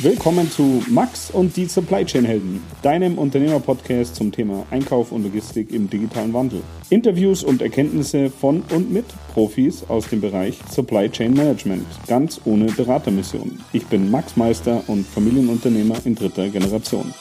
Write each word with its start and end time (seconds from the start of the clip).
Willkommen 0.00 0.48
zu 0.48 0.84
Max 0.88 1.28
und 1.28 1.56
die 1.56 1.64
Supply 1.64 2.04
Chain 2.04 2.24
Helden, 2.24 2.62
deinem 2.82 3.18
Unternehmerpodcast 3.18 4.14
zum 4.14 4.30
Thema 4.30 4.64
Einkauf 4.70 5.10
und 5.10 5.24
Logistik 5.24 5.72
im 5.72 5.90
digitalen 5.90 6.32
Wandel. 6.32 6.62
Interviews 6.88 7.42
und 7.42 7.62
Erkenntnisse 7.62 8.30
von 8.30 8.62
und 8.70 8.92
mit 8.92 9.06
Profis 9.34 9.82
aus 9.88 10.08
dem 10.08 10.20
Bereich 10.20 10.56
Supply 10.70 11.10
Chain 11.10 11.34
Management, 11.34 11.84
ganz 12.06 12.40
ohne 12.44 12.66
Beratermission. 12.66 13.58
Ich 13.72 13.86
bin 13.88 14.08
Max 14.08 14.36
Meister 14.36 14.84
und 14.86 15.04
Familienunternehmer 15.04 15.96
in 16.04 16.14
dritter 16.14 16.48
Generation. 16.48 17.12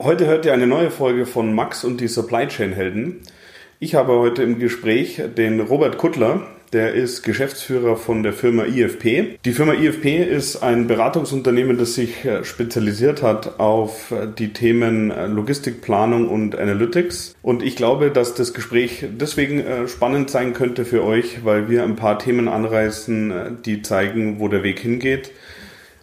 Heute 0.00 0.24
hört 0.24 0.46
ihr 0.46 0.54
eine 0.54 0.66
neue 0.66 0.90
Folge 0.90 1.26
von 1.26 1.52
Max 1.52 1.84
und 1.84 2.00
die 2.00 2.08
Supply 2.08 2.48
Chain 2.48 2.72
Helden. 2.72 3.20
Ich 3.78 3.94
habe 3.94 4.14
heute 4.14 4.42
im 4.42 4.58
Gespräch 4.58 5.20
den 5.36 5.60
Robert 5.60 5.98
Kuttler, 5.98 6.46
der 6.72 6.94
ist 6.94 7.22
Geschäftsführer 7.22 7.96
von 7.96 8.22
der 8.22 8.32
Firma 8.32 8.64
IFP. 8.64 9.38
Die 9.44 9.52
Firma 9.52 9.74
IFP 9.74 10.22
ist 10.22 10.62
ein 10.62 10.86
Beratungsunternehmen, 10.86 11.78
das 11.78 11.94
sich 11.94 12.24
äh, 12.24 12.44
spezialisiert 12.44 13.22
hat 13.22 13.58
auf 13.58 14.10
äh, 14.10 14.26
die 14.26 14.52
Themen 14.52 15.10
äh, 15.10 15.26
Logistikplanung 15.26 16.28
und 16.28 16.56
Analytics. 16.56 17.36
Und 17.42 17.62
ich 17.62 17.76
glaube, 17.76 18.10
dass 18.10 18.34
das 18.34 18.54
Gespräch 18.54 19.06
deswegen 19.10 19.88
spannend 19.88 20.30
sein 20.30 20.52
könnte 20.52 20.84
für 20.84 21.04
euch, 21.04 21.44
weil 21.44 21.68
wir 21.68 21.82
ein 21.82 21.96
paar 21.96 22.18
Themen 22.18 22.48
anreißen, 22.48 23.58
die 23.64 23.82
zeigen, 23.82 24.38
wo 24.40 24.48
der 24.48 24.62
Weg 24.62 24.80
hingeht 24.80 25.32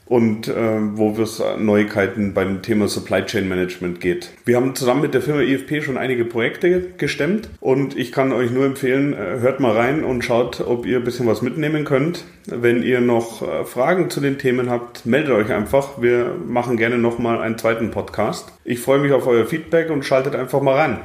und 0.05 0.47
äh, 0.47 0.79
wo 0.97 1.11
es 1.21 1.41
Neuigkeiten 1.57 2.33
beim 2.33 2.61
Thema 2.61 2.87
Supply 2.87 3.25
Chain 3.25 3.47
Management 3.47 3.99
geht. 3.99 4.31
Wir 4.45 4.57
haben 4.57 4.75
zusammen 4.75 5.01
mit 5.01 5.13
der 5.13 5.21
Firma 5.21 5.41
IFP 5.41 5.81
schon 5.81 5.97
einige 5.97 6.25
Projekte 6.25 6.81
gestemmt 6.97 7.49
und 7.59 7.97
ich 7.97 8.11
kann 8.11 8.31
euch 8.31 8.51
nur 8.51 8.65
empfehlen, 8.65 9.13
äh, 9.13 9.39
hört 9.39 9.59
mal 9.59 9.75
rein 9.75 10.03
und 10.03 10.23
schaut, 10.23 10.61
ob 10.61 10.85
ihr 10.85 10.97
ein 10.97 11.03
bisschen 11.03 11.27
was 11.27 11.41
mitnehmen 11.41 11.85
könnt. 11.85 12.25
Wenn 12.45 12.83
ihr 12.83 13.01
noch 13.01 13.41
äh, 13.41 13.65
Fragen 13.65 14.09
zu 14.09 14.21
den 14.21 14.37
Themen 14.37 14.69
habt, 14.69 15.05
meldet 15.05 15.31
euch 15.31 15.51
einfach. 15.51 16.01
Wir 16.01 16.35
machen 16.45 16.77
gerne 16.77 16.97
nochmal 16.97 17.41
einen 17.41 17.57
zweiten 17.57 17.91
Podcast. 17.91 18.51
Ich 18.63 18.79
freue 18.79 18.99
mich 18.99 19.11
auf 19.11 19.25
euer 19.25 19.45
Feedback 19.45 19.89
und 19.89 20.05
schaltet 20.05 20.35
einfach 20.35 20.61
mal 20.61 20.75
rein. 20.75 20.99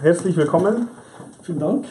Herzlich 0.00 0.36
willkommen. 0.36 0.88
Vielen 1.42 1.58
Dank. 1.58 1.84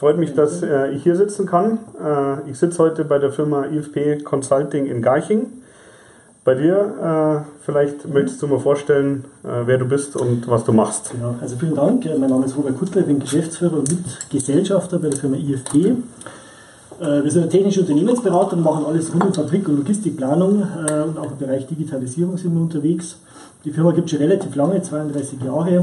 Freut 0.00 0.16
mich, 0.16 0.32
dass 0.32 0.62
äh, 0.62 0.92
ich 0.92 1.02
hier 1.02 1.14
sitzen 1.14 1.44
kann. 1.44 1.78
Äh, 2.02 2.50
ich 2.50 2.58
sitze 2.58 2.78
heute 2.78 3.04
bei 3.04 3.18
der 3.18 3.32
Firma 3.32 3.66
IFP 3.66 4.24
Consulting 4.24 4.86
in 4.86 5.02
Garching. 5.02 5.48
Bei 6.42 6.54
dir, 6.54 7.44
äh, 7.44 7.62
vielleicht 7.66 8.08
möchtest 8.08 8.40
du 8.40 8.46
mir 8.46 8.58
vorstellen, 8.58 9.26
äh, 9.44 9.48
wer 9.66 9.76
du 9.76 9.84
bist 9.84 10.16
und 10.16 10.48
was 10.48 10.64
du 10.64 10.72
machst. 10.72 11.12
Ja, 11.20 11.34
also 11.42 11.54
vielen 11.56 11.74
Dank. 11.74 12.06
Mein 12.18 12.30
Name 12.30 12.46
ist 12.46 12.56
Robert 12.56 12.78
Kuttler, 12.78 13.02
ich 13.02 13.08
bin 13.08 13.18
Geschäftsführer 13.18 13.74
und 13.74 13.90
Mitgesellschafter 13.90 14.98
bei 15.00 15.10
der 15.10 15.18
Firma 15.18 15.36
IFP. 15.36 15.76
Äh, 15.76 15.92
wir 17.22 17.30
sind 17.30 17.42
eine 17.42 17.50
technische 17.50 17.82
Unternehmensberatung, 17.82 18.62
machen 18.62 18.86
alles 18.86 19.12
rund 19.12 19.26
um 19.26 19.34
Fabrik- 19.34 19.68
und 19.68 19.76
Logistikplanung 19.76 20.62
äh, 20.62 21.02
und 21.02 21.18
auch 21.18 21.32
im 21.32 21.36
Bereich 21.36 21.66
Digitalisierung 21.66 22.38
sind 22.38 22.54
wir 22.54 22.62
unterwegs. 22.62 23.18
Die 23.66 23.70
Firma 23.70 23.92
gibt 23.92 24.06
es 24.06 24.12
schon 24.12 24.20
relativ 24.20 24.56
lange, 24.56 24.80
32 24.80 25.42
Jahre 25.42 25.70
äh, 25.76 25.82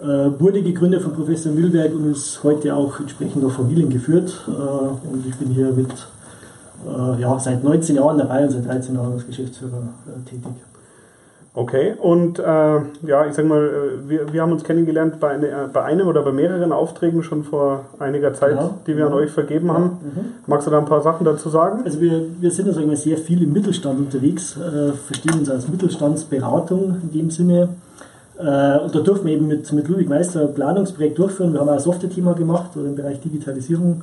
wurde 0.00 0.62
gegründet 0.62 1.02
von 1.02 1.12
Professor 1.12 1.52
Mühlberg 1.52 1.92
und 1.94 2.10
ist 2.12 2.42
heute 2.42 2.74
auch 2.74 2.98
entsprechend 3.00 3.44
auf 3.44 3.52
Familien 3.52 3.90
geführt. 3.90 4.32
Äh, 4.48 4.50
und 4.50 5.26
ich 5.28 5.36
bin 5.36 5.48
hier 5.48 5.72
mit, 5.72 5.90
äh, 5.90 7.20
ja, 7.20 7.38
seit 7.38 7.62
19 7.62 7.96
Jahren 7.96 8.18
dabei 8.18 8.44
und 8.44 8.50
seit 8.50 8.66
13 8.66 8.94
Jahren 8.94 9.12
als 9.12 9.26
Geschäftsführer 9.26 9.82
tätig. 10.24 10.52
Okay, 11.52 11.94
und 12.00 12.38
äh, 12.38 12.42
ja, 12.42 13.26
ich 13.26 13.34
sag 13.34 13.44
mal, 13.44 13.68
wir, 14.06 14.32
wir 14.32 14.40
haben 14.40 14.52
uns 14.52 14.62
kennengelernt 14.62 15.18
bei, 15.18 15.30
eine, 15.30 15.68
bei 15.72 15.82
einem 15.82 16.06
oder 16.06 16.22
bei 16.22 16.30
mehreren 16.30 16.70
Aufträgen 16.70 17.24
schon 17.24 17.42
vor 17.42 17.86
einiger 17.98 18.32
Zeit, 18.34 18.54
ja, 18.54 18.70
die 18.86 18.92
wir 18.92 19.00
ja. 19.00 19.06
an 19.08 19.14
euch 19.14 19.30
vergeben 19.30 19.72
haben. 19.72 19.84
Mhm. 19.84 20.24
Magst 20.46 20.68
du 20.68 20.70
da 20.70 20.78
ein 20.78 20.84
paar 20.84 21.02
Sachen 21.02 21.24
dazu 21.24 21.48
sagen? 21.48 21.82
Also 21.84 22.00
wir, 22.00 22.22
wir 22.38 22.52
sind 22.52 22.68
also 22.68 22.94
sehr 22.94 23.18
viel 23.18 23.42
im 23.42 23.52
Mittelstand 23.52 23.98
unterwegs, 23.98 24.56
äh, 24.56 24.92
verstehen 24.92 25.40
uns 25.40 25.50
als 25.50 25.68
Mittelstandsberatung 25.68 26.96
in 27.02 27.10
dem 27.18 27.30
Sinne. 27.30 27.70
Äh, 28.40 28.78
und 28.78 28.94
da 28.94 29.00
durften 29.00 29.26
wir 29.26 29.34
eben 29.34 29.46
mit, 29.46 29.70
mit 29.72 29.88
Ludwig 29.88 30.08
Meister 30.08 30.42
ein 30.42 30.54
Planungsprojekt 30.54 31.18
durchführen. 31.18 31.52
Wir 31.52 31.60
haben 31.60 31.68
auch 31.68 31.74
ein 31.74 31.78
Software-Thema 31.78 32.32
gemacht 32.34 32.70
oder 32.76 32.86
im 32.86 32.94
Bereich 32.94 33.20
Digitalisierung 33.20 34.02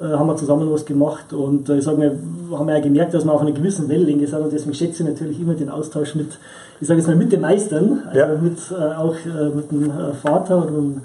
äh, 0.00 0.04
haben 0.04 0.26
wir 0.26 0.36
zusammen 0.36 0.70
was 0.70 0.84
gemacht. 0.84 1.32
Und 1.32 1.70
äh, 1.70 1.78
ich 1.78 1.84
sage 1.84 1.98
mal, 1.98 2.58
haben 2.58 2.68
ja 2.68 2.80
gemerkt, 2.80 3.14
dass 3.14 3.24
wir 3.24 3.32
auf 3.32 3.40
einer 3.40 3.52
gewissen 3.52 3.88
Wellenlänge 3.88 4.26
sind 4.26 4.40
und 4.40 4.52
deswegen 4.52 4.74
schätze 4.74 5.02
ich 5.02 5.08
natürlich 5.08 5.40
immer 5.40 5.54
den 5.54 5.70
Austausch 5.70 6.14
mit, 6.14 6.38
ich 6.80 6.86
sage 6.86 7.00
jetzt 7.00 7.06
mal, 7.06 7.16
mit 7.16 7.32
den 7.32 7.40
Meistern, 7.40 8.02
also 8.06 8.18
ja. 8.18 8.28
mit, 8.28 8.58
äh, 8.70 8.74
auch 8.74 9.14
äh, 9.14 9.48
mit 9.54 9.70
dem 9.70 9.90
Vater 10.22 10.58
oder 10.58 10.72
dem 10.72 11.02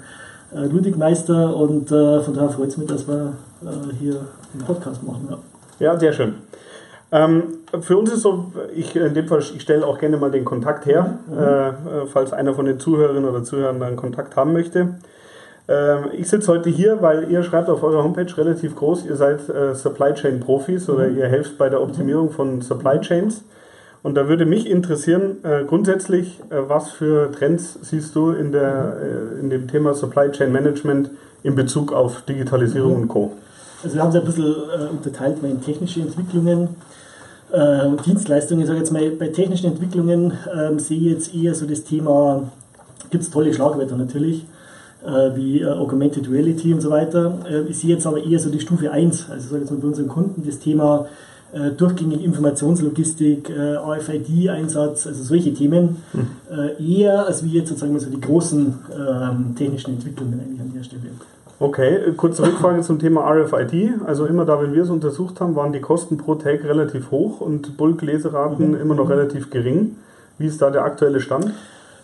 Ludwig 0.52 0.96
Meister 0.96 1.56
und 1.56 1.88
von 1.88 2.32
daher 2.32 2.48
freut 2.50 2.68
es 2.68 2.76
mich, 2.76 2.86
dass 2.86 3.08
wir 3.08 3.32
hier 3.98 4.20
einen 4.52 4.64
Podcast 4.64 5.02
machen. 5.02 5.26
Ja, 5.28 5.38
ja 5.80 5.98
sehr 5.98 6.12
schön. 6.12 6.34
Ähm, 7.14 7.44
für 7.80 7.96
uns 7.96 8.12
ist 8.12 8.22
so, 8.22 8.50
ich 8.74 8.96
in 8.96 9.14
dem 9.14 9.28
Fall, 9.28 9.38
ich 9.38 9.62
stelle 9.62 9.86
auch 9.86 10.00
gerne 10.00 10.16
mal 10.16 10.32
den 10.32 10.44
Kontakt 10.44 10.84
her, 10.84 11.18
mhm. 11.28 11.38
äh, 11.38 12.06
falls 12.06 12.32
einer 12.32 12.54
von 12.54 12.66
den 12.66 12.80
Zuhörerinnen 12.80 13.24
oder 13.24 13.44
Zuhörern 13.44 13.80
einen 13.80 13.94
Kontakt 13.94 14.34
haben 14.34 14.52
möchte. 14.52 14.96
Äh, 15.68 16.08
ich 16.16 16.28
sitze 16.28 16.50
heute 16.50 16.70
hier, 16.70 17.02
weil 17.02 17.30
ihr 17.30 17.44
schreibt 17.44 17.70
auf 17.70 17.84
eurer 17.84 18.02
Homepage 18.02 18.36
relativ 18.36 18.74
groß, 18.74 19.06
ihr 19.06 19.14
seid 19.14 19.48
äh, 19.48 19.76
Supply 19.76 20.12
Chain 20.14 20.40
Profis 20.40 20.90
oder 20.90 21.06
mhm. 21.06 21.18
ihr 21.18 21.28
helft 21.28 21.56
bei 21.56 21.68
der 21.68 21.82
Optimierung 21.82 22.32
von 22.32 22.62
Supply 22.62 23.00
Chains. 23.00 23.44
Und 24.02 24.16
da 24.16 24.28
würde 24.28 24.44
mich 24.44 24.68
interessieren, 24.68 25.36
äh, 25.44 25.62
grundsätzlich, 25.64 26.40
äh, 26.50 26.56
was 26.66 26.90
für 26.90 27.30
Trends 27.30 27.78
siehst 27.80 28.16
du 28.16 28.32
in, 28.32 28.50
der, 28.50 28.96
äh, 29.00 29.40
in 29.40 29.50
dem 29.50 29.68
Thema 29.68 29.94
Supply 29.94 30.32
Chain 30.32 30.50
Management 30.50 31.10
in 31.44 31.54
Bezug 31.54 31.92
auf 31.92 32.22
Digitalisierung 32.22 32.96
mhm. 32.96 33.02
und 33.02 33.08
Co.? 33.08 33.32
Also 33.84 33.94
wir 33.94 34.02
haben 34.02 34.10
es 34.10 34.16
ein 34.16 34.24
bisschen 34.24 34.46
äh, 34.46 34.90
unterteilt 34.90 35.36
in 35.44 35.62
technische 35.62 36.00
Entwicklungen 36.00 36.70
äh, 37.54 38.02
Dienstleistungen. 38.04 38.62
Ich 38.62 38.66
sage 38.66 38.80
jetzt 38.80 38.92
mal, 38.92 39.10
bei 39.10 39.28
technischen 39.28 39.66
Entwicklungen 39.66 40.32
ähm, 40.52 40.78
sehe 40.78 40.98
ich 40.98 41.04
jetzt 41.04 41.34
eher 41.34 41.54
so 41.54 41.66
das 41.66 41.84
Thema, 41.84 42.50
gibt 43.10 43.24
es 43.24 43.30
tolle 43.30 43.54
Schlagwörter 43.54 43.96
natürlich, 43.96 44.44
äh, 45.04 45.36
wie 45.36 45.60
äh, 45.60 45.66
Augmented 45.66 46.30
Reality 46.30 46.74
und 46.74 46.80
so 46.80 46.90
weiter. 46.90 47.38
Äh, 47.48 47.62
ich 47.70 47.78
sehe 47.78 47.90
jetzt 47.90 48.06
aber 48.06 48.22
eher 48.22 48.38
so 48.38 48.50
die 48.50 48.60
Stufe 48.60 48.90
1, 48.90 49.30
also 49.30 49.44
ich 49.44 49.50
sage 49.50 49.60
jetzt 49.62 49.70
mal 49.70 49.78
bei 49.80 49.86
unseren 49.86 50.08
Kunden 50.08 50.42
das 50.44 50.58
Thema 50.58 51.06
äh, 51.52 51.70
durchgängige 51.70 52.24
Informationslogistik, 52.24 53.50
äh, 53.50 53.76
RFID-Einsatz, 53.76 55.06
also 55.06 55.22
solche 55.22 55.54
Themen, 55.54 56.02
hm. 56.12 56.84
eher 56.84 57.26
als 57.26 57.44
wie 57.44 57.52
jetzt 57.52 57.68
sozusagen 57.68 57.98
so 58.00 58.10
die 58.10 58.20
großen 58.20 58.74
ähm, 58.92 59.54
technischen 59.56 59.94
Entwicklungen 59.94 60.40
eigentlich 60.40 60.60
an 60.60 60.72
der 60.74 60.82
Stelle. 60.82 61.02
Okay, 61.60 62.12
kurze 62.16 62.42
Rückfrage 62.42 62.82
zum 62.82 62.98
Thema 62.98 63.30
RFID. 63.30 64.00
Also 64.06 64.26
immer 64.26 64.44
da, 64.44 64.60
wenn 64.60 64.74
wir 64.74 64.82
es 64.82 64.90
untersucht 64.90 65.40
haben, 65.40 65.54
waren 65.54 65.72
die 65.72 65.80
Kosten 65.80 66.16
pro 66.16 66.34
Tag 66.34 66.64
relativ 66.64 67.10
hoch 67.10 67.40
und 67.40 67.76
Bulk-Leseraten 67.76 68.72
mhm. 68.72 68.80
immer 68.80 68.94
noch 68.94 69.08
relativ 69.08 69.50
gering. 69.50 69.96
Wie 70.38 70.46
ist 70.46 70.60
da 70.60 70.70
der 70.70 70.84
aktuelle 70.84 71.20
Stand? 71.20 71.52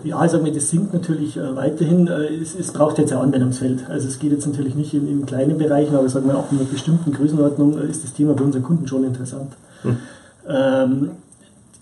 Ja, 0.04 0.16
also 0.16 0.38
das 0.38 0.70
sinkt 0.70 0.94
natürlich 0.94 1.36
äh, 1.36 1.56
weiterhin. 1.56 2.06
Äh, 2.06 2.34
es, 2.40 2.54
es, 2.54 2.72
braucht 2.72 2.98
jetzt 2.98 3.12
ein 3.12 3.18
Anwendungsfeld. 3.18 3.90
Also 3.90 4.08
es 4.08 4.18
geht 4.18 4.32
jetzt 4.32 4.46
natürlich 4.46 4.74
nicht 4.74 4.94
in, 4.94 5.08
in 5.08 5.26
kleinen 5.26 5.58
Bereichen, 5.58 5.94
aber 5.94 6.08
sagen 6.08 6.28
wir 6.28 6.38
auch 6.38 6.50
in 6.52 6.58
einer 6.58 6.66
bestimmten 6.66 7.12
Größenordnung 7.12 7.78
äh, 7.78 7.90
ist 7.90 8.04
das 8.04 8.12
Thema 8.14 8.34
bei 8.34 8.44
unseren 8.44 8.62
Kunden 8.62 8.86
schon 8.86 9.04
interessant. 9.04 9.52
Hm. 9.82 9.96
Ähm, 10.48 11.10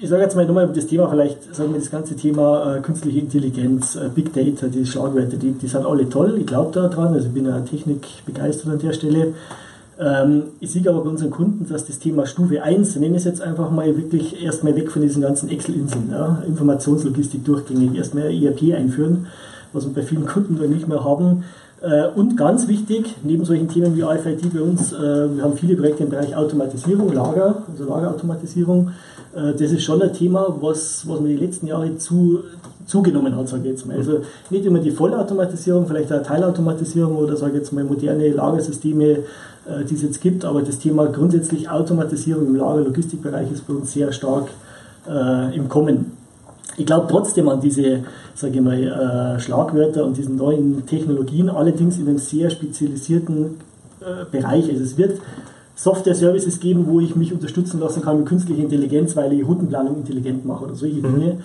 ich 0.01 0.09
sage 0.09 0.23
jetzt 0.23 0.37
mal 0.37 0.47
nochmal 0.47 0.69
das 0.69 0.87
Thema, 0.87 1.09
vielleicht 1.09 1.55
sagen 1.55 1.73
wir 1.73 1.81
das 1.81 1.91
ganze 1.91 2.15
Thema 2.15 2.77
äh, 2.77 2.81
künstliche 2.81 3.19
Intelligenz, 3.19 3.97
äh, 3.97 4.09
Big 4.15 4.33
Data, 4.33 4.69
die 4.69 4.87
Schlagwörter, 4.87 5.37
die, 5.37 5.53
die 5.53 5.67
sind 5.67 5.85
alle 5.85 6.09
toll, 6.09 6.37
ich 6.39 6.47
glaube 6.47 6.73
daran, 6.73 7.15
also 7.15 7.27
ich 7.27 7.33
bin 7.35 7.47
ja 7.47 7.59
Technik 7.61 8.07
begeistert 8.25 8.71
an 8.71 8.79
der 8.79 8.93
Stelle. 8.93 9.35
Ähm, 9.99 10.45
ich 10.61 10.71
sehe 10.71 10.89
aber 10.89 11.03
bei 11.03 11.11
unseren 11.11 11.31
Kunden, 11.31 11.67
dass 11.69 11.85
das 11.85 11.99
Thema 11.99 12.27
Stufe 12.27 12.63
1, 12.63 12.95
nenne 12.97 13.17
ich 13.17 13.23
es 13.23 13.25
jetzt 13.25 13.43
einfach 13.43 13.73
mal 13.73 13.97
wirklich 13.97 14.41
erstmal 14.41 14.77
weg 14.77 14.93
von 14.93 15.03
diesen 15.03 15.23
ganzen 15.23 15.49
Excel-Inseln, 15.49 16.11
ja, 16.13 16.43
Informationslogistik 16.47 17.45
durchgängig, 17.45 17.97
erstmal 17.97 18.31
ERP 18.31 18.75
einführen, 18.77 19.27
was 19.73 19.85
wir 19.85 19.95
bei 19.95 20.03
vielen 20.03 20.27
Kunden 20.27 20.55
nicht 20.71 20.87
mehr 20.87 21.03
haben. 21.03 21.43
Äh, 21.81 22.07
und 22.15 22.37
ganz 22.37 22.69
wichtig, 22.69 23.17
neben 23.25 23.45
solchen 23.45 23.69
Themen 23.69 23.97
wie 23.97 24.03
RFID 24.03 24.53
bei 24.55 24.61
uns, 24.61 24.93
äh, 24.93 24.97
wir 25.35 25.43
haben 25.43 25.57
viele 25.57 25.75
Projekte 25.75 26.05
im 26.05 26.11
Bereich 26.11 26.37
Automatisierung, 26.37 27.13
Lager, 27.13 27.65
also 27.69 27.85
Lagerautomatisierung. 27.85 28.93
Äh, 29.35 29.53
das 29.53 29.73
ist 29.73 29.83
schon 29.83 30.03
ein 30.03 30.13
Thema, 30.13 30.57
was, 30.61 31.09
was 31.09 31.21
mir 31.21 31.29
die 31.29 31.45
letzten 31.45 31.67
Jahre 31.67 31.97
zu, 31.97 32.41
zugenommen 32.87 33.35
hat, 33.37 33.49
sage 33.49 33.65
ich 33.65 33.71
jetzt 33.71 33.87
mal. 33.87 33.97
Also 33.97 34.21
nicht 34.51 34.65
immer 34.65 34.79
die 34.79 34.91
Vollautomatisierung, 34.91 35.87
vielleicht 35.87 36.13
auch 36.13 36.23
Teilautomatisierung 36.23 37.17
oder 37.17 37.37
sage 37.37 37.53
ich 37.53 37.59
jetzt 37.59 37.73
mal 37.73 37.85
moderne 37.85 38.29
Lagersysteme, 38.31 39.05
äh, 39.69 39.85
die 39.89 39.95
es 39.95 40.03
jetzt 40.03 40.21
gibt, 40.21 40.45
aber 40.45 40.63
das 40.63 40.79
Thema 40.79 41.07
grundsätzlich 41.07 41.69
Automatisierung 41.69 42.47
im 42.47 42.57
Lager-Logistikbereich 42.57 43.53
ist 43.53 43.67
bei 43.67 43.75
uns 43.75 43.93
sehr 43.93 44.13
stark 44.13 44.49
äh, 45.09 45.55
im 45.57 45.69
Kommen. 45.69 46.13
Ich 46.77 46.87
glaube 46.87 47.09
trotzdem 47.11 47.49
an 47.49 47.61
diese, 47.61 48.05
sage 48.35 48.55
ich 48.55 48.61
mal, 48.61 48.81
äh, 48.81 49.41
Schlagwörter 49.41 50.05
und 50.05 50.17
diesen 50.17 50.37
neuen 50.37 50.87
Technologien, 50.87 51.51
allerdings 51.51 51.99
in 51.99 52.07
einem 52.07 52.19
sehr 52.19 52.51
spezialisierten 52.51 53.57
äh, 54.01 54.25
Bereich. 54.31 54.71
Also 54.71 54.85
es 54.85 54.97
wird 54.97 55.21
Software-Services 55.79 56.59
geben, 56.59 56.87
wo 56.89 56.99
ich 56.99 57.15
mich 57.15 57.33
unterstützen 57.33 57.79
lassen 57.79 58.03
kann 58.03 58.19
mit 58.19 58.27
künstlicher 58.27 58.63
Intelligenz, 58.63 59.15
weil 59.15 59.33
ich 59.33 59.47
Routenplanung 59.47 59.99
intelligent 59.99 60.45
mache 60.45 60.65
oder 60.65 60.75
solche 60.75 60.97
mhm. 60.97 61.03
Dinge. 61.03 61.37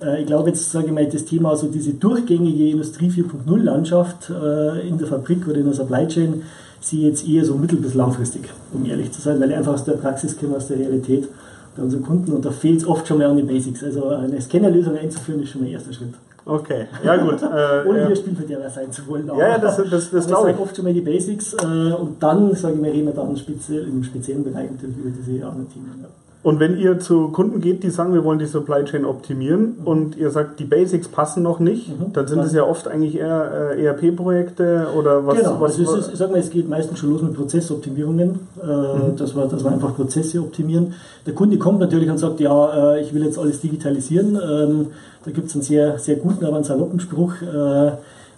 Äh, 0.00 0.22
ich 0.22 0.26
glaube 0.26 0.48
jetzt, 0.48 0.70
sage 0.70 0.86
ich 0.86 0.92
mal, 0.92 1.06
das 1.06 1.26
Thema, 1.26 1.54
so 1.56 1.66
diese 1.66 1.92
durchgängige 1.92 2.70
Industrie 2.70 3.10
4.0 3.10 3.62
Landschaft 3.62 4.30
äh, 4.30 4.88
in 4.88 4.96
der 4.96 5.06
Fabrik 5.06 5.46
oder 5.46 5.58
in 5.58 5.66
der 5.66 5.74
Supply 5.74 6.08
Chain, 6.08 6.42
sehe 6.80 7.08
jetzt 7.08 7.28
eher 7.28 7.44
so 7.44 7.54
mittel- 7.54 7.78
bis 7.78 7.94
langfristig, 7.94 8.42
um 8.72 8.84
ehrlich 8.86 9.12
zu 9.12 9.20
sein, 9.20 9.38
weil 9.38 9.50
ich 9.50 9.56
einfach 9.56 9.74
aus 9.74 9.84
der 9.84 9.92
Praxis 9.92 10.36
komme, 10.38 10.56
aus 10.56 10.68
der 10.68 10.78
Realität 10.78 11.28
bei 11.76 11.82
unseren 11.82 12.02
Kunden 12.02 12.32
und 12.32 12.44
da 12.44 12.50
fehlt 12.50 12.80
es 12.80 12.86
oft 12.86 13.06
schon 13.06 13.18
mal 13.18 13.26
an 13.26 13.36
den 13.36 13.46
Basics. 13.46 13.84
Also 13.84 14.08
eine 14.08 14.40
Scannerlösung 14.40 14.96
einzuführen 14.96 15.42
ist 15.42 15.50
schon 15.50 15.62
mein 15.62 15.70
erster 15.70 15.92
Schritt. 15.92 16.14
Okay, 16.44 16.86
ja 17.04 17.16
gut. 17.16 17.40
Äh, 17.42 17.86
Ohne 17.88 18.06
hier 18.06 18.16
Spielverderber 18.16 18.68
sein 18.68 18.90
zu 18.90 19.06
wollen. 19.06 19.28
ja, 19.28 19.48
ja, 19.48 19.58
das, 19.58 19.76
das, 19.76 20.10
das 20.10 20.26
glaube 20.26 20.50
ich. 20.50 20.58
oft 20.58 20.74
schon 20.74 20.84
mal 20.84 20.94
die 20.94 21.00
Basics 21.00 21.54
äh, 21.54 21.92
und 21.92 22.20
dann, 22.20 22.54
sage 22.54 22.74
ich 22.74 22.80
mal, 22.80 22.90
reden 22.90 23.06
wir 23.06 23.14
dann 23.14 23.36
speziell, 23.36 23.86
im 23.86 24.02
speziellen 24.02 24.42
Bereich 24.42 24.70
natürlich 24.70 24.96
über 24.96 25.10
diese 25.10 25.46
anderen 25.46 25.72
Themen. 25.72 26.00
Ja. 26.02 26.08
Und 26.42 26.58
wenn 26.58 26.76
ihr 26.76 26.98
zu 26.98 27.28
Kunden 27.28 27.60
geht, 27.60 27.84
die 27.84 27.90
sagen, 27.90 28.14
wir 28.14 28.24
wollen 28.24 28.40
die 28.40 28.46
Supply 28.46 28.84
Chain 28.84 29.04
optimieren 29.04 29.76
mhm. 29.78 29.86
und 29.86 30.16
ihr 30.16 30.30
sagt, 30.30 30.58
die 30.58 30.64
Basics 30.64 31.06
passen 31.06 31.44
noch 31.44 31.60
nicht, 31.60 31.88
mhm. 31.88 32.12
dann 32.12 32.26
sind 32.26 32.40
es 32.40 32.52
ja 32.52 32.64
oft 32.64 32.88
eigentlich 32.88 33.16
eher 33.16 33.74
äh, 33.76 33.84
ERP-Projekte 33.84 34.88
oder 34.98 35.24
was? 35.24 35.38
Genau, 35.38 35.60
was, 35.60 35.78
also 35.78 35.94
es 35.94 36.06
ist, 36.06 36.12
ich 36.14 36.18
sag 36.18 36.32
mal, 36.32 36.40
es 36.40 36.50
geht 36.50 36.68
meistens 36.68 36.98
schon 36.98 37.10
los 37.10 37.22
mit 37.22 37.34
Prozessoptimierungen, 37.34 38.40
äh, 38.60 38.66
mhm. 38.66 39.16
dass, 39.16 39.36
wir, 39.36 39.46
dass 39.46 39.62
wir 39.62 39.70
einfach 39.70 39.94
Prozesse 39.94 40.40
optimieren. 40.40 40.94
Der 41.26 41.34
Kunde 41.34 41.58
kommt 41.58 41.78
natürlich 41.78 42.10
und 42.10 42.18
sagt, 42.18 42.40
ja, 42.40 42.94
äh, 42.94 43.02
ich 43.02 43.14
will 43.14 43.24
jetzt 43.24 43.38
alles 43.38 43.60
digitalisieren. 43.60 44.34
Ähm, 44.34 44.86
da 45.24 45.30
gibt 45.30 45.46
es 45.46 45.54
einen 45.54 45.62
sehr, 45.62 45.98
sehr 46.00 46.16
guten, 46.16 46.44
aber 46.44 46.56
einen 46.56 46.64
saloppen 46.64 46.98
Spruch 46.98 47.34
äh, 47.42 47.92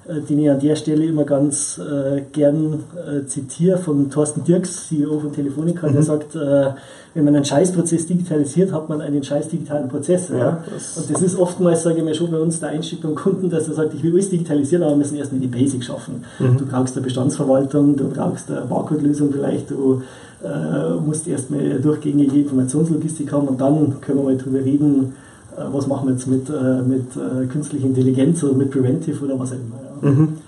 den 0.07 0.39
ich 0.39 0.51
an 0.51 0.61
der 0.61 0.77
Stelle 0.77 1.07
immer 1.07 1.25
ganz 1.25 1.79
äh, 1.79 2.23
gern 2.33 2.81
äh, 2.95 3.27
zitiere 3.27 3.79
von 3.79 4.11
Thorsten 4.11 4.45
Dirks, 4.45 4.89
CEO 4.89 5.19
von 5.19 5.33
Telefonica, 5.33 5.89
mhm. 5.89 5.93
der 5.95 6.03
sagt, 6.03 6.35
äh, 6.35 6.71
wenn 7.15 7.25
man 7.25 7.37
einen 7.37 7.45
Scheißprozess 7.45 8.07
digitalisiert, 8.07 8.73
hat 8.73 8.89
man 8.89 9.01
einen 9.01 9.23
scheiß 9.23 9.49
digitalen 9.49 9.89
Prozess. 9.89 10.29
Ja, 10.29 10.37
ja. 10.37 10.65
Das 10.73 10.99
und 10.99 11.11
das 11.11 11.23
ist 11.23 11.39
oftmals, 11.39 11.85
sage 11.85 11.99
ich 11.99 12.05
mal, 12.05 12.15
schon 12.15 12.31
bei 12.31 12.39
uns 12.39 12.61
der 12.61 12.71
Einstieg 12.71 13.01
beim 13.01 13.15
Kunden, 13.15 13.49
dass 13.49 13.69
er 13.69 13.75
sagt, 13.75 13.95
ich 13.95 14.03
will 14.03 14.13
alles 14.13 14.29
digitalisieren, 14.29 14.83
aber 14.83 14.93
wir 14.93 14.99
müssen 14.99 15.17
erstmal 15.17 15.41
die 15.41 15.47
Basics 15.47 15.87
schaffen. 15.87 16.25
Mhm. 16.39 16.59
Du 16.59 16.67
brauchst 16.67 16.97
eine 16.97 17.05
Bestandsverwaltung, 17.05 17.97
du 17.97 18.09
brauchst 18.11 18.51
eine 18.51 18.63
Barcode-Lösung 18.63 19.33
vielleicht, 19.33 19.71
du 19.71 20.03
äh, 20.43 20.95
musst 21.01 21.27
erstmal 21.27 21.81
durchgängige 21.81 22.41
Informationslogistik 22.41 23.33
haben 23.33 23.49
und 23.49 23.61
dann 23.61 24.01
können 24.01 24.19
wir 24.19 24.25
mal 24.25 24.37
drüber 24.37 24.59
reden, 24.59 25.15
äh, 25.57 25.63
was 25.73 25.87
machen 25.87 26.09
wir 26.09 26.15
jetzt 26.15 26.27
mit, 26.27 26.49
mit 26.87 27.51
künstlicher 27.51 27.87
Intelligenz 27.87 28.43
oder 28.43 28.55
mit 28.55 28.71
Preventive 28.71 29.25
oder 29.25 29.39
was 29.39 29.53
auch 29.53 29.57
immer. 29.57 29.84
Mhm. 30.05 30.39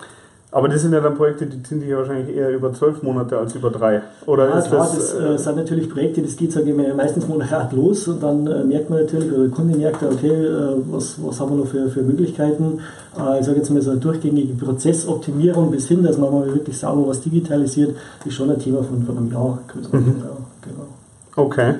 Aber 0.53 0.69
das 0.69 0.81
sind 0.81 0.95
ja 0.95 1.01
dann 1.01 1.17
Projekte, 1.17 1.45
die 1.45 1.63
ziehen 1.63 1.81
sich 1.81 1.89
ja 1.91 1.99
wahrscheinlich 1.99 2.35
eher 2.35 2.49
über 2.51 2.73
zwölf 2.73 3.03
Monate 3.03 3.37
als 3.37 3.55
über 3.55 3.69
drei. 3.69 4.01
Oder 4.25 4.49
ja, 4.49 4.59
ist 4.59 4.69
klar, 4.69 4.89
das, 4.91 5.13
das 5.13 5.15
äh, 5.15 5.39
sind 5.39 5.57
natürlich 5.57 5.91
Projekte, 5.91 6.23
das 6.23 6.35
geht 6.35 6.53
sage 6.53 6.71
ich 6.71 6.75
mal, 6.75 6.95
meistens 6.95 7.29
monat 7.29 7.73
los 7.75 8.09
und 8.09 8.23
dann 8.23 8.47
äh, 8.47 8.65
merkt 8.65 8.89
man 8.89 9.01
natürlich, 9.01 9.31
oder 9.31 9.43
der 9.43 9.51
Kunde 9.51 9.77
merkt, 9.77 10.03
okay, 10.03 10.29
äh, 10.29 10.77
was, 10.91 11.17
was 11.23 11.41
haben 11.41 11.51
wir 11.51 11.57
noch 11.57 11.67
für, 11.67 11.91
für 11.91 12.01
Möglichkeiten. 12.01 12.79
Äh, 13.19 13.41
ich 13.41 13.45
sage 13.45 13.59
jetzt 13.59 13.71
mal 13.71 13.83
so 13.83 13.91
eine 13.91 14.01
durchgängige 14.01 14.55
Prozessoptimierung 14.55 15.71
bis 15.71 15.89
hin, 15.89 16.03
dass 16.03 16.17
man 16.17 16.33
mal 16.33 16.47
wirklich 16.55 16.79
sauber 16.79 17.09
was 17.09 17.21
digitalisiert, 17.21 17.95
ist 18.25 18.35
schon 18.35 18.49
ein 18.49 18.59
Thema 18.59 18.83
von, 18.83 19.03
von 19.03 19.19
einem 19.19 19.31
Jahr. 19.31 19.59
Mhm. 19.93 20.15
Ja, 20.21 20.37
genau. 20.63 20.87
Okay. 21.37 21.75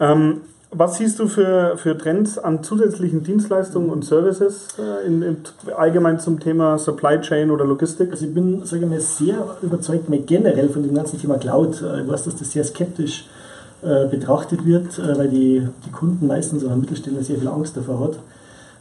Ähm, 0.00 0.40
was 0.70 0.98
siehst 0.98 1.18
du 1.18 1.28
für, 1.28 1.78
für 1.78 1.96
Trends 1.96 2.38
an 2.38 2.62
zusätzlichen 2.62 3.22
Dienstleistungen 3.22 3.88
und 3.88 4.04
Services 4.04 4.68
äh, 4.78 5.06
in, 5.06 5.22
in, 5.22 5.36
allgemein 5.76 6.20
zum 6.20 6.40
Thema 6.40 6.78
Supply 6.78 7.20
Chain 7.20 7.50
oder 7.50 7.64
Logistik? 7.64 8.10
Also 8.10 8.26
ich 8.26 8.34
bin 8.34 8.64
sage 8.64 8.84
ich 8.84 8.90
mal, 8.90 9.00
sehr 9.00 9.56
überzeugt 9.62 10.10
mal 10.10 10.18
generell 10.18 10.68
von 10.68 10.82
dem 10.82 10.94
ganzen 10.94 11.18
Thema 11.18 11.38
Cloud. 11.38 11.80
Äh, 11.80 12.02
ich 12.02 12.08
weiß, 12.08 12.24
dass 12.24 12.36
das 12.36 12.52
sehr 12.52 12.64
skeptisch 12.64 13.26
äh, 13.82 14.06
betrachtet 14.08 14.66
wird, 14.66 14.98
äh, 14.98 15.16
weil 15.16 15.28
die, 15.28 15.66
die 15.86 15.90
Kunden 15.90 16.26
meistens 16.26 16.62
oder 16.62 16.76
Mittelständler 16.76 17.22
sehr 17.22 17.38
viel 17.38 17.48
Angst 17.48 17.76
davor 17.76 18.00
hat. 18.00 18.18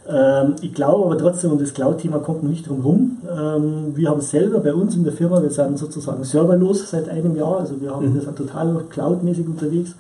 Ähm, 0.10 0.56
ich 0.62 0.74
glaube 0.74 1.06
aber 1.06 1.18
trotzdem, 1.18 1.52
um 1.52 1.60
das 1.60 1.74
Cloud-Thema 1.74 2.20
kommt 2.20 2.44
man 2.44 2.52
nicht 2.52 2.68
drum 2.68 2.78
herum. 2.78 3.18
Ähm, 3.30 3.96
wir 3.96 4.10
haben 4.10 4.22
selber 4.22 4.60
bei 4.60 4.74
uns 4.74 4.96
in 4.96 5.06
der 5.06 5.14
Firma, 5.14 5.42
wir 5.42 5.52
sind 5.52 5.78
sozusagen 5.78 6.24
serverlos 6.26 6.90
seit 6.90 7.08
einem 7.08 7.36
Jahr, 7.38 7.60
also 7.60 7.80
wir, 7.80 7.96
haben, 7.96 8.10
mhm. 8.10 8.16
wir 8.16 8.22
sind 8.22 8.38
total 8.38 8.84
cloudmäßig 8.90 9.48
unterwegs 9.48 9.96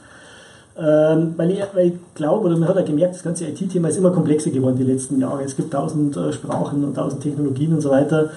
ähm, 0.79 1.33
weil, 1.37 1.51
ich, 1.51 1.59
weil 1.73 1.87
ich 1.87 1.93
glaube, 2.13 2.45
oder 2.45 2.57
man 2.57 2.69
hat 2.69 2.75
ja 2.75 2.83
gemerkt, 2.83 3.15
das 3.15 3.23
ganze 3.23 3.45
IT-Thema 3.47 3.87
ist 3.87 3.97
immer 3.97 4.11
komplexer 4.11 4.51
geworden 4.51 4.77
die 4.77 4.83
letzten 4.83 5.19
Jahre. 5.19 5.43
Es 5.43 5.55
gibt 5.55 5.71
tausend 5.71 6.15
äh, 6.15 6.31
Sprachen 6.31 6.83
und 6.83 6.95
tausend 6.95 7.21
Technologien 7.21 7.73
und 7.73 7.81
so 7.81 7.89
weiter. 7.89 8.29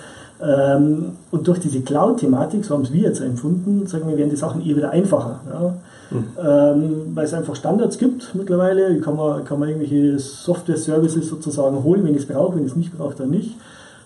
Ähm, 0.42 1.12
und 1.30 1.46
durch 1.46 1.58
diese 1.58 1.82
Cloud-Thematik, 1.82 2.64
so 2.64 2.74
haben 2.74 2.84
es 2.84 2.92
wir 2.92 3.02
jetzt 3.02 3.20
empfunden, 3.20 3.86
sagen 3.86 4.08
wir, 4.08 4.16
werden 4.16 4.30
die 4.30 4.36
Sachen 4.36 4.62
eh 4.62 4.74
wieder 4.74 4.90
einfacher. 4.90 5.40
Ja? 5.52 5.74
Mhm. 6.10 6.24
Ähm, 6.42 6.92
weil 7.14 7.26
es 7.26 7.34
einfach 7.34 7.54
Standards 7.54 7.98
gibt 7.98 8.34
mittlerweile. 8.34 8.98
Kann 9.00 9.16
man, 9.16 9.44
kann 9.44 9.58
man 9.60 9.68
irgendwelche 9.68 10.18
Software-Services 10.18 11.28
sozusagen 11.28 11.84
holen, 11.84 12.04
wenn 12.04 12.14
ich 12.14 12.22
es 12.22 12.26
brauche, 12.26 12.56
wenn 12.56 12.64
ich 12.64 12.70
es 12.70 12.76
nicht 12.76 12.96
brauche, 12.96 13.16
dann 13.16 13.30
nicht. 13.30 13.54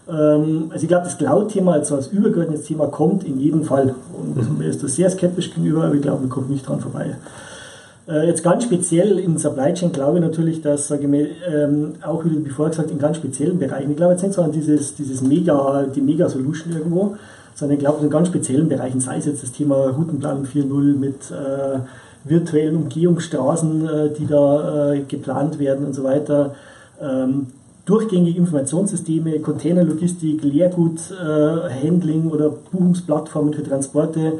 Ähm, 0.09 0.71
also 0.71 0.83
ich 0.83 0.89
glaube, 0.89 1.05
das 1.05 1.19
Cloud-Thema 1.19 1.75
als, 1.75 1.93
als 1.93 2.09
übergeordnetes 2.09 2.67
Thema 2.67 2.89
kommt 2.89 3.23
in 3.23 3.39
jedem 3.39 3.63
Fall. 3.63 3.95
Und 4.19 4.37
mhm. 4.37 4.59
mir 4.59 4.69
ist 4.69 4.83
das 4.83 4.97
sehr 4.97 5.09
skeptisch 5.11 5.55
gegenüber, 5.55 5.85
aber 5.85 5.95
ich 5.95 6.03
glaube, 6.03 6.23
man 6.23 6.31
kommt 6.31 6.51
nicht 6.51 6.69
dran 6.69 6.81
vorbei. 6.81 7.17
Äh, 8.07 8.27
jetzt 8.27 8.43
ganz 8.43 8.65
speziell 8.65 9.19
in 9.19 9.39
Supply 9.39 9.73
Chain 9.73 9.93
glaube 9.93 10.19
ich 10.19 10.25
natürlich, 10.25 10.61
dass, 10.61 10.89
sage 10.89 11.05
ich 11.05 11.09
mal, 11.09 11.29
ähm, 11.51 11.95
auch 12.03 12.23
wie 12.25 12.51
vorher 12.51 12.71
gesagt, 12.71 12.91
in 12.91 12.99
ganz 12.99 13.17
speziellen 13.17 13.59
Bereichen, 13.59 13.91
ich 13.91 13.97
glaube 13.97 14.13
jetzt 14.13 14.23
nicht 14.23 14.35
so 14.35 14.43
an 14.43 14.53
dieses, 14.53 14.95
dieses 14.95 15.23
Mega, 15.23 15.85
die 15.85 16.03
Mega-Solution 16.03 16.75
irgendwo, 16.75 17.17
sondern 17.55 17.77
ich 17.77 17.81
glaube 17.81 18.05
in 18.05 18.11
ganz 18.11 18.29
speziellen 18.29 18.69
Bereichen, 18.69 19.01
sei 19.01 19.17
es 19.17 19.27
jetzt 19.27 19.43
das 19.43 19.53
Thema 19.53 19.89
Routenplanung 19.89 20.45
4.0 20.45 20.99
mit 20.99 21.31
äh, 21.31 21.79
virtuellen 22.25 22.77
Umgehungsstraßen, 22.77 23.89
äh, 23.89 24.11
die 24.19 24.27
da 24.27 24.93
äh, 24.93 25.01
geplant 25.01 25.59
werden 25.59 25.87
und 25.87 25.95
so 25.95 26.05
weiter, 26.05 26.55
ähm, 27.01 27.47
durchgängige 27.87 28.39
Informationssysteme, 28.39 29.39
Containerlogistik, 29.41 30.43
Leerguthandling 30.43 32.29
äh, 32.29 32.33
oder 32.33 32.51
Buchungsplattformen 32.51 33.55
für 33.55 33.63
Transporte, 33.63 34.35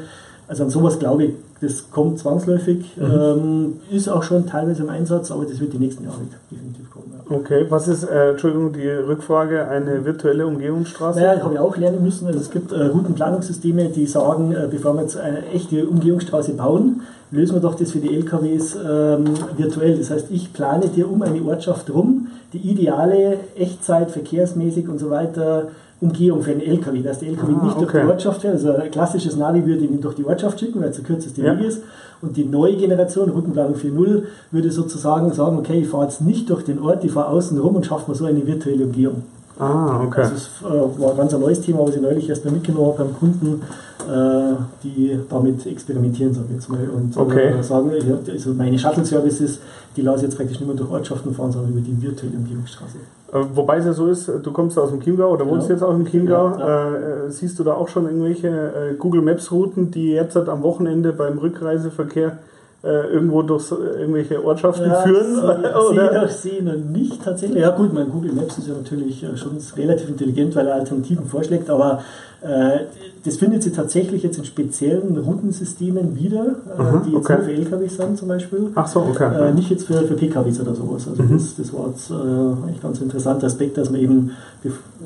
also 0.47 0.63
an 0.63 0.69
sowas 0.69 0.99
glaube 0.99 1.25
ich, 1.25 1.31
das 1.65 1.89
kommt 1.91 2.19
zwangsläufig, 2.19 2.95
mhm. 2.97 3.03
ähm, 3.03 3.73
ist 3.91 4.07
auch 4.07 4.23
schon 4.23 4.45
teilweise 4.45 4.83
im 4.83 4.89
Einsatz, 4.89 5.31
aber 5.31 5.45
das 5.45 5.59
wird 5.59 5.73
die 5.73 5.79
nächsten 5.79 6.03
Jahre 6.03 6.17
definitiv 6.51 6.89
kommen. 6.91 7.13
Ja. 7.13 7.35
Okay, 7.35 7.65
was 7.69 7.87
ist, 7.87 8.03
äh, 8.03 8.31
Entschuldigung, 8.31 8.73
die 8.73 8.87
Rückfrage, 8.87 9.67
eine 9.67 10.05
virtuelle 10.05 10.45
Umgehungsstraße? 10.45 11.19
Naja, 11.19 11.43
habe 11.43 11.55
ich 11.55 11.59
auch 11.59 11.75
lernen 11.75 12.03
müssen. 12.03 12.27
Also 12.27 12.39
es 12.39 12.51
gibt 12.51 12.71
äh, 12.71 12.85
Routenplanungssysteme, 12.85 13.89
die 13.89 14.05
sagen, 14.05 14.51
äh, 14.51 14.67
bevor 14.69 14.93
wir 14.93 15.01
jetzt 15.01 15.17
eine 15.17 15.45
echte 15.47 15.87
Umgehungsstraße 15.87 16.53
bauen, 16.53 17.01
lösen 17.31 17.55
wir 17.55 17.61
doch 17.61 17.75
das 17.75 17.91
für 17.91 17.99
die 17.99 18.15
LKWs 18.15 18.75
ähm, 18.75 19.25
virtuell. 19.57 19.97
Das 19.97 20.11
heißt, 20.11 20.27
ich 20.29 20.53
plane 20.53 20.87
dir 20.87 21.09
um 21.11 21.21
eine 21.21 21.41
Ortschaft 21.43 21.91
rum, 21.91 22.27
die 22.53 22.59
ideale 22.59 23.39
Echtzeit, 23.57 24.11
verkehrsmäßig 24.11 24.87
und 24.87 24.99
so 24.99 25.09
weiter 25.09 25.69
Umgehung 26.01 26.41
für 26.41 26.51
einen 26.51 26.61
LKW, 26.61 27.01
dass 27.01 27.19
der 27.19 27.29
LKW 27.29 27.53
ah, 27.53 27.63
nicht 27.63 27.77
okay. 27.77 27.85
durch 27.85 28.03
die 28.03 28.09
Ortschaft 28.09 28.41
fährt. 28.41 28.53
Also 28.55 28.75
ein 28.75 28.91
klassisches 28.91 29.37
Navi 29.37 29.65
würde 29.65 29.85
ihn 29.85 30.01
durch 30.01 30.15
die 30.15 30.25
Ortschaft 30.25 30.59
schicken, 30.59 30.81
weil 30.81 30.89
es 30.89 30.97
der 30.97 31.05
kürzeste 31.05 31.41
ja. 31.41 31.57
Weg 31.57 31.67
ist. 31.67 31.83
Und 32.21 32.37
die 32.37 32.45
neue 32.45 32.75
Generation, 32.75 33.29
Routenplanung 33.29 33.75
4.0, 33.75 34.23
würde 34.51 34.71
sozusagen 34.71 35.31
sagen, 35.33 35.57
okay, 35.57 35.81
ich 35.81 35.87
fahre 35.87 36.05
jetzt 36.05 36.21
nicht 36.21 36.49
durch 36.49 36.63
den 36.63 36.79
Ort, 36.79 37.03
ich 37.03 37.11
fahre 37.11 37.29
außen 37.29 37.57
rum 37.57 37.75
und 37.75 37.85
schaffe 37.85 38.11
mir 38.11 38.15
so 38.15 38.25
eine 38.25 38.45
virtuelle 38.45 38.85
Umgehung. 38.85 39.23
Ah, 39.57 40.01
okay. 40.03 40.21
Also 40.21 40.35
es 40.35 40.49
äh, 40.61 41.01
war 41.01 41.11
ein 41.11 41.17
ganz 41.17 41.31
neues 41.33 41.61
Thema, 41.61 41.87
was 41.87 41.95
ich 41.95 42.01
neulich 42.01 42.27
erst 42.27 42.43
mal 42.43 42.51
mitgenommen 42.51 42.87
habe 42.87 43.05
beim 43.05 43.15
Kunden, 43.17 43.61
äh, 44.01 44.55
die 44.83 45.17
damit 45.29 45.65
experimentieren, 45.65 46.33
sage 46.33 46.47
ich 46.49 46.55
jetzt 46.55 46.69
mal. 46.69 46.87
Und 46.89 47.15
okay. 47.15 47.53
äh, 47.59 47.63
sagen, 47.63 47.91
also 48.29 48.53
meine 48.53 48.77
Shuttle-Services, 48.77 49.59
die 49.95 50.01
lasse 50.01 50.17
ich 50.17 50.23
jetzt 50.23 50.37
praktisch 50.37 50.59
nicht 50.59 50.67
mehr 50.67 50.75
durch 50.75 50.91
Ortschaften 50.91 51.33
fahren, 51.33 51.51
sondern 51.51 51.71
über 51.71 51.81
die 51.81 52.01
virtuelle 52.01 52.35
Umgehungsstraße. 52.35 52.97
Äh, 53.31 53.39
wobei 53.53 53.77
es 53.77 53.85
ja 53.85 53.93
so 53.93 54.07
ist, 54.07 54.27
du 54.27 54.51
kommst 54.51 54.77
aus 54.77 54.89
dem 54.89 54.99
Chiemgau 54.99 55.31
oder 55.31 55.47
wohnst 55.47 55.67
genau. 55.67 55.79
jetzt 55.79 55.83
auch 55.83 55.95
im 55.95 56.05
Chiemgau. 56.05 56.57
Ja, 56.59 56.91
ja. 56.91 57.29
Siehst 57.29 57.57
du 57.57 57.63
da 57.63 57.73
auch 57.73 57.87
schon 57.87 58.05
irgendwelche 58.05 58.95
Google 58.99 59.21
Maps 59.21 59.51
Routen, 59.51 59.89
die 59.89 60.11
jetzt 60.11 60.35
halt 60.35 60.49
am 60.49 60.63
Wochenende 60.63 61.13
beim 61.13 61.37
Rückreiseverkehr 61.37 62.39
irgendwo 62.85 63.41
durch 63.41 63.71
irgendwelche 63.71 64.43
Ortschaften 64.43 64.87
ja, 64.87 65.01
führen? 65.01 65.39
oder? 65.91 66.27
Sehe 66.27 66.63
noch 66.63 66.75
nicht 66.75 67.23
tatsächlich. 67.23 67.59
Ja 67.59 67.71
gut, 67.71 67.93
mein 67.93 68.09
Google 68.09 68.33
Maps 68.33 68.57
ist 68.57 68.67
ja 68.67 68.73
natürlich 68.73 69.23
äh, 69.23 69.35
schon 69.37 69.57
relativ 69.77 70.09
intelligent, 70.09 70.55
weil 70.55 70.67
er 70.67 70.75
Alternativen 70.75 71.25
vorschlägt, 71.25 71.69
aber 71.69 72.01
äh, 72.41 72.85
das 73.23 73.37
findet 73.37 73.63
sich 73.63 73.73
tatsächlich 73.73 74.21
jetzt 74.21 74.37
in 74.37 74.45
speziellen 74.45 75.17
Routensystemen 75.17 76.15
wieder, 76.15 76.57
äh, 76.77 76.79
Aha, 76.79 77.03
die 77.05 77.11
jetzt 77.11 77.25
okay. 77.25 77.37
nur 77.37 77.43
für 77.43 77.53
LKW 77.53 77.87
sind 77.87 78.17
zum 78.19 78.27
Beispiel. 78.27 78.69
Ach 78.75 78.87
so, 78.87 78.99
okay. 78.99 79.49
Äh, 79.49 79.51
nicht 79.51 79.71
jetzt 79.71 79.87
für, 79.87 80.03
für 80.03 80.13
PKWs 80.13 80.59
oder 80.61 80.75
sowas. 80.75 81.07
Also 81.07 81.23
mhm. 81.23 81.33
das, 81.33 81.55
das 81.55 81.73
war 81.73 81.87
jetzt 81.87 82.11
äh, 82.11 82.71
echt 82.71 82.83
ganz 82.83 83.01
interessanter 83.01 83.47
Aspekt, 83.47 83.77
dass 83.77 83.89
man 83.89 83.99
eben, 83.99 84.31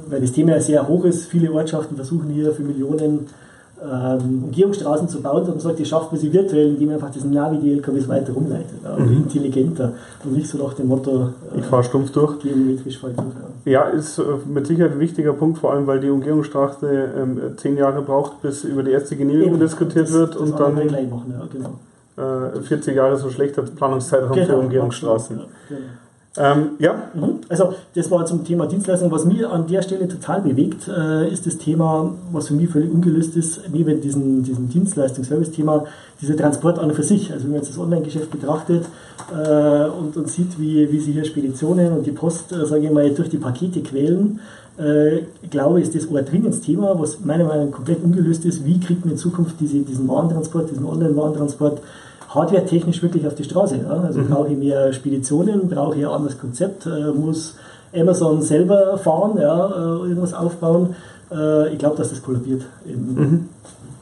weil 0.10 0.20
das 0.20 0.34
Thema 0.34 0.52
ja 0.52 0.60
sehr 0.60 0.88
hoch 0.88 1.06
ist, 1.06 1.26
viele 1.26 1.52
Ortschaften 1.54 1.96
versuchen 1.96 2.30
hier 2.30 2.52
für 2.52 2.64
Millionen 2.64 3.28
ähm, 3.82 4.44
Umgehungsstraßen 4.46 5.08
zu 5.08 5.22
bauen, 5.22 5.46
sondern 5.46 5.62
sagt, 5.62 5.80
die 5.80 5.86
schafft 5.86 6.12
man 6.12 6.20
sie 6.20 6.34
virtuell, 6.34 6.70
indem 6.70 6.88
man 6.88 6.96
einfach 6.96 7.12
diesen 7.12 7.32
Navi 7.32 7.58
die 7.60 7.74
LKWs 7.74 8.08
weiter 8.08 8.34
rumleitet. 8.34 8.80
Ja, 8.84 8.98
mhm. 8.98 9.24
Intelligenter 9.24 9.94
und 10.24 10.34
nicht 10.34 10.50
so 10.50 10.58
nach 10.58 10.74
dem 10.74 10.88
Motto, 10.88 11.30
äh, 11.56 11.60
ich 11.60 11.66
fahre 11.66 11.84
stumpf 11.84 12.12
durch. 12.12 12.40
Geometrisch 12.40 13.00
durch, 13.00 13.14
ja. 13.66 13.72
ja, 13.72 13.84
ist 13.84 14.20
äh, 14.20 14.24
mit 14.48 14.68
Sicherheit 14.68 14.92
ein 14.92 15.00
wichtiger 15.00 15.34
Punkt, 15.34 15.60
vor 15.60 15.74
allem 15.74 15.88
weil 15.88 16.00
die 16.00 16.10
Umgehungsstraße 16.10 17.10
ähm, 17.18 17.40
zehn 17.58 17.78
Jahre 17.78 18.02
braucht, 18.02 18.42
bis 18.42 18.64
über 18.64 18.84
die 18.84 18.92
erste 18.92 19.16
Genehmigung 19.16 19.54
Eben, 19.54 19.60
diskutiert 19.60 20.08
das, 20.08 20.14
wird 20.14 20.36
das 20.36 20.42
und 20.42 20.60
dann 20.60 20.76
machen, 20.76 21.34
ja, 21.34 21.48
genau. 22.18 22.56
äh, 22.58 22.62
40 22.62 22.96
Jahre 22.96 23.18
so 23.18 23.30
schlechter 23.30 23.62
Planungszeitraum 23.62 24.34
genau, 24.34 24.48
für 24.48 24.58
Umgehungsstraßen. 24.58 25.38
Ja, 25.38 25.46
genau. 25.70 25.82
Ähm, 26.38 26.72
ja. 26.80 27.10
Also 27.50 27.74
das 27.96 28.12
war 28.12 28.26
zum 28.26 28.44
Thema 28.46 28.68
Dienstleistung. 28.68 29.12
Was 29.12 29.26
mir 29.26 29.52
an 29.52 29.68
der 29.68 29.82
Stelle 29.82 30.08
total 30.08 30.42
bewegt, 30.42 30.88
äh, 30.88 31.32
ist 31.32 31.48
das 31.48 31.58
Thema, 31.58 32.14
was 32.32 32.48
für 32.48 32.54
mich 32.54 32.70
völlig 32.70 32.92
ungelöst 32.92 33.36
ist, 33.36 33.62
neben 33.72 34.00
diesem, 34.00 34.44
diesem 34.44 34.70
Dienstleistungs-Service-Thema, 34.70 35.86
dieser 36.22 36.38
Transport 36.38 36.78
an 36.78 36.90
und 36.90 36.96
für 36.96 37.04
sich. 37.04 37.32
Also 37.32 37.46
wenn 37.46 37.52
man 37.52 37.62
jetzt 37.62 37.72
das 37.72 37.80
Online-Geschäft 37.80 38.30
betrachtet 38.30 38.86
äh, 39.32 39.86
und, 39.86 40.16
und 40.16 40.30
sieht, 40.30 40.60
wie, 40.60 40.92
wie 40.92 41.00
sich 41.00 41.14
hier 41.14 41.26
Speditionen 41.26 41.94
und 41.94 42.06
die 42.06 42.12
Post, 42.12 42.52
äh, 42.52 42.66
sage 42.66 42.86
ich 42.86 42.92
mal, 42.92 43.10
durch 43.10 43.30
die 43.30 43.38
Pakete 43.38 43.82
quälen, 43.82 44.40
äh, 44.78 45.24
glaube 45.50 45.82
ich, 45.82 45.88
ist 45.88 45.96
das 45.96 46.16
ein 46.16 46.26
dringendes 46.26 46.62
Thema, 46.62 46.98
was 46.98 47.20
meiner 47.26 47.44
Meinung 47.44 47.66
nach 47.66 47.76
komplett 47.76 48.04
ungelöst 48.04 48.46
ist. 48.46 48.66
Wie 48.66 48.80
kriegt 48.80 49.04
man 49.04 49.14
in 49.14 49.18
Zukunft 49.18 49.56
diese, 49.60 49.80
diesen 49.80 50.08
Warentransport, 50.08 50.70
diesen 50.70 50.86
Online-Warentransport 50.86 51.82
hardware-technisch 52.30 53.02
wirklich 53.02 53.28
auf 53.28 53.36
die 53.36 53.44
Straße. 53.44 53.78
Ja? 53.78 54.02
Also 54.02 54.20
mhm. 54.20 54.30
brauche 54.30 54.50
ich 54.50 54.58
mehr 54.58 54.94
Speditionen, 54.94 55.70
brauche 55.70 55.98
ich 55.98 56.06
ein 56.06 56.12
anderes 56.12 56.40
Konzept, 56.40 56.86
äh, 56.86 57.12
muss 57.12 57.56
Amazon 57.94 58.42
selber 58.42 58.98
fahren, 58.98 59.38
ja, 59.40 59.68
äh, 59.68 60.08
irgendwas 60.08 60.34
aufbauen. 60.34 60.96
Äh, 61.32 61.74
ich 61.74 61.80
glaube, 61.80 61.98
dass 61.98 62.10
das 62.10 62.22
kollabiert. 62.22 62.64
In, 62.86 63.16
mhm. 63.16 63.50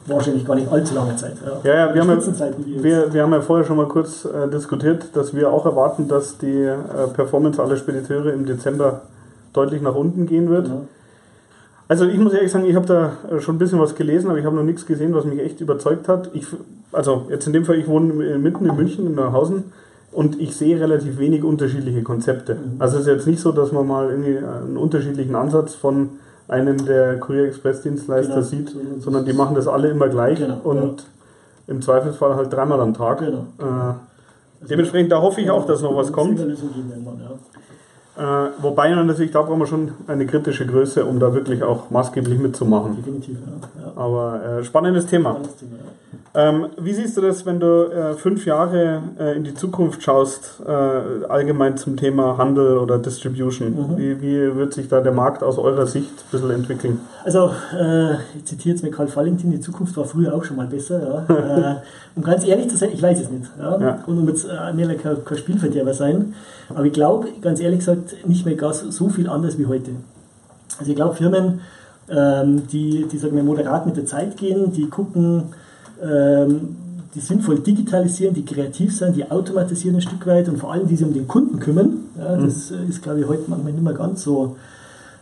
Wahrscheinlich 0.07 0.45
gar 0.45 0.55
nicht 0.55 0.71
allzu 0.71 0.95
lange 0.95 1.15
Zeit. 1.17 1.33
Ja, 1.45 1.69
ja, 1.69 1.87
ja 1.87 1.93
wir, 1.93 2.01
haben 2.01 2.09
ja 2.09 2.83
wir, 2.83 3.13
wir, 3.13 3.23
haben 3.23 3.33
ja 3.33 3.41
vorher 3.41 3.65
schon 3.65 3.75
mal 3.75 3.87
kurz 3.87 4.23
äh, 4.23 4.49
diskutiert, 4.49 5.09
dass 5.13 5.35
wir 5.35 5.51
auch 5.51 5.65
erwarten, 5.65 6.07
dass 6.07 6.37
die 6.37 6.63
äh, 6.63 6.77
Performance 7.13 7.61
aller 7.61 7.75
Spediteure 7.75 8.31
im 8.31 8.45
Dezember 8.45 9.01
deutlich 9.51 9.81
nach 9.81 9.95
unten 9.95 10.25
gehen 10.25 10.49
wird. 10.49 10.67
Ja. 10.67 10.81
Also 11.89 12.05
ich 12.05 12.17
muss 12.17 12.33
ehrlich 12.33 12.51
sagen, 12.51 12.65
ich 12.65 12.75
habe 12.75 12.85
da 12.85 13.11
äh, 13.29 13.39
schon 13.41 13.55
ein 13.55 13.59
bisschen 13.59 13.79
was 13.79 13.95
gelesen, 13.95 14.29
aber 14.29 14.39
ich 14.39 14.45
habe 14.45 14.55
noch 14.55 14.63
nichts 14.63 14.85
gesehen, 14.85 15.13
was 15.13 15.25
mich 15.25 15.39
echt 15.39 15.59
überzeugt 15.59 16.07
hat. 16.07 16.29
Ich, 16.33 16.45
also 16.91 17.27
jetzt 17.29 17.47
in 17.47 17.53
dem 17.53 17.65
Fall, 17.65 17.75
ich 17.75 17.87
wohne 17.87 18.13
mitten 18.37 18.65
in 18.65 18.75
München, 18.75 19.07
in 19.07 19.15
Neuhausen, 19.15 19.65
und 20.11 20.39
ich 20.39 20.55
sehe 20.55 20.79
relativ 20.79 21.19
wenig 21.19 21.43
unterschiedliche 21.43 22.01
Konzepte. 22.01 22.55
Mhm. 22.55 22.75
Also 22.79 22.97
es 22.97 23.01
ist 23.01 23.07
jetzt 23.07 23.27
nicht 23.27 23.39
so, 23.39 23.51
dass 23.51 23.71
man 23.71 23.85
mal 23.85 24.09
irgendwie 24.09 24.37
einen 24.37 24.77
unterschiedlichen 24.77 25.35
Ansatz 25.35 25.75
von 25.75 26.09
einem 26.47 26.85
der 26.85 27.19
Courier 27.19 27.45
Express 27.45 27.81
Dienstleister 27.81 28.35
genau. 28.35 28.45
sieht, 28.45 28.75
sondern 28.99 29.25
die 29.25 29.33
machen 29.33 29.55
das 29.55 29.67
alle 29.67 29.89
immer 29.89 30.07
gleich 30.07 30.39
genau. 30.39 30.59
und 30.63 31.01
ja. 31.01 31.73
im 31.73 31.81
Zweifelsfall 31.81 32.35
halt 32.35 32.51
dreimal 32.51 32.79
am 32.79 32.93
Tag. 32.93 33.19
Genau. 33.19 33.45
Äh, 33.59 33.63
also 33.63 34.69
dementsprechend, 34.69 35.11
da 35.11 35.21
hoffe 35.21 35.41
ich 35.41 35.51
auch, 35.51 35.65
dass 35.65 35.81
noch 35.81 35.95
was 35.95 36.11
kommt. 36.11 36.37
Geben, 36.37 36.57
ja. 38.17 38.47
Äh, 38.47 38.49
wobei 38.59 38.89
natürlich, 38.89 39.31
da 39.31 39.43
brauchen 39.43 39.59
wir 39.59 39.67
schon 39.67 39.91
eine 40.07 40.25
kritische 40.25 40.65
Größe, 40.65 41.05
um 41.05 41.19
da 41.19 41.33
wirklich 41.33 41.61
auch 41.61 41.91
maßgeblich 41.91 42.39
mitzumachen. 42.39 42.95
Definitiv, 42.95 43.37
ja. 43.45 43.85
ja. 43.85 43.91
Aber 43.95 44.43
äh, 44.43 44.63
spannendes 44.63 45.05
Thema. 45.05 45.31
Spannendes 45.31 45.57
Thema 45.57 45.73
ja. 45.73 45.91
Ähm, 46.35 46.67
wie 46.77 46.93
siehst 46.93 47.17
du 47.17 47.21
das, 47.21 47.45
wenn 47.45 47.59
du 47.59 47.89
äh, 47.91 48.13
fünf 48.13 48.45
Jahre 48.45 49.01
äh, 49.19 49.35
in 49.35 49.43
die 49.43 49.53
Zukunft 49.53 50.03
schaust, 50.03 50.61
äh, 50.65 50.71
allgemein 50.71 51.77
zum 51.77 51.97
Thema 51.97 52.37
Handel 52.37 52.77
oder 52.77 52.99
Distribution? 52.99 53.69
Mhm. 53.69 53.97
Wie, 53.97 54.21
wie, 54.21 54.55
wird 54.55 54.73
sich 54.73 54.87
da 54.87 55.01
der 55.01 55.13
Markt 55.13 55.41
aus 55.41 55.57
eurer 55.57 55.87
Sicht 55.87 56.11
ein 56.11 56.31
bisschen 56.31 56.51
entwickeln? 56.51 56.99
Also, 57.23 57.51
äh, 57.77 58.15
ich 58.35 58.45
zitiere 58.45 58.75
jetzt 58.75 58.83
mit 58.83 58.93
Karl 58.93 59.13
Valentin, 59.15 59.51
die 59.51 59.59
Zukunft 59.59 59.95
war 59.97 60.05
früher 60.05 60.33
auch 60.33 60.43
schon 60.43 60.57
mal 60.57 60.67
besser. 60.67 61.25
Ja. 61.29 61.35
Äh, 61.47 61.75
um 62.15 62.23
ganz 62.23 62.45
ehrlich 62.45 62.69
zu 62.69 62.77
sein, 62.77 62.89
ich 62.93 63.01
weiß 63.01 63.21
es 63.21 63.29
nicht. 63.29 63.49
Ja? 63.59 63.79
ja. 63.79 64.03
Und 64.05 64.17
um 64.17 64.27
jetzt 64.27 64.45
äh, 64.45 64.73
mir 64.73 64.93
kein, 64.95 65.23
kein 65.23 65.37
Spielverderber 65.37 65.93
sein, 65.93 66.33
aber 66.69 66.83
ich 66.85 66.93
glaube, 66.93 67.27
ganz 67.41 67.59
ehrlich 67.59 67.79
gesagt, 67.79 68.27
nicht 68.27 68.45
mehr 68.45 68.55
gar 68.55 68.73
so 68.73 69.09
viel 69.09 69.29
anders 69.29 69.57
wie 69.57 69.65
heute. 69.65 69.91
Also 70.77 70.91
ich 70.91 70.95
glaube, 70.95 71.15
Firmen, 71.15 71.61
ähm, 72.09 72.67
die, 72.67 73.07
die 73.11 73.17
sagen 73.17 73.35
wir, 73.35 73.43
moderat 73.43 73.85
mit 73.85 73.97
der 73.97 74.05
Zeit 74.05 74.37
gehen, 74.37 74.71
die 74.71 74.89
gucken, 74.89 75.53
die 75.99 77.19
sinnvoll 77.19 77.59
digitalisieren, 77.59 78.35
die 78.35 78.45
kreativ 78.45 78.95
sind, 78.95 79.15
die 79.15 79.29
automatisieren 79.29 79.95
ein 79.95 80.01
Stück 80.01 80.27
weit 80.27 80.47
und 80.49 80.57
vor 80.57 80.71
allem, 80.71 80.87
die 80.87 80.95
sich 80.95 81.05
um 81.05 81.13
den 81.13 81.27
Kunden 81.27 81.59
kümmern. 81.59 82.01
Ja, 82.17 82.37
mhm. 82.37 82.45
das 82.45 82.71
mhm. 82.71 82.89
ist, 82.89 83.01
glaube 83.01 83.21
ich, 83.21 83.27
heute 83.27 83.43
manchmal 83.47 83.71
nicht 83.71 83.83
mehr 83.83 83.93
ganz 83.93 84.23
so 84.23 84.55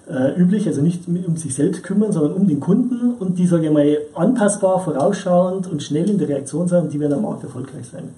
äh, 0.09 0.39
üblich, 0.39 0.67
also 0.67 0.81
nicht 0.81 1.07
um 1.07 1.37
sich 1.37 1.55
selbst 1.55 1.83
kümmern, 1.83 2.11
sondern 2.11 2.33
um 2.33 2.47
den 2.47 2.59
Kunden 2.59 3.13
und 3.17 3.39
die, 3.39 3.47
sage 3.47 3.65
ich 3.67 3.71
mal, 3.71 3.97
anpassbar, 4.13 4.79
vorausschauend 4.83 5.71
und 5.71 5.81
schnell 5.83 6.09
in 6.09 6.17
der 6.17 6.27
Reaktion 6.27 6.67
sein, 6.67 6.89
die 6.89 6.99
werden 6.99 7.13
am 7.13 7.21
Markt 7.21 7.43
erfolgreich 7.43 7.87
sein. 7.91 8.09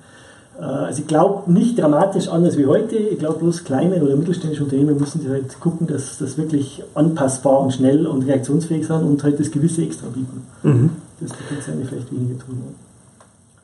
Äh, 0.59 0.63
also 0.63 1.01
ich 1.01 1.07
glaube 1.07 1.51
nicht 1.51 1.79
dramatisch 1.79 2.27
anders 2.27 2.57
wie 2.57 2.65
heute. 2.65 2.95
Ich 2.95 3.19
glaube 3.19 3.39
bloß 3.39 3.63
kleine 3.63 4.01
oder 4.03 4.15
mittelständische 4.15 4.63
Unternehmen 4.63 4.97
müssen 4.97 5.21
sich 5.21 5.29
halt 5.29 5.59
gucken, 5.59 5.87
dass 5.87 6.17
das 6.17 6.37
wirklich 6.37 6.83
anpassbar 6.95 7.59
und 7.61 7.73
schnell 7.73 8.07
und 8.07 8.25
reaktionsfähig 8.25 8.87
sind 8.87 9.03
und 9.03 9.23
halt 9.23 9.39
das 9.39 9.51
gewisse 9.51 9.83
extra 9.83 10.07
bieten. 10.07 10.41
Mhm. 10.63 10.89
Das 11.27 11.37
Potenzial 11.37 11.77
vielleicht 11.87 12.11
weniger 12.11 12.39
tun. 12.39 12.75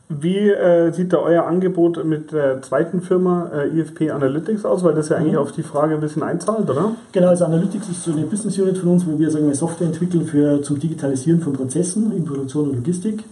Wie 0.10 0.50
äh, 0.50 0.91
sieht 0.91 1.13
da 1.13 1.17
euer 1.17 1.46
Angebot 1.46 2.03
mit 2.05 2.34
der 2.34 2.62
zweiten 2.62 3.01
Firma 3.01 3.50
äh, 3.53 3.79
IFP 3.79 4.12
Analytics 4.12 4.65
aus? 4.65 4.84
Weil 4.84 4.93
das 4.93 5.10
ja 5.10 5.17
eigentlich 5.17 5.34
mhm. 5.34 5.39
auf 5.39 5.51
die 5.53 5.63
Frage 5.63 5.96
ein 5.96 6.01
bisschen 6.01 6.24
einzahlt, 6.24 6.70
oder? 6.70 6.96
Genau, 7.12 7.29
also 7.29 7.46
Analytics 7.46 7.89
ist 7.89 8.03
so 8.03 8.12
eine 8.12 8.24
Business 8.24 8.60
Unit 8.60 8.77
von 8.77 8.89
uns, 8.89 9.08
wo 9.08 9.17
wir 9.17 9.32
sagen 9.32 9.48
wir, 9.48 9.55
Software 9.55 9.88
entwickeln 9.88 10.25
für, 10.25 10.62
zum 10.62 10.79
Digitalisieren 10.79 11.41
von 11.41 11.53
Prozessen 11.53 12.12
in 12.15 12.25
Produktion 12.25 12.70
und 12.70 12.75
Logistik. 12.75 13.24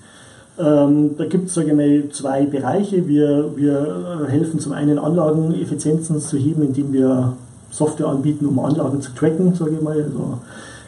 Ähm, 0.58 1.18
da 1.18 1.26
gibt 1.26 1.50
es 1.50 1.54
zwei 1.54 2.46
Bereiche. 2.46 3.08
Wir, 3.08 3.52
wir 3.56 4.28
helfen 4.28 4.60
zum 4.60 4.74
einen 4.74 4.98
Anlageneffizienzen 4.98 6.20
zu 6.20 6.38
heben, 6.38 6.64
indem 6.64 6.94
wir 6.94 7.34
Software 7.70 8.08
anbieten, 8.08 8.46
um 8.46 8.60
Anlagen 8.60 9.02
zu 9.02 9.14
tracken, 9.14 9.54
sage 9.56 9.72
ich 9.72 9.82
mal, 9.82 10.02
also 10.02 10.40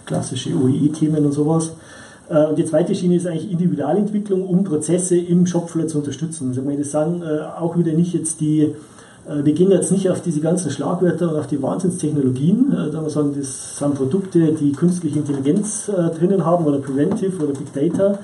klassische 0.05 0.51
OEE-Themen 0.55 1.25
und 1.25 1.31
sowas. 1.31 1.73
Äh, 2.29 2.47
und 2.47 2.57
die 2.57 2.65
zweite 2.65 2.95
Schiene 2.95 3.15
ist 3.15 3.27
eigentlich 3.27 3.51
Individualentwicklung, 3.51 4.47
um 4.47 4.63
Prozesse 4.63 5.17
im 5.17 5.45
Shopfloor 5.45 5.87
zu 5.87 5.99
unterstützen. 5.99 6.49
Also 6.49 6.61
das 6.61 6.91
sind 6.91 7.23
äh, 7.23 7.41
auch 7.59 7.77
wieder 7.77 7.93
nicht 7.93 8.13
jetzt 8.13 8.41
die, 8.41 8.73
wir 9.25 9.53
gehen 9.53 9.71
jetzt 9.71 9.89
nicht 9.89 10.09
auf 10.09 10.21
diese 10.21 10.41
ganzen 10.41 10.69
Schlagwörter 10.69 11.31
und 11.31 11.39
auf 11.39 11.47
die 11.47 11.61
Wahnsinnstechnologien. 11.63 12.73
Wir 12.91 13.09
sagen, 13.09 13.33
das 13.39 13.77
sind 13.77 13.95
Produkte, 13.95 14.51
die 14.51 14.73
künstliche 14.73 15.19
Intelligenz 15.19 15.89
drinnen 16.19 16.45
haben 16.45 16.65
oder 16.65 16.79
Preventive 16.79 17.41
oder 17.41 17.53
Big 17.53 17.71
Data 17.71 18.19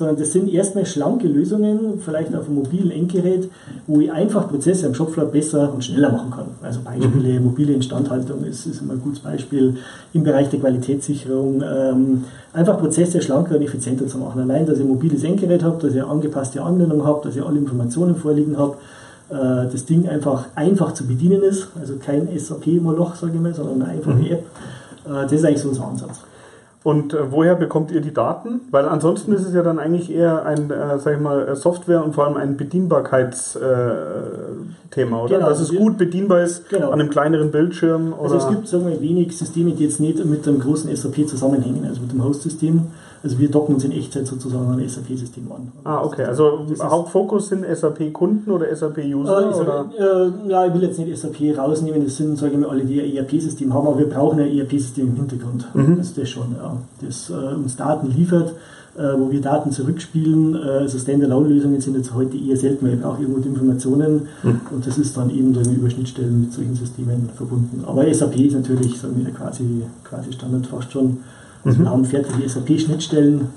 sondern 0.00 0.16
das 0.16 0.32
sind 0.32 0.50
erstmal 0.50 0.86
schlanke 0.86 1.28
Lösungen, 1.28 2.00
vielleicht 2.02 2.34
auf 2.34 2.46
einem 2.46 2.54
mobilen 2.54 2.90
Endgerät, 2.90 3.50
wo 3.86 4.00
ich 4.00 4.10
einfach 4.10 4.48
Prozesse 4.48 4.86
am 4.86 4.94
Shopfloor 4.94 5.26
besser 5.26 5.74
und 5.74 5.84
schneller 5.84 6.10
machen 6.10 6.30
kann. 6.30 6.46
Also 6.62 6.80
Beispiele, 6.80 7.38
mhm. 7.38 7.44
mobile 7.44 7.74
Instandhaltung 7.74 8.42
ist, 8.44 8.64
ist 8.64 8.80
immer 8.80 8.94
ein 8.94 9.02
gutes 9.02 9.20
Beispiel 9.20 9.76
im 10.14 10.22
Bereich 10.24 10.48
der 10.48 10.58
Qualitätssicherung. 10.58 11.62
Ähm, 11.62 12.24
einfach 12.54 12.78
Prozesse 12.78 13.20
schlanker 13.20 13.56
und 13.56 13.62
effizienter 13.62 14.06
zu 14.06 14.16
machen. 14.16 14.40
Allein, 14.40 14.64
dass 14.64 14.78
ich 14.78 14.84
ein 14.84 14.88
mobiles 14.88 15.22
Endgerät 15.22 15.62
habe, 15.62 15.76
dass 15.82 15.92
eine 15.92 16.06
angepasste 16.06 16.62
Anwendung 16.62 17.04
habe, 17.04 17.20
dass 17.22 17.36
ich 17.36 17.42
alle 17.42 17.58
Informationen 17.58 18.16
vorliegen 18.16 18.56
habe, 18.56 18.78
äh, 19.28 19.70
das 19.70 19.84
Ding 19.84 20.08
einfach 20.08 20.46
einfach 20.54 20.94
zu 20.94 21.06
bedienen 21.06 21.42
ist, 21.42 21.68
also 21.78 21.96
kein 22.02 22.26
SAP-Moloch, 22.34 23.16
sage 23.16 23.34
ich 23.34 23.40
mal, 23.42 23.52
sondern 23.52 23.82
eine 23.82 23.92
einfache 23.92 24.16
mhm. 24.16 24.26
App. 24.32 24.44
Äh, 25.04 25.22
das 25.24 25.32
ist 25.32 25.44
eigentlich 25.44 25.60
so 25.60 25.68
unser 25.68 25.88
Ansatz. 25.88 26.20
Und 26.82 27.12
äh, 27.12 27.30
woher 27.30 27.56
bekommt 27.56 27.90
ihr 27.90 28.00
die 28.00 28.14
Daten? 28.14 28.62
Weil 28.70 28.88
ansonsten 28.88 29.34
ist 29.34 29.46
es 29.46 29.52
ja 29.52 29.62
dann 29.62 29.78
eigentlich 29.78 30.10
eher 30.10 30.46
ein, 30.46 30.70
äh, 30.70 30.98
sag 30.98 31.14
ich 31.14 31.20
mal, 31.20 31.54
Software 31.54 32.02
und 32.02 32.14
vor 32.14 32.26
allem 32.26 32.38
ein 32.38 32.56
Bedienbarkeitsthema, 32.56 33.66
äh, 34.94 35.20
oder? 35.20 35.36
Genau, 35.36 35.48
Dass 35.48 35.60
es 35.60 35.74
gut 35.74 35.98
bedienbar 35.98 36.42
ist 36.42 36.70
genau. 36.70 36.90
an 36.90 37.00
einem 37.00 37.10
kleineren 37.10 37.50
Bildschirm. 37.50 38.14
Oder? 38.14 38.22
Also 38.22 38.36
es 38.38 38.48
gibt 38.48 38.68
sagen 38.68 38.86
wir, 38.86 38.98
wenig 39.02 39.36
Systeme, 39.36 39.72
die 39.72 39.84
jetzt 39.84 40.00
nicht 40.00 40.24
mit 40.24 40.48
einem 40.48 40.60
großen 40.60 40.94
SAP 40.96 41.28
zusammenhängen, 41.28 41.84
also 41.86 42.00
mit 42.00 42.12
dem 42.12 42.24
Host-System. 42.24 42.86
Also 43.22 43.38
wir 43.38 43.50
docken 43.50 43.74
uns 43.74 43.84
in 43.84 43.92
Echtzeit 43.92 44.26
sozusagen 44.26 44.66
an 44.66 44.78
ein 44.78 44.88
SAP-System 44.88 45.50
an. 45.52 45.72
Ah, 45.84 46.02
okay. 46.02 46.24
Also 46.24 46.66
Hauptfokus 46.80 47.48
sind 47.48 47.66
SAP-Kunden 47.66 48.50
oder 48.50 48.74
SAP-User? 48.74 49.90
Äh, 49.98 50.02
äh, 50.02 50.30
ja, 50.48 50.66
ich 50.66 50.74
will 50.74 50.82
jetzt 50.82 50.98
nicht 50.98 51.18
SAP 51.18 51.56
rausnehmen, 51.56 52.04
das 52.04 52.16
sind, 52.16 52.38
sage 52.38 52.54
ich 52.54 52.58
mal, 52.58 52.70
alle, 52.70 52.84
die 52.84 53.00
ein 53.00 53.14
ERP-System 53.14 53.74
haben, 53.74 53.88
aber 53.88 53.98
wir 53.98 54.08
brauchen 54.08 54.40
ein 54.40 54.56
ERP-System 54.56 55.08
im 55.08 55.16
Hintergrund. 55.16 55.66
Mhm. 55.74 55.98
Das 55.98 56.06
ist 56.06 56.18
das 56.18 56.28
schon, 56.30 56.56
ja. 56.56 56.76
Das 57.02 57.28
äh, 57.28 57.54
uns 57.54 57.76
Daten 57.76 58.10
liefert, 58.10 58.54
äh, 58.96 59.02
wo 59.18 59.30
wir 59.30 59.42
Daten 59.42 59.70
zurückspielen. 59.70 60.54
Äh, 60.56 60.58
also 60.58 60.98
Standalone-Lösungen 60.98 61.80
sind 61.82 61.96
jetzt 61.96 62.14
heute 62.14 62.38
eher 62.38 62.56
selten, 62.56 62.86
weil 62.86 62.94
ich 62.94 63.02
brauche 63.02 63.20
irgendwo 63.20 63.40
die 63.40 63.48
Informationen 63.48 64.28
mhm. 64.42 64.60
und 64.70 64.86
das 64.86 64.96
ist 64.96 65.14
dann 65.18 65.28
eben 65.28 65.52
dann 65.52 65.70
über 65.74 65.90
Schnittstellen 65.90 66.40
mit 66.40 66.54
solchen 66.54 66.74
Systemen 66.74 67.28
verbunden. 67.36 67.84
Aber 67.86 68.12
SAP 68.12 68.36
ist 68.36 68.54
natürlich, 68.54 68.98
sagen 68.98 69.22
wir, 69.22 69.30
quasi, 69.34 69.82
quasi 70.04 70.32
Standard 70.32 70.66
fast 70.66 70.90
schon. 70.90 71.18
Also 71.64 71.78
mhm. 71.78 71.84
Wir 71.84 71.90
haben 71.90 72.04
fertige 72.04 72.48
SAP-Schnittstellen, 72.48 73.48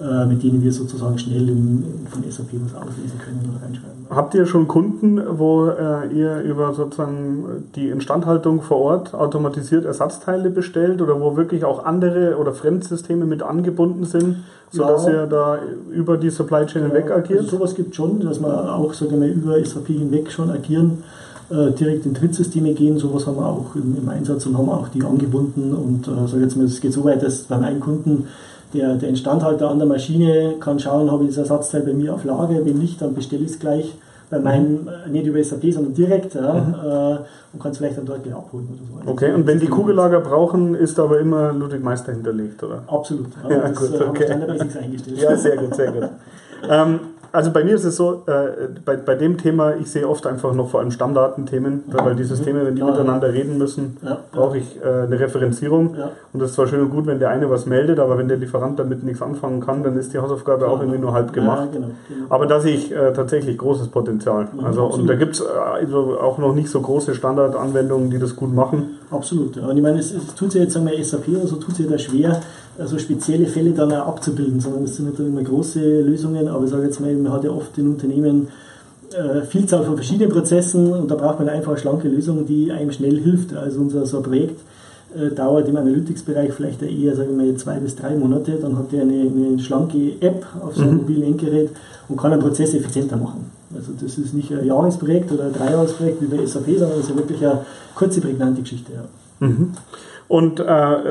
äh, 0.00 0.26
mit 0.26 0.42
denen 0.42 0.62
wir 0.62 0.72
sozusagen 0.72 1.18
schnell 1.18 1.48
in, 1.48 2.06
von 2.08 2.22
SAP 2.30 2.48
was 2.64 2.74
auslesen 2.74 3.18
können 3.18 3.50
oder 3.50 3.64
reinschreiben. 3.64 4.06
Habt 4.10 4.34
ihr 4.34 4.46
schon 4.46 4.68
Kunden, 4.68 5.20
wo 5.38 5.66
äh, 5.66 6.06
ihr 6.14 6.40
über 6.40 6.72
sozusagen 6.72 7.64
die 7.74 7.88
Instandhaltung 7.88 8.62
vor 8.62 8.78
Ort 8.78 9.12
automatisiert 9.12 9.84
Ersatzteile 9.84 10.50
bestellt 10.50 11.02
oder 11.02 11.20
wo 11.20 11.36
wirklich 11.36 11.64
auch 11.64 11.84
andere 11.84 12.36
oder 12.38 12.52
Fremdsysteme 12.54 13.26
mit 13.26 13.42
angebunden 13.42 14.04
sind, 14.04 14.36
sodass 14.70 15.06
ja. 15.06 15.12
ihr 15.12 15.26
da 15.26 15.58
über 15.90 16.16
die 16.16 16.30
Supply 16.30 16.64
Chain 16.64 16.82
ja, 16.82 16.88
hinweg 16.88 17.10
agiert? 17.10 17.40
Also 17.40 17.56
sowas 17.58 17.74
gibt 17.74 17.90
es 17.90 17.96
schon, 17.96 18.20
dass 18.20 18.40
wir 18.40 18.74
auch 18.74 18.94
sagen 18.94 19.20
wir, 19.20 19.28
über 19.28 19.62
SAP 19.62 19.88
hinweg 19.88 20.30
schon 20.30 20.50
agieren 20.50 21.02
äh, 21.50 21.70
direkt 21.72 22.06
in 22.06 22.14
Trittsysteme 22.14 22.72
gehen. 22.74 22.98
Sowas 22.98 23.26
haben 23.26 23.36
wir 23.36 23.46
auch 23.46 23.74
im, 23.74 23.96
im, 23.96 24.08
Einsatz 24.08 24.46
und 24.46 24.56
haben 24.56 24.68
auch 24.68 24.88
die 24.88 25.02
angebunden. 25.02 25.74
Und 25.74 26.06
äh, 26.06 26.28
sage 26.28 26.42
jetzt 26.42 26.56
mal, 26.56 26.66
es 26.66 26.80
geht 26.80 26.92
so 26.92 27.04
weit, 27.04 27.22
dass 27.22 27.42
beim 27.42 27.64
einen 27.64 27.80
Kunden 27.80 28.26
der, 28.74 28.96
der 28.96 29.08
Instandhalter 29.08 29.70
an 29.70 29.78
der 29.78 29.88
Maschine 29.88 30.54
kann 30.60 30.78
schauen, 30.78 31.10
habe 31.10 31.24
ich 31.24 31.30
das 31.30 31.38
Ersatzteil 31.38 31.82
bei 31.82 31.94
mir 31.94 32.14
auf 32.14 32.24
Lager, 32.24 32.64
wenn 32.64 32.78
nicht, 32.78 33.00
dann 33.00 33.14
bestelle 33.14 33.44
ich 33.44 33.52
es 33.52 33.58
gleich 33.58 33.94
bei 34.30 34.38
meinem, 34.38 34.88
äh, 34.88 35.08
nicht 35.08 35.26
über 35.26 35.42
SAP, 35.42 35.72
sondern 35.72 35.94
direkt 35.94 36.34
ja, 36.34 36.54
mhm. 36.54 36.74
äh, 36.74 37.18
und 37.54 37.62
kann 37.62 37.72
es 37.72 37.78
vielleicht 37.78 37.96
dann 37.96 38.04
dort 38.04 38.22
gleich 38.22 38.34
abholen 38.34 38.68
oder 38.68 38.92
so. 38.92 39.00
Also 39.00 39.10
okay, 39.10 39.32
und 39.32 39.46
wenn 39.46 39.58
die 39.58 39.68
Kugellager 39.68 40.20
brauchen, 40.20 40.74
ist 40.74 41.00
aber 41.00 41.18
immer 41.18 41.52
Ludwig 41.52 41.82
Meister 41.82 42.12
hinterlegt, 42.12 42.62
oder? 42.62 42.82
Absolut. 42.88 43.28
Ja, 43.48 43.56
ja 43.56 43.68
das 43.68 43.78
gut, 43.78 44.00
okay. 44.02 44.26
Standard 44.26 44.50
eingestellt. 44.50 45.18
Ja, 45.18 45.36
sehr 45.36 45.56
gut, 45.56 45.74
sehr 45.74 45.92
gut. 45.92 46.08
ähm, 46.68 47.00
also 47.32 47.50
bei 47.50 47.64
mir 47.64 47.74
ist 47.74 47.84
es 47.84 47.96
so, 47.96 48.22
äh, 48.26 48.68
bei, 48.84 48.96
bei 48.96 49.14
dem 49.14 49.38
Thema, 49.38 49.74
ich 49.76 49.90
sehe 49.90 50.08
oft 50.08 50.26
einfach 50.26 50.54
noch 50.54 50.70
vor 50.70 50.80
allem 50.80 50.90
Stammdatenthemen, 50.90 51.84
ja. 51.88 52.04
weil 52.04 52.14
die 52.14 52.24
Systeme, 52.24 52.64
wenn 52.64 52.74
die 52.74 52.80
ja, 52.80 52.86
miteinander 52.86 53.32
reden 53.32 53.58
müssen, 53.58 53.96
ja. 54.02 54.18
brauche 54.32 54.58
ich 54.58 54.76
äh, 54.82 55.04
eine 55.04 55.18
Referenzierung. 55.18 55.96
Und 56.32 56.40
das 56.40 56.50
ist 56.50 56.54
zwar 56.56 56.66
schön 56.66 56.80
und 56.80 56.90
gut, 56.90 57.06
wenn 57.06 57.18
der 57.18 57.30
eine 57.30 57.50
was 57.50 57.66
meldet, 57.66 57.98
aber 57.98 58.18
wenn 58.18 58.28
der 58.28 58.36
Lieferant 58.36 58.78
damit 58.78 59.02
nichts 59.02 59.22
anfangen 59.22 59.60
kann, 59.60 59.82
dann 59.82 59.96
ist 59.98 60.12
die 60.14 60.18
Hausaufgabe 60.18 60.68
auch 60.68 60.80
irgendwie 60.80 60.98
nur 60.98 61.12
halb 61.12 61.32
gemacht. 61.32 61.68
Genau, 61.72 61.88
genau. 62.08 62.26
Aber 62.28 62.46
da 62.46 62.60
sehe 62.60 62.74
ich 62.74 62.92
äh, 62.92 63.12
tatsächlich 63.12 63.58
großes 63.58 63.88
Potenzial. 63.88 64.48
also, 64.62 64.86
und 64.86 65.06
da 65.06 65.14
gibt 65.14 65.34
es 65.34 65.44
also 65.44 66.18
auch 66.20 66.38
noch 66.38 66.54
nicht 66.54 66.70
so 66.70 66.80
große 66.80 67.14
Standardanwendungen, 67.14 68.10
die 68.10 68.18
das 68.18 68.36
gut 68.36 68.54
machen. 68.54 68.98
Absolut. 69.10 69.56
Und 69.56 69.76
ich 69.76 69.82
meine, 69.82 69.98
es, 69.98 70.12
es 70.12 70.34
tut 70.34 70.52
sich 70.52 70.62
jetzt, 70.62 70.74
sagen 70.74 70.86
wir, 70.86 71.04
SAP 71.04 71.28
oder 71.28 71.46
so, 71.46 71.56
tut 71.56 71.76
sich 71.76 71.88
da 71.88 71.98
schwer, 71.98 72.40
also 72.78 72.98
spezielle 72.98 73.46
Fälle 73.46 73.72
dann 73.72 73.92
auch 73.92 74.06
abzubilden, 74.06 74.60
sondern 74.60 74.84
es 74.84 74.96
sind 74.96 75.10
nicht 75.10 75.18
immer 75.18 75.42
große 75.42 76.02
Lösungen, 76.02 76.48
aber 76.48 76.64
ich 76.64 76.70
sage 76.70 76.84
jetzt 76.84 77.00
mal, 77.00 77.12
man 77.14 77.32
hat 77.32 77.44
ja 77.44 77.50
oft 77.50 77.76
in 77.76 77.88
Unternehmen 77.88 78.48
äh, 79.12 79.42
Vielzahl 79.42 79.84
von 79.84 79.96
verschiedenen 79.96 80.30
Prozessen 80.30 80.92
und 80.92 81.10
da 81.10 81.14
braucht 81.14 81.38
man 81.38 81.48
einfach 81.48 81.72
eine 81.72 81.80
schlanke 81.80 82.08
Lösung, 82.08 82.46
die 82.46 82.70
einem 82.70 82.92
schnell 82.92 83.18
hilft. 83.18 83.54
Also 83.54 83.80
unser 83.80 84.06
so 84.06 84.18
ein 84.18 84.22
Projekt 84.22 84.60
äh, 85.16 85.34
dauert 85.34 85.68
im 85.68 85.76
Analytics-Bereich 85.76 86.52
vielleicht 86.52 86.82
eher, 86.82 87.16
sagen 87.16 87.36
wir 87.36 87.46
mal, 87.46 87.56
zwei 87.56 87.78
bis 87.78 87.96
drei 87.96 88.14
Monate, 88.14 88.58
dann 88.60 88.78
hat 88.78 88.92
er 88.92 89.02
eine, 89.02 89.22
eine 89.22 89.58
schlanke 89.58 90.12
App 90.20 90.46
auf 90.60 90.76
seinem 90.76 90.92
mhm. 90.92 90.96
mobilen 90.98 91.22
Endgerät 91.24 91.70
und 92.08 92.16
kann 92.16 92.32
einen 92.32 92.42
Prozess 92.42 92.74
effizienter 92.74 93.16
machen. 93.16 93.50
Also 93.74 93.92
das 94.00 94.16
ist 94.16 94.34
nicht 94.34 94.50
ein 94.52 94.64
Jahresprojekt 94.64 95.30
oder 95.32 95.44
ein 95.44 95.52
Dreijahresprojekt 95.52 96.22
wie 96.22 96.26
bei 96.26 96.46
SAP, 96.46 96.66
sondern 96.78 97.00
es 97.00 97.08
ist 97.08 97.16
wirklich 97.16 97.44
eine 97.44 97.60
kurze, 97.94 98.20
prägnante 98.20 98.62
Geschichte. 98.62 98.92
Ja. 98.92 99.04
Mhm. 99.40 99.72
Und 100.28 100.60
äh, 100.60 100.64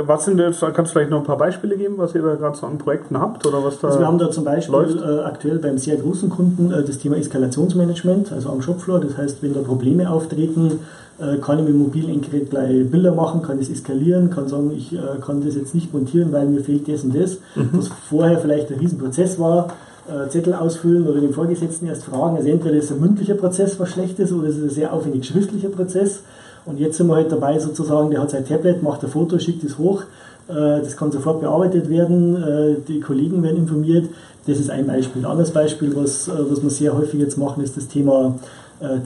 was 0.08 0.26
sind 0.26 0.40
jetzt, 0.40 0.62
kannst 0.62 0.92
du 0.92 1.00
vielleicht 1.00 1.10
noch 1.10 1.20
ein 1.22 1.26
paar 1.26 1.40
Beispiele 1.40 1.76
geben, 1.76 1.96
was 1.98 2.14
ihr 2.14 2.22
da 2.22 2.36
gerade 2.36 2.56
so 2.56 2.68
an 2.68 2.78
Projekten 2.78 3.20
habt 3.20 3.48
oder 3.48 3.64
was 3.64 3.80
da 3.80 3.88
Also 3.88 4.00
wir 4.00 4.06
haben 4.06 4.20
da 4.20 4.30
zum 4.30 4.44
Beispiel 4.44 5.02
äh, 5.04 5.24
aktuell 5.24 5.58
beim 5.58 5.80
sehr 5.80 5.98
großen 5.98 6.30
Kunden 6.30 6.72
äh, 6.72 6.84
das 6.84 7.00
Thema 7.00 7.18
Eskalationsmanagement, 7.18 8.32
also 8.32 8.50
am 8.50 8.62
Shopfloor. 8.62 9.00
Das 9.00 9.18
heißt, 9.18 9.42
wenn 9.42 9.56
da 9.56 9.62
Probleme 9.62 10.08
auftreten, 10.12 10.82
äh, 11.20 11.38
kann 11.38 11.58
ich 11.58 11.66
mit 11.66 11.74
dem 11.74 11.80
mobilen 11.80 12.10
Endgerät 12.10 12.52
gleich 12.52 12.92
Bilder 12.92 13.12
machen, 13.12 13.42
kann 13.42 13.58
das 13.58 13.70
eskalieren, 13.70 14.30
kann 14.30 14.48
sagen, 14.48 14.72
ich 14.78 14.94
äh, 14.94 15.00
kann 15.26 15.44
das 15.44 15.56
jetzt 15.56 15.74
nicht 15.74 15.92
montieren, 15.94 16.32
weil 16.32 16.46
mir 16.46 16.62
fehlt 16.62 16.88
das 16.88 17.04
und 17.04 17.16
das. 17.20 17.40
Mhm. 17.56 17.70
Was 17.72 17.88
vorher 18.08 18.38
vielleicht 18.38 18.72
ein 18.72 18.78
Riesenprozess 18.78 19.40
war, 19.40 19.70
äh, 20.08 20.30
Zettel 20.30 20.54
ausfüllen 20.54 21.08
oder 21.08 21.22
den 21.22 21.34
Vorgesetzten 21.34 21.88
erst 21.88 22.04
fragen. 22.04 22.38
Also 22.38 22.50
entweder 22.50 22.76
ist 22.76 22.86
es 22.86 22.92
ein 22.92 23.02
mündlicher 23.02 23.34
Prozess, 23.34 23.80
was 23.80 23.90
schlecht 23.90 24.20
ist, 24.20 24.32
oder 24.32 24.48
es 24.48 24.58
ist 24.58 24.64
ein 24.64 24.70
sehr 24.70 24.94
aufwendig 24.94 25.26
schriftlicher 25.26 25.70
Prozess. 25.70 26.22
Und 26.68 26.80
jetzt 26.80 26.98
sind 26.98 27.08
wir 27.08 27.16
halt 27.16 27.32
dabei 27.32 27.58
sozusagen, 27.60 28.12
der 28.12 28.22
hat 28.22 28.30
sein 28.30 28.46
Tablet, 28.46 28.84
macht 28.84 29.04
ein 29.04 29.10
Foto, 29.10 29.40
schickt 29.40 29.64
es 29.64 29.78
hoch. 29.78 30.04
Äh, 30.50 30.82
das 30.82 30.98
kann 30.98 31.12
sofort 31.12 31.42
bearbeitet 31.42 31.90
werden, 31.90 32.36
äh, 32.36 32.76
die 32.88 33.00
Kollegen 33.00 33.42
werden 33.42 33.58
informiert. 33.58 34.10
Das 34.46 34.60
ist 34.60 34.70
ein 34.70 34.86
Beispiel. 34.86 35.24
Ein 35.24 35.32
anderes 35.32 35.52
Beispiel, 35.52 35.96
was, 35.96 36.28
äh, 36.28 36.32
was 36.50 36.62
wir 36.62 36.70
sehr 36.70 36.96
häufig 36.96 37.20
jetzt 37.20 37.38
machen, 37.38 37.64
ist 37.64 37.78
das 37.78 37.88
Thema 37.88 38.36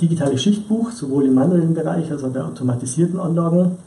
digitales 0.02 0.44
Schichtbuch, 0.44 0.92
sowohl 0.92 1.28
im 1.28 1.34
manuellen 1.34 1.74
Bereich 1.74 2.12
als 2.12 2.26
auch 2.26 2.30
bei 2.32 2.42
automatisierten 2.42 3.18
Anlagen, 3.18 3.78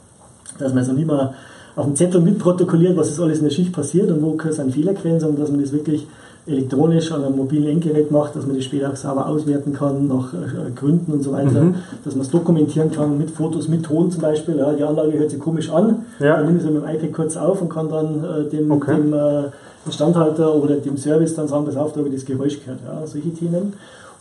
dass 0.57 0.69
man 0.69 0.79
also 0.79 0.93
nicht 0.93 1.05
mehr 1.05 1.35
auf 1.75 1.85
dem 1.85 1.95
Zettel 1.95 2.21
mitprotokolliert, 2.21 2.95
was 2.95 3.09
ist 3.09 3.19
alles 3.19 3.39
in 3.39 3.45
der 3.45 3.51
Schicht 3.51 3.73
passiert 3.73 4.09
und 4.09 4.21
wo 4.21 4.37
sind 4.49 4.73
Fehlerquellen, 4.73 5.19
sondern 5.19 5.41
dass 5.41 5.51
man 5.51 5.61
das 5.61 5.71
wirklich 5.71 6.07
elektronisch 6.47 7.11
an 7.11 7.23
einem 7.23 7.37
mobilen 7.37 7.67
Endgerät 7.67 8.11
macht, 8.11 8.35
dass 8.35 8.45
man 8.45 8.55
das 8.55 8.65
später 8.65 8.91
auch 8.91 8.95
sauber 8.95 9.27
auswerten 9.27 9.73
kann 9.73 10.07
nach 10.07 10.33
äh, 10.33 10.71
Gründen 10.75 11.11
und 11.11 11.23
so 11.23 11.31
weiter, 11.31 11.61
mhm. 11.61 11.75
dass 12.03 12.15
man 12.15 12.23
es 12.23 12.31
dokumentieren 12.31 12.91
kann 12.91 13.17
mit 13.17 13.31
Fotos, 13.31 13.67
mit 13.67 13.83
Ton 13.83 14.11
zum 14.11 14.21
Beispiel. 14.21 14.57
Ja, 14.57 14.73
die 14.73 14.83
Anlage 14.83 15.17
hört 15.17 15.31
sich 15.31 15.39
komisch 15.39 15.71
an, 15.71 16.03
ja. 16.19 16.37
dann 16.37 16.45
nimmt 16.45 16.59
es 16.59 16.65
mit 16.69 16.75
dem 16.75 16.87
iPad 16.87 17.13
kurz 17.13 17.35
auf 17.35 17.61
und 17.61 17.69
kann 17.69 17.89
dann 17.89 18.23
äh, 18.23 18.49
dem, 18.49 18.71
okay. 18.71 18.95
dem 18.95 19.13
äh, 19.13 19.43
Instandhalter 19.87 20.53
oder 20.53 20.75
dem 20.75 20.97
Service 20.97 21.33
dann 21.33 21.47
sagen, 21.47 21.65
pass 21.65 21.77
auf, 21.77 21.93
da 21.93 21.99
habe 21.99 22.09
ich 22.09 22.15
das 22.15 22.25
Geräusch 22.25 22.59
gehört. 22.59 22.79
Ja, 22.85 23.05
solche 23.07 23.33
Themen. 23.33 23.73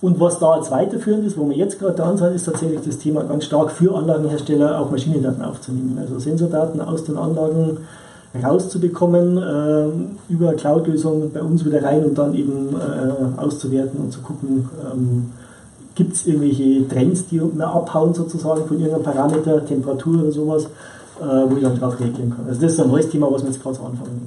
Und 0.04 0.20
was 0.20 0.38
da 0.38 0.50
als 0.50 0.70
weiterführend 0.70 1.26
ist, 1.26 1.38
wo 1.38 1.48
wir 1.48 1.56
jetzt 1.56 1.78
gerade 1.78 1.94
dran 1.94 2.18
sind, 2.18 2.34
ist 2.34 2.44
tatsächlich 2.44 2.82
das 2.84 2.98
Thema 2.98 3.22
ganz 3.22 3.46
stark 3.46 3.70
für 3.70 3.96
Anlagenhersteller 3.96 4.78
auch 4.78 4.90
Maschinendaten 4.90 5.42
aufzunehmen. 5.42 5.96
Also 5.98 6.18
Sensordaten 6.18 6.82
aus 6.82 7.04
den 7.04 7.16
Anlagen 7.16 7.78
rauszubekommen, 8.44 9.38
äh, 9.38 10.30
über 10.30 10.52
Cloud-Lösungen 10.52 11.32
bei 11.32 11.40
uns 11.40 11.64
wieder 11.64 11.82
rein 11.82 12.04
und 12.04 12.18
dann 12.18 12.34
eben 12.34 12.76
äh, 12.76 13.40
auszuwerten 13.40 13.98
und 13.98 14.12
zu 14.12 14.20
gucken, 14.20 14.68
ähm, 14.92 15.30
gibt 15.94 16.12
es 16.12 16.26
irgendwelche 16.26 16.86
Trends, 16.86 17.24
die 17.28 17.40
wir 17.40 17.66
abhauen 17.66 18.12
sozusagen 18.12 18.66
von 18.66 18.78
irgendeinem 18.78 19.04
Parameter, 19.04 19.64
Temperatur 19.64 20.20
oder 20.20 20.32
sowas, 20.32 20.64
äh, 21.18 21.48
wo 21.48 21.56
ich 21.56 21.62
dann 21.62 21.80
drauf 21.80 21.98
reagieren 21.98 22.28
kann. 22.36 22.44
Also 22.46 22.60
das 22.60 22.72
ist 22.72 22.80
ein 22.80 22.90
neues 22.90 23.08
Thema, 23.08 23.32
was 23.32 23.42
wir 23.42 23.48
jetzt 23.48 23.62
gerade 23.62 23.76
so 23.76 23.84
anfangen. 23.84 24.20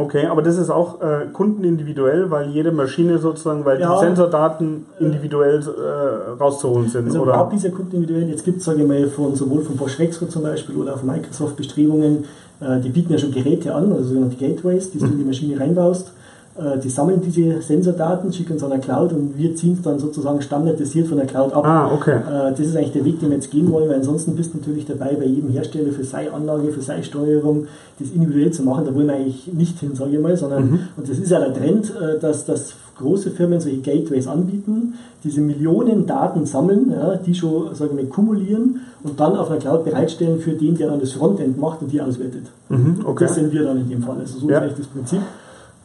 Okay, 0.00 0.26
aber 0.26 0.40
das 0.40 0.56
ist 0.56 0.70
auch 0.70 1.02
äh, 1.02 1.26
kundenindividuell, 1.30 2.30
weil 2.30 2.48
jede 2.48 2.72
Maschine 2.72 3.18
sozusagen, 3.18 3.66
weil 3.66 3.78
ja, 3.78 3.92
die 3.92 4.06
Sensordaten 4.06 4.86
individuell 4.98 5.60
äh, 5.60 6.30
rauszuholen 6.40 6.88
sind. 6.88 7.04
Also 7.06 7.20
oder? 7.20 7.32
überhaupt 7.32 7.52
diese 7.52 7.70
kundenindividuell. 7.70 8.30
Jetzt 8.30 8.44
gibt 8.46 8.58
es, 8.58 8.64
sage 8.64 8.80
ich 8.80 8.88
mal, 8.88 9.06
von, 9.08 9.36
sowohl 9.36 9.62
von 9.62 9.76
Bosch 9.76 9.98
Rexroth 9.98 10.30
zum 10.30 10.42
Beispiel 10.42 10.74
oder 10.76 10.94
auch 10.94 11.02
Microsoft 11.02 11.56
Bestrebungen, 11.56 12.24
äh, 12.60 12.80
die 12.80 12.88
bieten 12.88 13.12
ja 13.12 13.18
schon 13.18 13.30
Geräte 13.30 13.74
an, 13.74 13.92
also 13.92 14.04
sogenannte 14.04 14.36
Gateways, 14.36 14.90
die 14.90 14.98
du 14.98 15.04
in 15.04 15.18
die 15.18 15.24
Maschine 15.24 15.60
reinbaust. 15.60 16.12
Äh, 16.56 16.78
die 16.78 16.90
sammeln 16.90 17.20
diese 17.20 17.62
Sensordaten, 17.62 18.32
schicken 18.32 18.56
es 18.56 18.64
an 18.64 18.70
der 18.70 18.80
Cloud 18.80 19.12
und 19.12 19.38
wir 19.38 19.54
ziehen 19.54 19.74
es 19.74 19.82
dann 19.82 19.98
sozusagen 20.00 20.42
standardisiert 20.42 21.06
von 21.06 21.18
der 21.18 21.26
Cloud 21.26 21.52
ab. 21.52 21.64
Ah, 21.64 21.92
okay. 21.92 22.16
Äh, 22.16 22.50
das 22.50 22.60
ist 22.60 22.76
eigentlich 22.76 22.92
der 22.92 23.04
Weg, 23.04 23.20
den 23.20 23.30
wir 23.30 23.36
jetzt 23.36 23.50
gehen 23.50 23.70
wollen, 23.70 23.88
weil 23.88 23.96
ansonsten 23.96 24.34
bist 24.34 24.52
du 24.52 24.58
natürlich 24.58 24.84
dabei, 24.84 25.14
bei 25.14 25.26
jedem 25.26 25.50
Hersteller 25.50 25.92
für 25.92 26.04
seine 26.04 26.32
Anlage, 26.32 26.72
für 26.72 26.82
seine 26.82 27.04
Steuerung, 27.04 27.66
das 27.98 28.10
individuell 28.10 28.50
zu 28.50 28.64
machen. 28.64 28.84
Da 28.84 28.94
wollen 28.94 29.06
wir 29.06 29.14
eigentlich 29.14 29.52
nicht 29.52 29.78
hin, 29.78 29.94
sage 29.94 30.16
ich 30.16 30.20
mal, 30.20 30.36
sondern, 30.36 30.70
mhm. 30.70 30.80
und 30.96 31.08
das 31.08 31.18
ist 31.18 31.30
ja 31.30 31.38
der 31.38 31.54
Trend, 31.54 31.92
dass, 32.20 32.44
dass 32.44 32.74
große 32.98 33.30
Firmen 33.30 33.60
solche 33.60 33.78
Gateways 33.78 34.26
anbieten, 34.26 34.94
diese 35.24 35.40
Millionen 35.40 36.06
Daten 36.06 36.46
sammeln, 36.46 36.90
ja, 36.90 37.16
die 37.16 37.34
schon, 37.34 37.74
sagen 37.74 37.96
wir, 37.96 38.08
kumulieren 38.08 38.80
und 39.02 39.18
dann 39.18 39.36
auf 39.36 39.50
einer 39.50 39.60
Cloud 39.60 39.84
bereitstellen 39.84 40.40
für 40.40 40.52
den, 40.52 40.76
der 40.76 40.88
dann 40.88 41.00
das 41.00 41.12
Frontend 41.12 41.58
macht 41.58 41.82
und 41.82 41.92
die 41.92 42.00
auswertet. 42.00 42.44
Mhm, 42.68 43.00
okay. 43.04 43.24
Das 43.24 43.34
sind 43.34 43.52
wir 43.52 43.64
dann 43.64 43.78
in 43.78 43.88
dem 43.88 44.02
Fall. 44.02 44.16
Also 44.18 44.38
so 44.38 44.48
ja. 44.48 44.58
ist 44.58 44.62
eigentlich 44.62 44.78
das 44.78 44.86
Prinzip. 44.86 45.20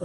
Äh, 0.00 0.04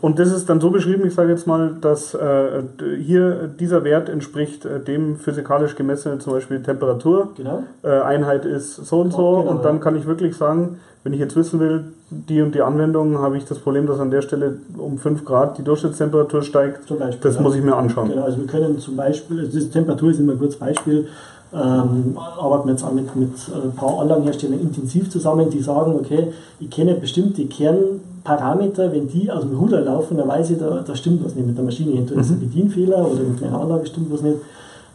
und 0.00 0.18
das 0.18 0.32
ist 0.32 0.48
dann 0.50 0.60
so 0.60 0.70
beschrieben, 0.70 1.06
ich 1.06 1.14
sage 1.14 1.30
jetzt 1.30 1.46
mal, 1.46 1.76
dass 1.80 2.14
äh, 2.14 2.62
hier 3.00 3.48
dieser 3.48 3.84
Wert 3.84 4.08
entspricht 4.08 4.64
äh, 4.64 4.80
dem 4.80 5.16
physikalisch 5.16 5.76
gemessenen, 5.76 6.20
zum 6.20 6.34
Beispiel 6.34 6.62
Temperatur. 6.62 7.30
Genau. 7.36 7.64
Äh, 7.82 8.00
Einheit 8.00 8.44
ist 8.44 8.76
so 8.76 9.00
und 9.00 9.12
so. 9.12 9.38
Genau, 9.38 9.50
und 9.50 9.64
dann 9.64 9.80
kann 9.80 9.96
ich 9.96 10.06
wirklich 10.06 10.36
sagen, 10.36 10.80
wenn 11.04 11.14
ich 11.14 11.20
jetzt 11.20 11.34
wissen 11.36 11.58
will, 11.58 11.84
die 12.10 12.42
und 12.42 12.54
die 12.54 12.62
Anwendung, 12.62 13.18
habe 13.18 13.36
ich 13.36 13.44
das 13.44 13.58
Problem, 13.58 13.86
dass 13.86 13.98
an 13.98 14.10
der 14.10 14.22
Stelle 14.22 14.58
um 14.76 14.98
5 14.98 15.24
Grad 15.24 15.58
die 15.58 15.64
Durchschnittstemperatur 15.64 16.42
steigt. 16.42 16.86
Zum 16.86 16.98
Beispiel, 16.98 17.20
das 17.22 17.36
ja. 17.36 17.40
muss 17.40 17.56
ich 17.56 17.62
mir 17.62 17.74
anschauen. 17.74 18.10
Genau, 18.10 18.24
also 18.24 18.38
wir 18.38 18.46
können 18.46 18.78
zum 18.78 18.96
Beispiel, 18.96 19.40
also 19.40 19.50
diese 19.50 19.70
Temperatur 19.70 20.10
ist 20.10 20.20
immer 20.20 20.32
ein 20.32 20.38
kurzes 20.38 20.58
Beispiel, 20.58 21.08
ähm, 21.54 22.16
arbeiten 22.16 22.66
wir 22.66 22.72
jetzt 22.72 22.84
auch 22.84 22.92
mit, 22.92 23.14
mit 23.14 23.32
ein 23.52 23.72
paar 23.72 24.00
Anlagenherstellern 24.00 24.60
intensiv 24.60 25.10
zusammen, 25.10 25.50
die 25.50 25.60
sagen, 25.60 25.94
okay, 25.94 26.28
ich 26.60 26.70
kenne 26.70 26.94
bestimmte 26.94 27.44
Kernparameter, 27.44 28.90
wenn 28.92 29.08
die 29.08 29.30
aus 29.30 29.42
dem 29.42 29.58
Ruder 29.58 29.82
laufen, 29.82 30.16
dann 30.16 30.28
weiß 30.28 30.50
ich, 30.50 30.58
da, 30.58 30.82
da 30.86 30.96
stimmt 30.96 31.24
was 31.24 31.34
nicht 31.34 31.46
mit 31.46 31.56
der 31.56 31.64
Maschine. 31.64 31.92
Entweder 31.98 32.20
ist 32.22 32.30
ein 32.30 32.36
mhm. 32.36 32.48
Bedienfehler 32.48 33.06
oder 33.06 33.22
mit 33.22 33.40
meiner 33.40 33.60
Anlage 33.60 33.86
stimmt 33.86 34.10
was 34.10 34.22
nicht. 34.22 34.38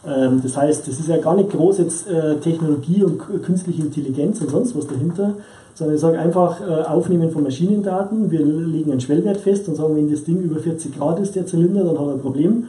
Ähm, 0.08 0.40
das 0.42 0.58
heißt, 0.58 0.88
das 0.88 1.00
ist 1.00 1.08
ja 1.08 1.18
gar 1.18 1.36
nicht 1.36 1.52
groß 1.52 1.78
jetzt 1.78 2.10
äh, 2.10 2.38
Technologie 2.38 3.04
und 3.04 3.20
künstliche 3.44 3.84
Intelligenz 3.84 4.42
und 4.42 4.50
sonst 4.50 4.76
was 4.76 4.88
dahinter, 4.88 5.34
sondern 5.76 5.96
ich 5.96 6.02
sage 6.02 6.18
einfach 6.18 6.60
äh, 6.60 6.86
Aufnehmen 6.86 7.30
von 7.30 7.44
Maschinendaten. 7.44 8.32
Wir 8.32 8.44
legen 8.44 8.92
einen 8.92 9.02
Schwellwert 9.02 9.38
fest 9.38 9.68
und 9.68 9.76
sagen, 9.76 9.96
wenn 9.96 10.10
das 10.10 10.24
Ding 10.24 10.42
über 10.42 10.60
40 10.60 10.98
Grad 10.98 11.20
ist, 11.20 11.36
der 11.36 11.46
Zylinder, 11.46 11.84
dann 11.84 12.00
hat 12.00 12.08
er 12.08 12.14
ein 12.14 12.22
Problem. 12.22 12.64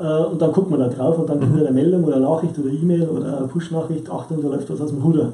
Äh, 0.00 0.24
und 0.24 0.40
dann 0.40 0.52
guckt 0.52 0.70
man 0.70 0.80
da 0.80 0.88
drauf 0.88 1.18
und 1.18 1.28
dann 1.28 1.40
kommt 1.40 1.54
mhm. 1.54 1.60
eine 1.60 1.72
Meldung 1.72 2.04
oder 2.04 2.16
eine 2.16 2.24
Nachricht 2.24 2.58
oder 2.58 2.70
E-Mail 2.70 3.08
oder 3.08 3.38
eine 3.38 3.46
Push-Nachricht, 3.48 4.10
Achtung, 4.10 4.42
da 4.42 4.48
läuft 4.48 4.70
was 4.70 4.80
aus 4.80 4.90
dem 4.90 5.02
Ruder. 5.02 5.32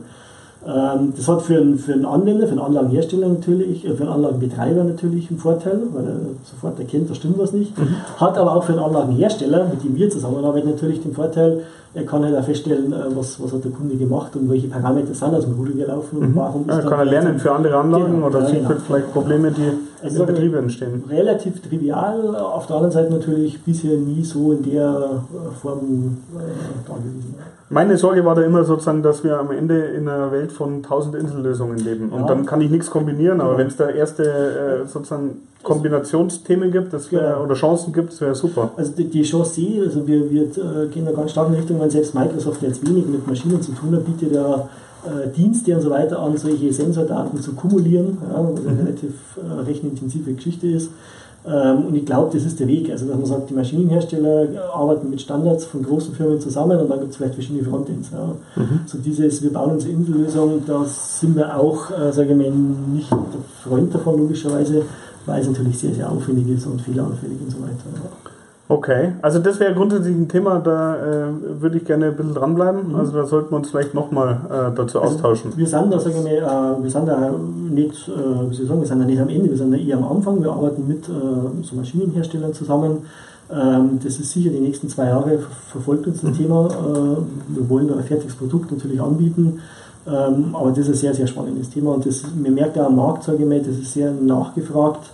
Ähm, 0.66 1.12
das 1.16 1.28
hat 1.28 1.42
für 1.42 1.58
einen, 1.58 1.78
für 1.78 1.92
einen 1.92 2.04
Anwender, 2.04 2.46
für 2.46 2.52
einen 2.52 2.60
Anlagenhersteller 2.60 3.28
natürlich, 3.28 3.86
äh, 3.86 3.94
für 3.94 4.02
einen 4.02 4.12
Anlagenbetreiber 4.12 4.82
natürlich 4.82 5.30
einen 5.30 5.38
Vorteil, 5.38 5.80
weil 5.92 6.04
er 6.04 6.16
sofort 6.42 6.80
erkennt, 6.80 7.08
da 7.08 7.14
stimmt 7.14 7.38
was 7.38 7.52
nicht. 7.52 7.78
Mhm. 7.78 7.94
Hat 8.16 8.36
aber 8.36 8.56
auch 8.56 8.64
für 8.64 8.72
einen 8.72 8.82
Anlagenhersteller, 8.82 9.68
mit 9.70 9.84
dem 9.84 9.94
wir 9.94 10.10
zusammenarbeiten, 10.10 10.68
natürlich 10.68 11.00
den 11.02 11.12
Vorteil, 11.12 11.62
er 11.94 12.04
kann 12.04 12.24
halt 12.24 12.36
auch 12.36 12.42
feststellen, 12.42 12.92
äh, 12.92 12.96
was, 13.14 13.40
was 13.40 13.52
hat 13.52 13.64
der 13.64 13.70
Kunde 13.70 13.94
gemacht 13.94 14.34
und 14.34 14.50
welche 14.50 14.66
Parameter 14.66 15.14
sind 15.14 15.34
aus 15.34 15.44
dem 15.44 15.54
Ruder 15.54 15.72
gelaufen. 15.72 16.18
Mhm. 16.18 16.24
Und 16.26 16.36
warum 16.36 16.64
ja, 16.68 16.80
kann 16.80 16.98
er 16.98 17.04
lernen 17.04 17.38
für 17.38 17.52
andere 17.52 17.76
Anlagen 17.76 18.14
genau, 18.14 18.26
oder 18.26 18.40
ja, 18.40 18.46
sieht 18.46 18.66
genau. 18.66 18.80
vielleicht 18.84 19.12
Probleme, 19.12 19.52
die 19.52 19.70
also 20.02 20.24
Betriebe 20.24 20.58
entstehen. 20.58 21.04
Relativ 21.08 21.60
trivial, 21.62 22.36
auf 22.36 22.66
der 22.66 22.76
anderen 22.76 22.92
Seite 22.92 23.12
natürlich 23.12 23.62
bisher 23.62 23.96
nie 23.96 24.22
so 24.22 24.52
in 24.52 24.62
der 24.70 25.22
äh, 25.32 25.54
Form 25.60 26.18
äh, 26.34 26.40
da 26.86 26.94
gewesen. 26.94 27.34
Meine 27.68 27.96
Sorge 27.96 28.24
war 28.24 28.36
da 28.36 28.42
immer 28.42 28.62
sozusagen, 28.62 29.02
dass 29.02 29.24
wir 29.24 29.38
am 29.38 29.50
Ende 29.50 29.86
in 29.86 30.08
einer 30.08 30.30
Welt 30.30 30.52
von 30.52 30.84
tausend 30.84 31.16
Insellösungen 31.16 31.78
leben. 31.78 32.10
Und 32.10 32.20
ja. 32.20 32.26
dann 32.28 32.46
kann 32.46 32.60
ich 32.60 32.70
nichts 32.70 32.90
kombinieren, 32.90 33.40
aber 33.40 33.52
ja. 33.52 33.58
wenn 33.58 33.66
es 33.66 33.76
da 33.76 33.88
erste 33.88 34.22
äh, 34.22 34.86
sozusagen 34.86 35.40
Kombinationsthemen 35.64 36.70
gibt 36.70 36.92
das 36.92 37.10
wär, 37.10 37.20
genau. 37.22 37.42
oder 37.42 37.54
Chancen 37.54 37.92
gibt, 37.92 38.12
das 38.12 38.20
wäre 38.20 38.36
super. 38.36 38.70
Also 38.76 38.92
die, 38.92 39.10
die 39.10 39.22
Chance 39.22 39.54
sehe 39.54 39.82
also 39.82 40.06
wir, 40.06 40.30
wir 40.30 40.42
äh, 40.42 40.86
gehen 40.86 41.04
da 41.06 41.10
ganz 41.10 41.32
stark 41.32 41.48
in 41.48 41.54
Richtung, 41.54 41.80
wenn 41.80 41.90
selbst 41.90 42.14
Microsoft 42.14 42.62
jetzt 42.62 42.86
wenig 42.86 43.04
mit 43.06 43.26
Maschinen 43.26 43.60
zu 43.60 43.72
tun 43.72 43.96
hat, 43.96 44.04
bietet 44.04 44.32
ja 44.32 44.68
äh, 45.06 45.28
Dienste 45.28 45.74
und 45.74 45.82
so 45.82 45.90
weiter 45.90 46.18
an, 46.20 46.36
solche 46.36 46.72
Sensordaten 46.72 47.40
zu 47.40 47.52
kumulieren, 47.52 48.18
ja, 48.22 48.42
was 48.42 48.60
eine 48.60 48.72
mhm. 48.72 48.80
relativ 48.80 49.12
äh, 49.36 49.60
rechenintensive 49.62 50.32
Geschichte 50.32 50.66
ist. 50.66 50.90
Ähm, 51.46 51.86
und 51.86 51.94
ich 51.94 52.04
glaube, 52.04 52.30
das 52.32 52.44
ist 52.44 52.58
der 52.58 52.66
Weg. 52.66 52.90
Also, 52.90 53.06
dass 53.06 53.16
man 53.16 53.26
sagt, 53.26 53.50
die 53.50 53.54
Maschinenhersteller 53.54 54.48
arbeiten 54.74 55.10
mit 55.10 55.20
Standards 55.20 55.64
von 55.64 55.82
großen 55.82 56.14
Firmen 56.14 56.40
zusammen 56.40 56.78
und 56.80 56.90
dann 56.90 56.98
gibt 57.00 57.12
es 57.12 57.16
vielleicht 57.16 57.34
verschiedene 57.34 57.64
Frontends. 57.64 58.10
Ja. 58.12 58.34
Mhm. 58.60 58.80
So 58.86 58.98
dieses, 58.98 59.42
wir 59.42 59.52
bauen 59.52 59.72
unsere 59.72 59.92
Insellösung, 59.92 60.62
da 60.66 60.84
sind 60.84 61.36
wir 61.36 61.56
auch, 61.56 61.90
äh, 61.90 62.12
sage 62.12 62.32
ich 62.32 62.36
mal, 62.36 62.50
nicht 62.50 63.10
der 63.10 63.18
Freund 63.62 63.94
davon, 63.94 64.18
logischerweise, 64.18 64.82
weil 65.24 65.40
es 65.40 65.48
natürlich 65.48 65.78
sehr, 65.78 65.94
sehr 65.94 66.10
aufwendig 66.10 66.48
ist 66.48 66.66
und 66.66 66.80
fehleranfällig 66.80 67.38
und 67.40 67.50
so 67.50 67.58
weiter. 67.58 67.84
Ja. 67.94 68.30
Okay, 68.68 69.12
also 69.22 69.38
das 69.38 69.60
wäre 69.60 69.74
grundsätzlich 69.74 70.16
ein 70.16 70.28
Thema, 70.28 70.58
da 70.58 70.96
äh, 70.96 71.60
würde 71.60 71.78
ich 71.78 71.84
gerne 71.84 72.06
ein 72.06 72.16
bisschen 72.16 72.34
dranbleiben. 72.34 72.88
Mhm. 72.88 72.94
Also 72.96 73.12
da 73.12 73.24
sollten 73.24 73.52
wir 73.52 73.58
uns 73.58 73.70
vielleicht 73.70 73.94
nochmal 73.94 74.40
äh, 74.46 74.76
dazu 74.76 75.00
also 75.00 75.14
austauschen. 75.14 75.52
Wir 75.56 75.68
sind 75.68 75.92
da, 75.92 76.00
sagen 76.00 76.24
wir, 76.24 76.42
äh, 76.42 76.82
wir 76.82 76.90
sind 76.90 77.06
da 77.06 77.30
nicht, 77.70 78.08
äh, 78.08 78.50
wie 78.50 78.54
soll 78.54 78.64
ich 78.64 78.68
sagen, 78.68 78.80
wir 78.80 78.88
sind 78.88 78.98
da 78.98 79.04
nicht 79.04 79.20
am 79.20 79.28
Ende, 79.28 79.50
wir 79.50 79.56
sind 79.56 79.70
da 79.70 79.76
eher 79.76 79.96
am 79.98 80.04
Anfang. 80.04 80.42
Wir 80.42 80.50
arbeiten 80.50 80.86
mit 80.88 81.08
äh, 81.08 81.12
so 81.62 81.76
Maschinenherstellern 81.76 82.52
zusammen. 82.54 83.04
Ähm, 83.52 84.00
das 84.02 84.18
ist 84.18 84.32
sicher 84.32 84.50
die 84.50 84.58
nächsten 84.58 84.88
zwei 84.88 85.06
Jahre 85.06 85.38
verfolgt 85.70 86.08
uns 86.08 86.22
das 86.22 86.32
mhm. 86.32 86.36
Thema. 86.36 86.66
Äh, 86.66 87.56
wir 87.56 87.68
wollen 87.68 87.86
da 87.86 87.94
ein 87.94 88.02
fertiges 88.02 88.34
Produkt 88.34 88.72
natürlich 88.72 89.00
anbieten. 89.00 89.60
Ähm, 90.08 90.54
aber 90.54 90.70
das 90.70 90.80
ist 90.80 90.88
ein 90.88 90.94
sehr, 90.94 91.14
sehr 91.14 91.26
spannendes 91.28 91.70
Thema 91.70 91.92
und 91.92 92.06
das, 92.06 92.24
man 92.40 92.54
merkt 92.54 92.78
auch 92.78 92.86
am 92.86 92.96
Markt, 92.96 93.24
sage 93.24 93.38
ich 93.42 93.48
mal, 93.48 93.58
das 93.60 93.76
ist 93.76 93.92
sehr 93.92 94.12
nachgefragt. 94.12 95.10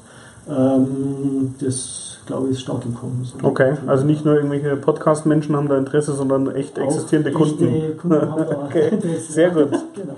Ähm, 0.51 1.55
das 1.61 2.12
glaube 2.27 2.49
ich, 2.49 2.53
ist 2.55 2.63
stark 2.63 2.85
im 2.85 2.95
Kommen. 2.95 3.25
So 3.25 3.47
okay, 3.47 3.75
also 3.87 4.05
nicht 4.05 4.25
nur 4.25 4.37
irgendwelche 4.37 4.77
Podcast-Menschen 4.77 5.57
haben 5.57 5.69
da 5.69 5.79
Interesse, 5.79 6.13
sondern 6.13 6.55
echt 6.55 6.79
existierende 6.79 7.31
echte 7.31 7.43
Kunden. 7.43 7.99
Kunden 7.99 8.31
haben 8.31 8.47
da 8.49 8.59
okay. 8.65 8.89
Interesse. 8.93 9.33
Sehr 9.33 9.51
gut. 9.51 9.71
genau. 9.95 10.15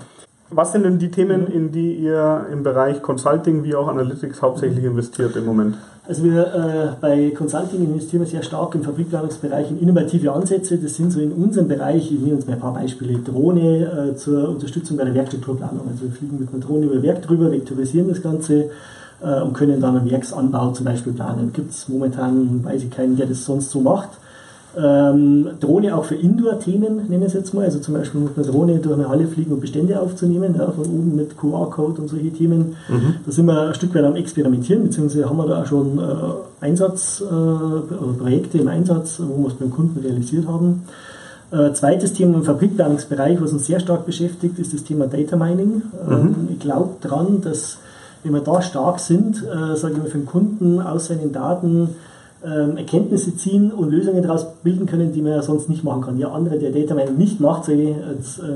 Was 0.51 0.71
sind 0.71 0.83
denn 0.83 0.99
die 0.99 1.09
Themen, 1.09 1.47
in 1.47 1.71
die 1.71 1.95
ihr 1.95 2.45
im 2.51 2.61
Bereich 2.61 3.01
Consulting 3.01 3.63
wie 3.63 3.73
auch 3.75 3.87
Analytics 3.87 4.41
hauptsächlich 4.43 4.85
investiert 4.85 5.35
im 5.35 5.45
Moment? 5.45 5.75
Also 6.07 6.23
wir 6.23 6.45
äh, 6.45 6.87
bei 7.01 7.31
Consulting 7.31 7.83
investieren 7.83 8.21
wir 8.21 8.27
sehr 8.27 8.43
stark 8.43 8.75
im 8.75 8.83
Fabrikplanungsbereich 8.83 9.71
in 9.71 9.79
innovative 9.79 10.31
Ansätze. 10.31 10.77
Das 10.77 10.95
sind 10.95 11.11
so 11.11 11.19
in 11.19 11.31
unserem 11.31 11.67
Bereich, 11.67 12.11
ich 12.11 12.19
nehme 12.19 12.35
uns 12.35 12.45
mal 12.45 12.53
ein 12.53 12.59
paar 12.59 12.75
Beispiele, 12.75 13.17
Drohne 13.17 14.11
äh, 14.11 14.15
zur 14.15 14.49
Unterstützung 14.49 14.97
bei 14.97 15.05
der 15.05 15.15
Werkstrukturplanung. 15.15 15.87
Also 15.89 16.03
wir 16.03 16.11
fliegen 16.11 16.39
mit 16.39 16.53
einer 16.53 16.63
Drohne 16.63 16.85
über 16.85 17.01
Werk 17.01 17.23
drüber, 17.23 17.51
vektorisieren 17.51 18.07
das 18.07 18.21
Ganze 18.21 18.69
äh, 19.25 19.41
und 19.41 19.53
können 19.53 19.81
dann 19.81 19.97
einen 19.97 20.09
Werksanbau 20.09 20.71
zum 20.71 20.85
Beispiel 20.85 21.13
planen. 21.13 21.51
Gibt 21.51 21.71
es 21.71 21.89
momentan, 21.89 22.63
weiß 22.63 22.83
ich 22.83 22.91
keinen, 22.91 23.17
der 23.17 23.25
das 23.25 23.43
sonst 23.45 23.71
so 23.71 23.81
macht. 23.81 24.09
Ähm, 24.77 25.47
Drohne 25.61 25.95
auch 25.95 26.03
für 26.03 26.15
Indoor-Themen, 26.15 27.07
nenne 27.07 27.25
ich 27.25 27.27
es 27.27 27.33
jetzt 27.33 27.53
mal. 27.53 27.63
Also 27.63 27.79
zum 27.79 27.93
Beispiel 27.93 28.19
mit 28.21 28.37
einer 28.37 28.45
Drohne 28.45 28.79
durch 28.79 28.95
eine 28.95 29.07
Halle 29.07 29.25
fliegen 29.25 29.53
und 29.53 29.61
Bestände 29.61 29.99
aufzunehmen, 29.99 30.53
ja, 30.57 30.69
von 30.69 30.85
oben 30.85 31.15
mit 31.15 31.37
QR-Code 31.37 32.01
und 32.01 32.09
solche 32.09 32.31
Themen. 32.31 32.75
Mhm. 32.89 33.15
Da 33.25 33.31
sind 33.31 33.45
wir 33.45 33.67
ein 33.67 33.73
Stück 33.73 33.95
weit 33.95 34.03
am 34.03 34.15
Experimentieren, 34.15 34.83
beziehungsweise 34.83 35.29
haben 35.29 35.37
wir 35.37 35.47
da 35.47 35.61
auch 35.61 35.65
schon 35.65 35.97
äh, 35.97 36.65
Einsatz, 36.65 37.23
äh, 37.23 38.57
im 38.57 38.67
Einsatz, 38.67 39.21
wo 39.25 39.43
wir 39.43 39.47
es 39.47 39.53
beim 39.53 39.71
Kunden 39.71 39.99
realisiert 39.99 40.45
haben. 40.47 40.83
Äh, 41.51 41.71
zweites 41.71 42.11
Thema 42.11 42.35
im 42.35 42.43
Fabrikplanungsbereich, 42.43 43.41
was 43.41 43.53
uns 43.53 43.65
sehr 43.67 43.79
stark 43.79 44.05
beschäftigt, 44.05 44.59
ist 44.59 44.73
das 44.73 44.83
Thema 44.83 45.07
Data 45.07 45.37
Mining. 45.37 45.83
Ähm, 46.09 46.21
mhm. 46.21 46.35
Ich 46.51 46.59
glaube 46.59 46.95
daran, 47.01 47.39
dass 47.41 47.77
wenn 48.25 48.33
wir 48.33 48.41
da 48.41 48.61
stark 48.61 48.99
sind, 48.99 49.43
äh, 49.43 49.75
sagen 49.75 49.97
wir 50.01 50.09
für 50.09 50.17
den 50.17 50.25
Kunden 50.25 50.81
aus 50.81 51.07
seinen 51.07 51.31
Daten 51.31 51.89
ähm, 52.43 52.75
Erkenntnisse 52.75 53.37
ziehen 53.37 53.71
und 53.71 53.91
Lösungen 53.91 54.23
daraus 54.23 54.47
bilden 54.63 54.87
können, 54.87 55.13
die 55.13 55.21
man 55.21 55.33
ja 55.33 55.41
sonst 55.43 55.69
nicht 55.69 55.83
machen 55.83 56.01
kann. 56.01 56.17
Ja, 56.17 56.31
andere, 56.31 56.57
der 56.57 56.71
Data 56.71 56.95
Mining 56.95 57.17
nicht 57.17 57.39
macht, 57.39 57.69
äh, 57.69 57.95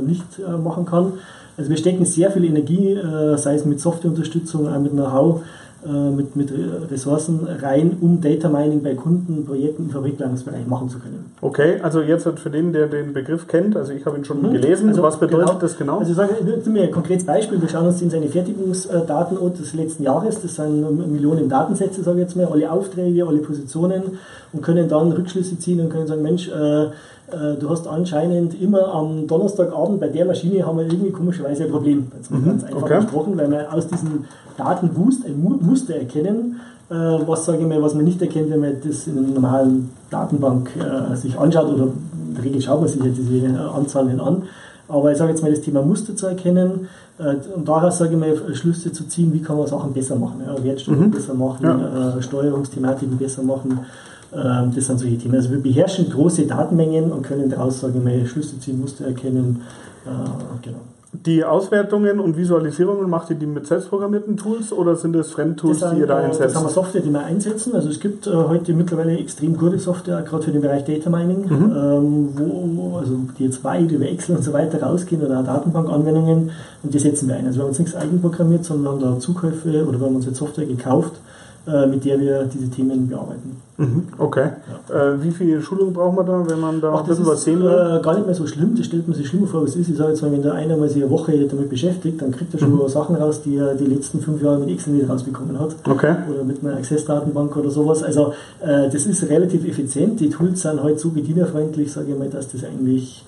nicht 0.06 0.26
äh, 0.40 0.58
machen 0.58 0.86
kann. 0.86 1.14
Also 1.56 1.70
wir 1.70 1.78
stecken 1.78 2.06
sehr 2.06 2.32
viel 2.32 2.46
Energie, 2.46 2.94
äh, 2.94 3.38
sei 3.38 3.56
es 3.56 3.66
mit 3.66 3.80
Softwareunterstützung, 3.80 4.68
auch 4.68 4.80
mit 4.80 4.92
Know-how, 4.92 5.42
mit, 5.86 6.36
mit 6.36 6.52
Ressourcen 6.92 7.48
rein, 7.62 7.98
um 8.02 8.20
Data 8.20 8.50
Mining 8.50 8.84
bei 8.84 8.96
Kundenprojekten 8.96 9.86
im 9.86 9.92
Fabrikplanungsbereich 9.92 10.68
machen 10.68 10.90
zu 10.90 11.00
können. 11.00 11.32
Okay, 11.42 11.80
also 11.82 12.02
jetzt 12.02 12.28
für 12.28 12.50
den, 12.50 12.74
der 12.74 12.88
den 12.88 13.14
Begriff 13.14 13.48
kennt, 13.48 13.78
also 13.78 13.94
ich 13.94 14.06
habe 14.06 14.18
ihn 14.18 14.26
schon 14.26 14.42
mhm. 14.42 14.52
gelesen, 14.52 14.90
also 14.90 15.04
was 15.04 15.20
bedeutet 15.20 15.48
genau, 15.48 15.60
das 15.60 15.78
genau? 15.78 16.00
Also 16.00 16.12
ich 16.12 16.18
sage 16.18 16.34
mir 16.70 16.84
ein 16.84 16.92
konkretes 16.92 17.26
Beispiel, 17.26 17.62
wir 17.62 17.70
schauen 17.70 17.88
uns 17.88 18.02
in 18.02 18.10
seine 18.10 18.28
Fertigungsdaten 18.28 19.38
des 19.54 19.74
letzten 19.74 20.04
Jahres, 20.04 20.42
das 20.42 20.56
sind 20.56 21.12
Millionen 21.12 21.48
Datensätze, 21.48 22.04
sage 22.04 22.18
ich 22.18 22.24
jetzt 22.24 22.36
mal, 22.36 22.48
alle 22.48 22.70
Aufträge, 22.70 23.26
alle 23.26 23.40
Positionen 23.40 24.20
und 24.54 24.62
können 24.62 24.90
dann 24.90 25.12
Rückschlüsse 25.12 25.60
ziehen 25.60 25.80
und 25.80 25.90
können 25.90 26.08
sagen, 26.08 26.22
Mensch, 26.22 26.50
äh, 26.50 26.90
äh, 27.32 27.56
du 27.60 27.70
hast 27.70 27.88
anscheinend 27.88 28.60
immer 28.60 28.94
am 28.94 29.28
Donnerstagabend 29.28 30.00
bei 30.00 30.08
der 30.08 30.26
Maschine 30.26 30.66
haben 30.66 30.78
wir 30.78 30.86
irgendwie 30.86 31.12
komischerweise 31.12 31.66
ein 31.66 31.72
Problem. 31.72 32.08
Jetzt 32.16 32.32
mhm. 32.32 32.46
ganz 32.46 32.64
einfach 32.64 32.84
okay. 32.84 32.96
gesprochen, 33.02 33.38
weil 33.38 33.52
wir 33.52 33.72
aus 33.72 33.88
diesen 33.88 34.26
Daten 34.58 34.90
ein 34.90 35.60
Muster 35.62 35.96
erkennen, 35.96 36.60
äh, 36.90 36.94
was 36.94 37.46
sage 37.46 37.60
ich 37.60 37.68
mal, 37.68 37.82
was 37.82 37.94
man 37.94 38.06
nicht 38.06 38.22
erkennt, 38.22 38.50
wenn 38.50 38.62
man 38.62 38.74
das 38.84 39.08
in 39.08 39.18
einer 39.18 39.28
normalen 39.28 39.92
Datenbank 40.10 40.72
äh, 40.76 41.16
sich 41.16 41.38
anschaut 41.38 41.72
oder 41.72 41.84
in 41.84 42.36
der 42.36 42.44
Regel 42.44 42.62
schaut 42.62 42.80
man 42.80 42.90
sich 42.90 43.04
ja 43.04 43.10
diese 43.10 43.72
Anzahlen 43.72 44.20
an. 44.20 44.44
Aber 44.88 45.12
ich 45.12 45.20
sage 45.20 45.32
jetzt 45.32 45.44
mal, 45.44 45.52
das 45.52 45.62
Thema 45.62 45.84
Muster 45.84 46.16
zu 46.16 46.26
erkennen 46.26 46.88
und 47.56 47.68
daraus, 47.68 48.00
sage 48.00 48.14
ich 48.14 48.20
mal, 48.20 48.56
Schlüsse 48.56 48.92
zu 48.92 49.08
ziehen, 49.08 49.32
wie 49.34 49.42
kann 49.42 49.56
man 49.56 49.68
Sachen 49.68 49.94
besser 49.94 50.16
machen, 50.16 50.42
ja, 50.44 50.64
Wertstörungen 50.64 51.10
mhm. 51.10 51.12
besser 51.12 51.36
machen, 51.36 51.64
ja. 51.64 52.20
Steuerungsthematiken 52.20 53.18
besser 53.18 53.44
machen 53.44 53.82
das 54.32 54.86
sind 54.86 55.00
solche 55.00 55.18
Themen. 55.18 55.36
Also 55.36 55.52
wir 55.52 55.62
beherrschen 55.62 56.10
große 56.10 56.46
Datenmengen 56.46 57.12
und 57.12 57.24
können 57.24 57.50
daraus, 57.50 57.80
sagen 57.80 58.06
wir, 58.06 58.26
Schlüsse 58.26 58.60
ziehen, 58.60 58.80
Muster 58.80 59.06
erkennen. 59.06 59.62
Äh, 60.06 60.10
genau. 60.62 60.80
Die 61.12 61.44
Auswertungen 61.44 62.20
und 62.20 62.38
Visualisierungen 62.38 63.10
macht 63.10 63.32
ihr 63.32 63.36
die 63.36 63.48
mit 63.48 63.66
selbstprogrammierten 63.66 64.38
Tools 64.38 64.72
oder 64.72 64.96
sind 64.96 65.16
es 65.16 65.32
Fremdtools, 65.32 65.80
die 65.92 66.02
ihr 66.02 66.06
da 66.06 66.18
einsetzt? 66.18 66.42
Das 66.42 66.56
haben 66.56 66.66
wir 66.66 66.70
Software, 66.70 67.02
die 67.02 67.10
wir 67.10 67.24
einsetzen. 67.24 67.74
Also 67.74 67.90
es 67.90 68.00
gibt 68.00 68.28
äh, 68.28 68.32
heute 68.32 68.74
mittlerweile 68.74 69.18
extrem 69.18 69.58
gute 69.58 69.80
Software, 69.80 70.22
gerade 70.22 70.44
für 70.44 70.52
den 70.52 70.62
Bereich 70.62 70.86
Data 70.86 71.10
Mining, 71.10 71.48
mhm. 71.50 71.74
ähm, 71.76 72.30
wo, 72.36 72.98
also 72.98 73.18
die 73.40 73.46
jetzt 73.46 73.64
weit 73.64 73.92
über 73.92 74.06
Excel 74.06 74.36
und 74.36 74.44
so 74.44 74.54
weiter 74.54 74.84
rausgehen 74.84 75.24
oder 75.24 75.42
Datenbankanwendungen 75.42 76.52
und 76.84 76.94
die 76.94 77.00
setzen 77.00 77.28
wir 77.28 77.38
ein. 77.38 77.48
Also 77.48 77.58
wir 77.58 77.64
haben 77.64 77.70
uns 77.70 77.80
nichts 77.80 77.96
eigenprogrammiert, 77.96 78.64
sondern 78.64 78.94
haben 78.94 79.02
da 79.02 79.20
Zukäufe 79.20 79.88
oder 79.88 80.00
wir 80.00 80.06
haben 80.06 80.16
uns 80.16 80.28
jetzt 80.28 80.38
Software 80.38 80.68
gekauft, 80.68 81.14
äh, 81.16 81.29
mit 81.88 82.06
der 82.06 82.20
wir 82.20 82.44
diese 82.46 82.70
Themen 82.70 83.08
bearbeiten. 83.08 83.58
Mhm, 83.80 84.08
okay. 84.18 84.50
Ja. 84.90 85.14
Äh, 85.14 85.24
wie 85.24 85.32
viel 85.32 85.62
Schulung 85.62 85.94
braucht 85.94 86.18
man 86.18 86.26
da, 86.26 86.44
wenn 86.50 86.60
man 86.60 86.82
da 86.82 86.92
Ach, 86.94 87.00
ein 87.00 87.08
bisschen 87.08 87.26
was 87.26 87.46
sehen 87.46 87.64
will? 87.64 87.70
Äh, 87.70 88.02
gar 88.02 88.14
nicht 88.14 88.26
mehr 88.26 88.36
so 88.36 88.46
schlimm, 88.46 88.76
das 88.76 88.88
stellt 88.88 89.08
man 89.08 89.16
sich 89.16 89.26
schlimmer 89.26 89.48
vor, 89.48 89.62
als 89.62 89.70
es 89.70 89.78
ist. 89.78 89.90
Ich 89.90 89.98
sage 89.98 90.10
jetzt 90.10 90.22
mal, 90.22 90.34
wenn 90.34 90.42
der 90.42 90.54
einer 90.54 90.76
mal 90.76 90.90
sich 90.90 91.02
eine 91.02 91.10
Woche 91.10 91.32
damit 91.48 91.70
beschäftigt, 91.70 92.22
dann 92.22 92.32
kriegt 92.32 92.54
er 92.54 92.60
schon 92.60 92.74
mhm. 92.74 92.90
Sachen 92.90 93.16
raus, 93.16 93.42
die 93.42 93.56
er 93.56 93.76
die 93.76 93.86
letzten 93.86 94.20
fünf 94.20 94.42
Jahre 94.42 94.60
mit 94.60 94.70
Excel 94.70 94.94
nicht 94.94 95.10
rausbekommen 95.10 95.58
hat. 95.58 95.78
Okay. 95.88 96.14
Oder 96.30 96.44
mit 96.44 96.62
einer 96.62 96.76
Access-Datenbank 96.76 97.56
oder 97.56 97.70
sowas. 97.70 98.04
Also 98.04 98.34
äh, 98.60 98.90
das 98.90 99.06
ist 99.06 99.30
relativ 99.30 99.66
effizient. 99.66 100.20
Die 100.20 100.30
Tools 100.30 100.62
sind 100.62 100.84
halt 100.84 101.00
so 101.00 101.12
bedienerfreundlich, 101.12 101.90
sage 101.90 102.12
ich 102.12 102.20
mal, 102.20 102.30
dass 102.30 102.52
das 102.52 102.66
eigentlich 102.66 103.24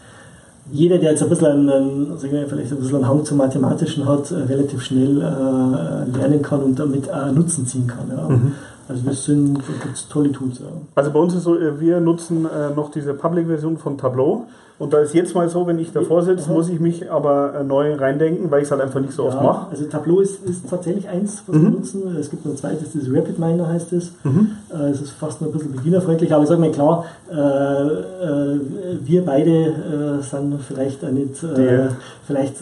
jeder, 0.72 0.98
der 0.98 1.12
jetzt 1.12 1.24
ein 1.24 1.30
bisschen 1.30 1.70
einen, 1.70 2.18
sagen 2.18 2.34
wir, 2.34 2.48
vielleicht 2.48 2.72
ein 2.72 2.80
bisschen 2.80 2.96
einen 2.96 3.08
Hang 3.08 3.26
zum 3.26 3.38
Mathematischen 3.38 4.08
hat, 4.08 4.32
äh, 4.32 4.36
relativ 4.36 4.82
schnell 4.82 5.18
äh, 5.18 6.18
lernen 6.18 6.42
kann 6.42 6.62
und 6.62 6.80
damit 6.80 7.10
Nutzen 7.34 7.68
ziehen 7.68 7.88
kann. 7.88 8.10
Ja. 8.10 8.30
Mhm. 8.30 8.54
Also 8.88 9.04
das 9.06 9.26
sind 9.26 9.60
das 9.90 10.08
tolle 10.08 10.32
Tools. 10.32 10.60
Ja. 10.60 10.66
Also 10.96 11.12
bei 11.12 11.20
uns 11.20 11.36
ist 11.36 11.44
so, 11.44 11.58
äh, 11.58 11.80
wir 11.80 12.00
nutzen 12.00 12.48
noch 12.76 12.92
diese 12.92 13.14
Public-Version 13.14 13.78
von 13.78 13.98
Tableau. 13.98 14.46
Und 14.82 14.94
da 14.94 14.98
ist 14.98 15.14
jetzt 15.14 15.36
mal 15.36 15.48
so, 15.48 15.68
wenn 15.68 15.78
ich 15.78 15.92
davor 15.92 16.24
sitze, 16.24 16.50
muss 16.50 16.68
ich 16.68 16.80
mich 16.80 17.12
aber 17.12 17.54
äh, 17.54 17.64
neu 17.64 17.94
reindenken, 17.94 18.50
weil 18.50 18.62
ich 18.62 18.66
es 18.66 18.72
halt 18.72 18.82
einfach 18.82 19.00
nicht 19.00 19.14
so 19.14 19.28
ja, 19.28 19.30
oft 19.30 19.44
mache. 19.44 19.68
Also 19.70 19.86
Tableau 19.86 20.22
ist, 20.22 20.44
ist 20.44 20.68
tatsächlich 20.68 21.08
eins, 21.08 21.44
was 21.46 21.56
mhm. 21.56 21.62
wir 21.62 21.70
nutzen. 21.70 22.16
Es 22.20 22.32
gibt 22.32 22.46
noch 22.46 22.54
ein 22.54 22.58
zweites, 22.58 22.94
das 22.94 23.04
Rapid 23.08 23.38
Miner 23.38 23.68
heißt 23.68 23.94
es. 23.94 24.12
Mhm. 24.24 24.54
Es 24.92 25.00
ist 25.00 25.12
fast 25.12 25.40
nur 25.40 25.52
ein 25.52 25.54
bisschen 25.54 25.74
bedienerfreundlich, 25.74 26.34
aber 26.34 26.42
ich 26.42 26.50
sage 26.50 26.62
mal 26.62 26.72
klar, 26.72 27.06
äh, 27.30 27.36
äh, 27.36 28.60
wir 29.04 29.24
beide 29.24 29.52
äh, 29.52 30.24
sind 30.24 30.60
vielleicht 30.68 31.04
nicht 31.12 31.46
vielleicht 32.26 32.56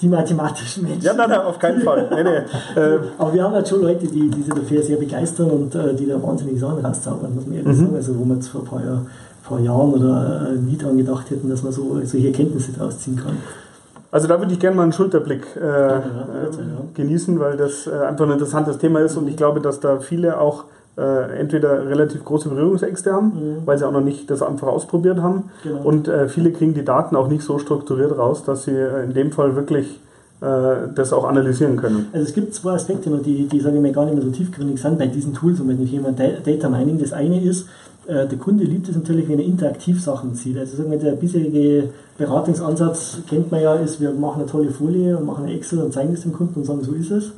die 0.00 0.08
mathematischen 0.08 0.84
Menschen. 0.84 1.02
Ja, 1.02 1.12
nein, 1.12 1.28
nein, 1.28 1.40
auf 1.42 1.58
keinen 1.58 1.82
Fall. 1.82 2.08
Nee, 2.14 2.22
nee. 2.22 2.78
aber 3.18 3.34
wir 3.34 3.42
haben 3.42 3.52
halt 3.52 3.68
schon 3.68 3.82
Leute, 3.82 4.06
die, 4.06 4.30
die 4.30 4.42
sich 4.42 4.54
dafür 4.54 4.82
sehr 4.82 4.96
begeistern 4.96 5.50
und 5.50 5.74
die 5.98 6.06
da 6.06 6.22
wahnsinnig 6.22 6.58
Sachen 6.58 6.84
rauszaubern, 6.84 7.34
muss 7.34 7.44
man 7.44 7.56
ehrlich 7.56 7.76
mhm. 7.76 7.80
sagen. 7.84 7.96
Also 7.96 8.18
wo 8.18 8.24
man 8.24 8.36
jetzt 8.38 8.48
vor 8.48 8.62
ein 8.62 8.66
paar 8.66 8.84
Jahren 8.84 9.06
vor 9.46 9.60
Jahren 9.60 9.92
oder 9.92 10.52
nie 10.52 10.76
daran 10.76 10.96
gedacht 10.96 11.30
hätten, 11.30 11.50
dass 11.50 11.62
man 11.62 11.72
so 11.72 12.00
solche 12.04 12.28
Erkenntnisse 12.28 12.72
daraus 12.72 12.98
ziehen 12.98 13.16
kann. 13.16 13.36
Also 14.10 14.28
da 14.28 14.38
würde 14.38 14.52
ich 14.52 14.60
gerne 14.60 14.76
mal 14.76 14.84
einen 14.84 14.92
Schulterblick 14.92 15.44
äh, 15.56 15.66
ja, 15.66 16.02
genießen, 16.94 17.38
weil 17.40 17.56
das 17.56 17.86
äh, 17.86 17.90
einfach 17.90 18.24
ein 18.24 18.32
interessantes 18.32 18.78
Thema 18.78 19.00
ist 19.00 19.16
und 19.16 19.28
ich 19.28 19.36
glaube, 19.36 19.60
dass 19.60 19.80
da 19.80 19.98
viele 19.98 20.38
auch 20.38 20.64
äh, 20.96 21.40
entweder 21.40 21.88
relativ 21.88 22.24
große 22.24 22.48
Berührungsängste 22.48 23.12
haben, 23.12 23.26
mhm. 23.26 23.56
weil 23.64 23.76
sie 23.76 23.86
auch 23.86 23.92
noch 23.92 24.00
nicht 24.00 24.30
das 24.30 24.40
einfach 24.40 24.68
ausprobiert 24.68 25.20
haben 25.20 25.50
genau. 25.64 25.82
und 25.82 26.06
äh, 26.06 26.28
viele 26.28 26.52
kriegen 26.52 26.74
die 26.74 26.84
Daten 26.84 27.16
auch 27.16 27.28
nicht 27.28 27.42
so 27.42 27.58
strukturiert 27.58 28.16
raus, 28.16 28.44
dass 28.44 28.62
sie 28.62 28.70
äh, 28.70 29.02
in 29.02 29.14
dem 29.14 29.32
Fall 29.32 29.56
wirklich 29.56 30.00
äh, 30.40 30.46
das 30.94 31.12
auch 31.12 31.24
analysieren 31.24 31.76
können. 31.76 32.06
Also 32.12 32.26
es 32.26 32.34
gibt 32.34 32.54
zwei 32.54 32.74
Aspekte, 32.74 33.10
die, 33.18 33.48
die 33.48 33.60
sagen 33.60 33.82
wir 33.82 33.92
gar 33.92 34.04
nicht 34.04 34.14
mehr 34.14 34.24
so 34.24 34.30
tiefgründig 34.30 34.80
sind 34.80 34.98
bei 34.98 35.08
diesen 35.08 35.34
Tools 35.34 35.58
und 35.58 35.66
bei 35.66 35.74
dem 35.74 35.90
Thema 35.90 36.12
Data 36.12 36.68
Mining. 36.68 36.98
Das 37.00 37.12
eine 37.12 37.42
ist, 37.42 37.66
äh, 38.06 38.26
der 38.26 38.38
Kunde 38.38 38.64
liebt 38.64 38.88
es 38.88 38.96
natürlich, 38.96 39.28
wenn 39.28 39.38
er 39.38 39.44
interaktiv 39.44 40.02
Sachen 40.02 40.34
sieht. 40.34 40.58
Also 40.58 40.76
sagen 40.76 40.90
wir, 40.90 40.98
der 40.98 41.12
bisherige 41.12 41.88
Beratungsansatz 42.18 43.18
kennt 43.28 43.50
man 43.50 43.62
ja, 43.62 43.74
ist, 43.74 44.00
wir 44.00 44.12
machen 44.12 44.42
eine 44.42 44.50
tolle 44.50 44.70
Folie 44.70 45.16
und 45.16 45.26
machen 45.26 45.44
eine 45.44 45.54
Excel 45.54 45.80
und 45.80 45.92
zeigen 45.92 46.12
das 46.12 46.22
dem 46.22 46.32
Kunden 46.32 46.60
und 46.60 46.64
sagen, 46.64 46.82
so 46.82 46.92
ist 46.92 47.10
es. 47.10 47.32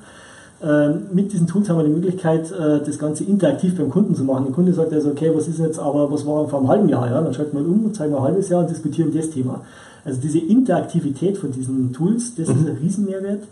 Ähm, 0.62 1.02
mit 1.12 1.32
diesen 1.32 1.46
Tools 1.46 1.68
haben 1.68 1.78
wir 1.78 1.84
die 1.84 1.90
Möglichkeit, 1.90 2.50
äh, 2.50 2.80
das 2.84 2.98
Ganze 2.98 3.24
interaktiv 3.24 3.76
beim 3.76 3.90
Kunden 3.90 4.14
zu 4.14 4.24
machen. 4.24 4.46
Der 4.46 4.54
Kunde 4.54 4.72
sagt 4.72 4.92
also, 4.92 5.10
okay, 5.10 5.30
was 5.34 5.48
ist 5.48 5.58
jetzt 5.58 5.78
aber, 5.78 6.10
was 6.10 6.26
war 6.26 6.48
vor 6.48 6.60
einem 6.60 6.68
halben 6.68 6.88
Jahr? 6.88 7.06
Ja? 7.08 7.20
Dann 7.20 7.34
schalten 7.34 7.56
wir 7.56 7.64
um 7.64 7.84
und 7.84 7.94
zeigen 7.94 8.12
wir 8.12 8.18
ein 8.18 8.24
halbes 8.24 8.48
Jahr 8.48 8.60
und 8.60 8.70
diskutieren 8.70 9.12
das 9.14 9.30
Thema. 9.30 9.60
Also 10.04 10.20
diese 10.20 10.38
Interaktivität 10.38 11.36
von 11.36 11.52
diesen 11.52 11.92
Tools, 11.92 12.34
das 12.36 12.48
mhm. 12.48 12.54
ist 12.54 12.68
ein 12.68 12.76
Riesenmehrwert. 12.80 13.42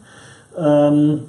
Ähm, 0.56 1.20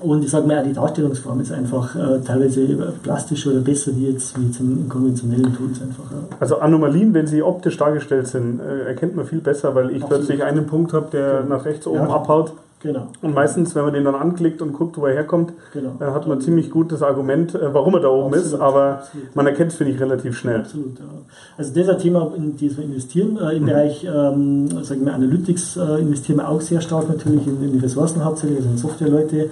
und 0.00 0.22
ich 0.22 0.30
sage 0.30 0.46
mal, 0.46 0.62
die 0.62 0.72
Darstellungsform 0.72 1.40
ist 1.40 1.52
einfach 1.52 1.94
äh, 1.96 2.20
teilweise 2.20 2.92
plastischer 3.02 3.50
oder 3.50 3.60
besser 3.60 3.92
wie 3.96 4.08
jetzt, 4.08 4.38
wie 4.38 4.46
jetzt 4.46 4.60
in, 4.60 4.88
konventionellen 4.88 5.54
Tools 5.54 5.80
einfach. 5.80 6.10
Ja. 6.10 6.36
Also 6.38 6.58
Anomalien, 6.58 7.14
wenn 7.14 7.26
sie 7.26 7.42
optisch 7.42 7.76
dargestellt 7.78 8.26
sind, 8.26 8.60
äh, 8.60 8.88
erkennt 8.88 9.16
man 9.16 9.26
viel 9.26 9.40
besser, 9.40 9.74
weil 9.74 9.90
ich 9.90 10.02
Absolut. 10.02 10.26
plötzlich 10.26 10.44
einen 10.44 10.66
Punkt 10.66 10.92
habe, 10.92 11.08
der 11.10 11.42
genau. 11.42 11.56
nach 11.56 11.64
rechts 11.64 11.86
oben 11.86 12.08
ja. 12.08 12.08
abhaut. 12.08 12.52
Genau. 12.82 13.08
Und 13.22 13.34
meistens, 13.34 13.74
wenn 13.74 13.84
man 13.84 13.94
den 13.94 14.04
dann 14.04 14.14
anklickt 14.14 14.60
und 14.60 14.74
guckt, 14.74 14.98
wo 14.98 15.06
er 15.06 15.14
herkommt, 15.14 15.54
genau. 15.72 15.96
äh, 15.98 16.04
hat 16.04 16.26
man 16.26 16.42
ziemlich 16.42 16.70
gutes 16.70 17.02
Argument, 17.02 17.54
äh, 17.54 17.72
warum 17.72 17.94
er 17.94 18.00
da 18.00 18.08
oben 18.08 18.34
Absolut. 18.34 18.46
ist, 18.46 18.60
aber 18.60 18.98
Absolut. 18.98 19.34
man 19.34 19.46
erkennt 19.46 19.72
es, 19.72 19.78
finde 19.78 19.92
ich, 19.94 20.00
relativ 20.00 20.36
schnell. 20.36 20.60
Absolut, 20.60 20.98
ja. 20.98 21.04
Also 21.56 21.72
das 21.72 21.82
ist 21.84 21.88
ein 21.88 21.98
Thema, 21.98 22.32
in 22.36 22.52
das 22.52 22.76
wir 22.76 22.84
investieren. 22.84 23.38
Äh, 23.38 23.56
Im 23.56 23.62
mhm. 23.62 23.66
Bereich 23.66 24.04
ähm, 24.04 24.84
sagen 24.84 25.06
wir 25.06 25.14
Analytics 25.14 25.78
äh, 25.78 26.00
investieren 26.00 26.38
wir 26.38 26.48
auch 26.48 26.60
sehr 26.60 26.82
stark 26.82 27.08
natürlich 27.08 27.46
in, 27.46 27.62
in 27.62 27.72
die 27.72 27.78
Ressourcen 27.78 28.22
hauptsächlich, 28.22 28.58
also 28.58 28.70
in 28.70 28.78
Softwareleute. 28.78 29.50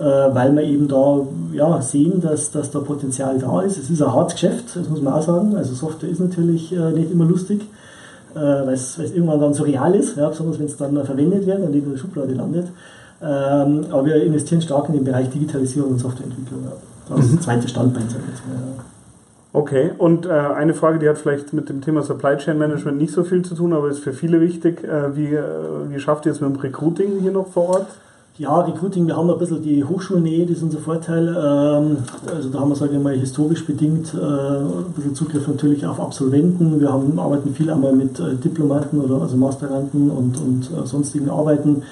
Äh, 0.00 0.34
weil 0.34 0.56
wir 0.56 0.62
eben 0.62 0.88
da 0.88 1.20
ja, 1.52 1.82
sehen, 1.82 2.22
dass, 2.22 2.50
dass 2.50 2.70
da 2.70 2.78
Potenzial 2.78 3.38
da 3.38 3.60
ist. 3.60 3.76
Es 3.76 3.90
ist 3.90 4.00
ein 4.00 4.10
hartes 4.10 4.32
Geschäft, 4.32 4.74
das 4.74 4.88
muss 4.88 5.02
man 5.02 5.12
auch 5.12 5.20
sagen. 5.20 5.54
Also 5.54 5.74
Software 5.74 6.08
ist 6.08 6.20
natürlich 6.20 6.72
äh, 6.72 6.90
nicht 6.92 7.10
immer 7.10 7.26
lustig, 7.26 7.60
äh, 8.34 8.38
weil 8.38 8.72
es 8.72 8.98
irgendwann 8.98 9.40
dann 9.40 9.52
so 9.52 9.64
real 9.64 9.94
ist, 9.94 10.16
ja, 10.16 10.26
besonders 10.30 10.58
wenn 10.58 10.66
es 10.66 10.76
dann 10.78 11.04
verwendet 11.04 11.44
wird 11.44 11.60
und 11.60 11.72
nicht 11.72 11.84
in 11.84 11.90
der 11.90 11.98
Schublade 11.98 12.32
landet. 12.32 12.68
Ähm, 13.22 13.84
aber 13.90 14.06
wir 14.06 14.22
investieren 14.22 14.62
stark 14.62 14.88
in 14.88 14.94
den 14.94 15.04
Bereich 15.04 15.28
Digitalisierung 15.28 15.90
und 15.90 15.98
Softwareentwicklung. 15.98 16.64
Ja. 16.64 16.72
Das 17.14 17.26
ist 17.26 17.32
mhm. 17.32 17.36
das 17.36 17.44
zweite 17.44 17.68
Standbein, 17.68 18.08
sage 18.08 18.22
ich 18.24 18.30
jetzt 18.30 18.48
mal. 18.48 18.54
Ja. 18.54 18.84
Okay, 19.52 19.90
und 19.98 20.24
äh, 20.24 20.30
eine 20.30 20.72
Frage, 20.72 20.98
die 20.98 21.10
hat 21.10 21.18
vielleicht 21.18 21.52
mit 21.52 21.68
dem 21.68 21.82
Thema 21.82 22.02
Supply 22.02 22.38
Chain 22.38 22.56
Management 22.56 22.96
nicht 22.96 23.12
so 23.12 23.22
viel 23.22 23.42
zu 23.42 23.54
tun, 23.54 23.74
aber 23.74 23.88
ist 23.88 23.98
für 23.98 24.14
viele 24.14 24.40
wichtig. 24.40 24.82
Äh, 24.82 25.14
wie, 25.14 25.34
äh, 25.34 25.42
wie 25.88 26.00
schafft 26.00 26.24
ihr 26.24 26.32
es 26.32 26.40
mit 26.40 26.54
dem 26.54 26.58
Recruiting 26.58 27.20
hier 27.20 27.32
noch 27.32 27.48
vor 27.48 27.68
Ort? 27.68 27.86
Ja, 28.38 28.60
Recruiting, 28.60 29.06
wir 29.06 29.16
haben 29.16 29.28
ein 29.28 29.38
bisschen 29.38 29.62
die 29.62 29.84
Hochschulnähe, 29.84 30.46
das 30.46 30.58
ist 30.58 30.62
unser 30.62 30.78
Vorteil. 30.78 31.28
Ähm, 31.28 31.98
also 32.34 32.48
da 32.48 32.60
haben 32.60 32.70
wir, 32.70 32.76
sage 32.76 32.96
ich 32.96 33.02
mal, 33.02 33.14
historisch 33.14 33.66
bedingt 33.66 34.14
äh, 34.14 34.18
ein 34.18 34.92
bisschen 34.94 35.14
Zugriff 35.14 35.46
natürlich 35.46 35.84
auf 35.84 36.00
Absolventen. 36.00 36.80
Wir 36.80 36.92
haben, 36.92 37.18
arbeiten 37.18 37.52
viel 37.54 37.70
einmal 37.70 37.92
mit 37.92 38.18
äh, 38.18 38.36
Diplomaten 38.36 39.00
oder 39.00 39.20
also 39.20 39.36
Masteranden 39.36 40.10
und, 40.10 40.40
und 40.40 40.70
äh, 40.70 40.86
sonstigen 40.86 41.28
Arbeiten. 41.28 41.82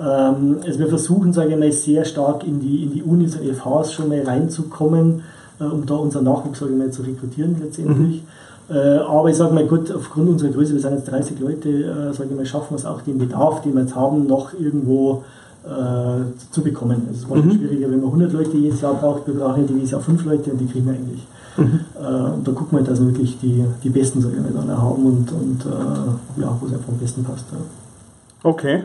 Ähm, 0.00 0.56
also 0.66 0.78
wir 0.78 0.88
versuchen, 0.88 1.32
sage 1.32 1.50
ich 1.50 1.58
mal, 1.58 1.70
sehr 1.70 2.04
stark 2.04 2.44
in 2.44 2.58
die, 2.58 2.82
in 2.82 2.92
die 2.92 3.02
Unis 3.02 3.36
und 3.36 3.46
FHs 3.54 3.92
schon 3.92 4.08
mal 4.08 4.22
reinzukommen, 4.22 5.22
um 5.60 5.86
da 5.86 5.94
unseren 5.94 6.24
Nachwuchs, 6.24 6.58
sage 6.58 6.72
ich 6.72 6.78
mal, 6.78 6.90
zu 6.90 7.02
rekrutieren 7.02 7.56
letztendlich. 7.62 8.24
Mhm. 8.68 8.76
aber 9.06 9.28
ich 9.28 9.36
sage 9.36 9.54
mal, 9.54 9.66
gut, 9.66 9.92
aufgrund 9.94 10.30
unserer 10.30 10.50
Größe, 10.50 10.72
wir 10.72 10.80
sind 10.80 10.94
jetzt 10.94 11.08
30 11.08 11.38
Leute, 11.38 12.12
sage 12.12 12.30
ich 12.30 12.36
mal, 12.36 12.46
schaffen 12.46 12.70
wir 12.70 12.78
es 12.78 12.86
auch 12.86 13.02
den 13.02 13.18
Bedarf, 13.18 13.62
den 13.62 13.74
wir 13.74 13.82
jetzt 13.82 13.94
haben, 13.94 14.26
noch 14.26 14.54
irgendwo 14.58 15.22
zu 16.50 16.62
bekommen. 16.62 17.08
Es 17.10 17.18
ist 17.18 17.30
mhm. 17.30 17.52
schwieriger, 17.52 17.90
wenn 17.90 18.00
man 18.00 18.08
100 18.08 18.32
Leute 18.32 18.56
jedes 18.56 18.80
Jahr 18.80 18.94
braucht, 18.94 19.26
wir 19.26 19.34
brauchen 19.34 19.68
jedes 19.68 19.92
Jahr 19.92 20.00
5 20.00 20.24
Leute 20.24 20.50
und 20.50 20.58
die 20.58 20.66
kriegen 20.66 20.86
wir 20.86 20.94
eigentlich. 20.94 21.26
Mhm. 21.56 21.80
Äh, 22.00 22.32
und 22.34 22.48
da 22.48 22.52
gucken 22.52 22.78
wir, 22.78 22.84
dass 22.84 23.00
wir 23.00 23.08
wirklich 23.08 23.38
die, 23.38 23.64
die 23.82 23.90
Besten 23.90 24.20
so 24.20 24.28
dann 24.30 24.76
haben 24.76 25.04
und, 25.04 25.32
und 25.32 25.66
äh, 25.66 26.40
ja, 26.40 26.56
wo 26.60 26.66
es 26.66 26.72
einfach 26.72 26.88
am 26.88 26.98
besten 26.98 27.24
passt. 27.24 27.44
Ja. 27.52 27.58
Okay. 28.42 28.82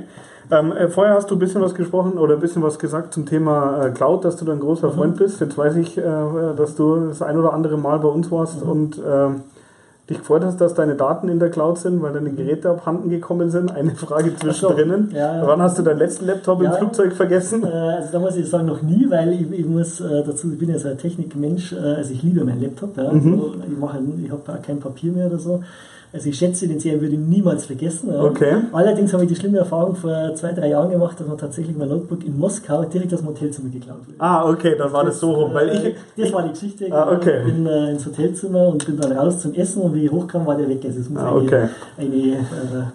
Ähm, 0.49 0.71
äh, 0.71 0.87
vorher 0.87 1.15
hast 1.15 1.29
du 1.29 1.35
ein 1.35 1.39
bisschen 1.39 1.61
was 1.61 1.75
gesprochen 1.75 2.17
oder 2.17 2.35
ein 2.35 2.39
bisschen 2.39 2.61
was 2.61 2.79
gesagt 2.79 3.13
zum 3.13 3.25
Thema 3.25 3.85
äh, 3.85 3.91
Cloud, 3.91 4.23
dass 4.23 4.37
du 4.37 4.45
da 4.45 4.53
ein 4.53 4.59
großer 4.59 4.89
mhm. 4.89 4.93
Freund 4.93 5.17
bist. 5.17 5.41
Jetzt 5.41 5.57
weiß 5.57 5.75
ich, 5.75 5.97
äh, 5.97 6.01
dass 6.55 6.75
du 6.75 7.07
das 7.07 7.21
ein 7.21 7.37
oder 7.37 7.53
andere 7.53 7.77
Mal 7.77 7.99
bei 7.99 8.07
uns 8.07 8.31
warst 8.31 8.63
mhm. 8.63 8.69
und 8.69 9.01
ähm, 9.05 9.41
dich 10.09 10.19
gefreut 10.19 10.43
hast, 10.43 10.61
dass 10.61 10.73
deine 10.73 10.95
Daten 10.95 11.27
in 11.27 11.39
der 11.39 11.49
Cloud 11.49 11.77
sind, 11.77 12.01
weil 12.01 12.13
deine 12.13 12.31
Geräte 12.31 12.69
abhanden 12.69 13.09
gekommen 13.09 13.49
sind. 13.49 13.71
Eine 13.71 13.91
Frage 13.91 14.35
zwischendrin. 14.35 15.09
So, 15.11 15.17
ja. 15.17 15.45
Wann 15.45 15.61
hast 15.61 15.77
du 15.77 15.83
deinen 15.83 15.99
letzten 15.99 16.25
Laptop 16.27 16.61
ja, 16.61 16.71
im 16.71 16.77
Flugzeug 16.77 17.13
vergessen? 17.13 17.63
Äh, 17.63 17.67
also 17.67 18.11
da 18.13 18.19
muss 18.19 18.37
ich 18.37 18.49
sagen, 18.49 18.67
noch 18.67 18.81
nie, 18.81 19.07
weil 19.09 19.33
ich, 19.33 19.51
ich 19.51 19.65
muss 19.65 19.99
äh, 19.99 20.23
dazu, 20.23 20.51
ich 20.51 20.57
bin 20.57 20.69
ja 20.69 20.79
so 20.79 20.87
ein 20.87 20.97
Technikmensch, 20.97 21.73
äh, 21.73 21.95
also 21.95 22.13
ich 22.13 22.23
liebe 22.23 22.43
meinen 22.45 22.61
Laptop. 22.61 22.95
Ja. 22.95 23.11
Mhm. 23.11 23.33
Also 23.33 23.53
ich 23.69 23.77
mache, 23.77 23.99
ich 24.23 24.31
habe 24.31 24.41
kein 24.65 24.79
Papier 24.79 25.11
mehr 25.11 25.27
oder 25.27 25.39
so. 25.39 25.61
Also 26.13 26.29
ich 26.29 26.37
schätze 26.37 26.67
den 26.67 26.79
sehr, 26.79 27.01
würde 27.01 27.15
ihn 27.15 27.27
niemals 27.29 27.65
vergessen. 27.65 28.09
Okay. 28.15 28.61
Allerdings 28.71 29.13
habe 29.13 29.23
ich 29.23 29.29
die 29.29 29.35
schlimme 29.35 29.57
Erfahrung 29.57 29.95
vor 29.95 30.33
zwei, 30.35 30.53
drei 30.53 30.69
Jahren 30.69 30.89
gemacht, 30.89 31.19
dass 31.19 31.27
man 31.27 31.37
tatsächlich 31.37 31.75
mein 31.75 31.89
Notebook 31.89 32.25
in 32.25 32.37
Moskau 32.37 32.83
direkt 32.85 33.13
aus 33.13 33.19
dem 33.19 33.29
Hotelzimmer 33.29 33.69
geklaut 33.69 33.99
wurde. 34.07 34.17
Ah, 34.19 34.49
okay, 34.49 34.75
dann 34.77 34.91
war 34.93 35.03
das, 35.03 35.15
das 35.15 35.21
so 35.21 35.31
rum. 35.33 35.53
Weil 35.53 35.69
ich, 35.69 35.95
das 36.15 36.33
war 36.33 36.43
die 36.43 36.49
Geschichte. 36.49 36.87
Ah, 36.91 37.11
okay. 37.11 37.39
Ich 37.45 37.53
bin 37.53 37.65
äh, 37.65 37.91
ins 37.91 38.05
Hotelzimmer 38.05 38.67
und 38.67 38.85
bin 38.85 38.97
dann 38.97 39.11
raus 39.11 39.41
zum 39.41 39.53
Essen 39.53 39.81
und 39.81 39.93
wie 39.93 40.05
ich 40.05 40.11
hochkam, 40.11 40.45
war 40.45 40.55
der 40.55 40.69
weg. 40.69 40.79
Also 40.85 40.99
es 40.99 41.09
muss 41.09 41.21
ah, 41.21 41.35
okay. 41.35 41.69
eine, 41.97 42.07
eine 42.07 42.15
äh, 42.15 42.37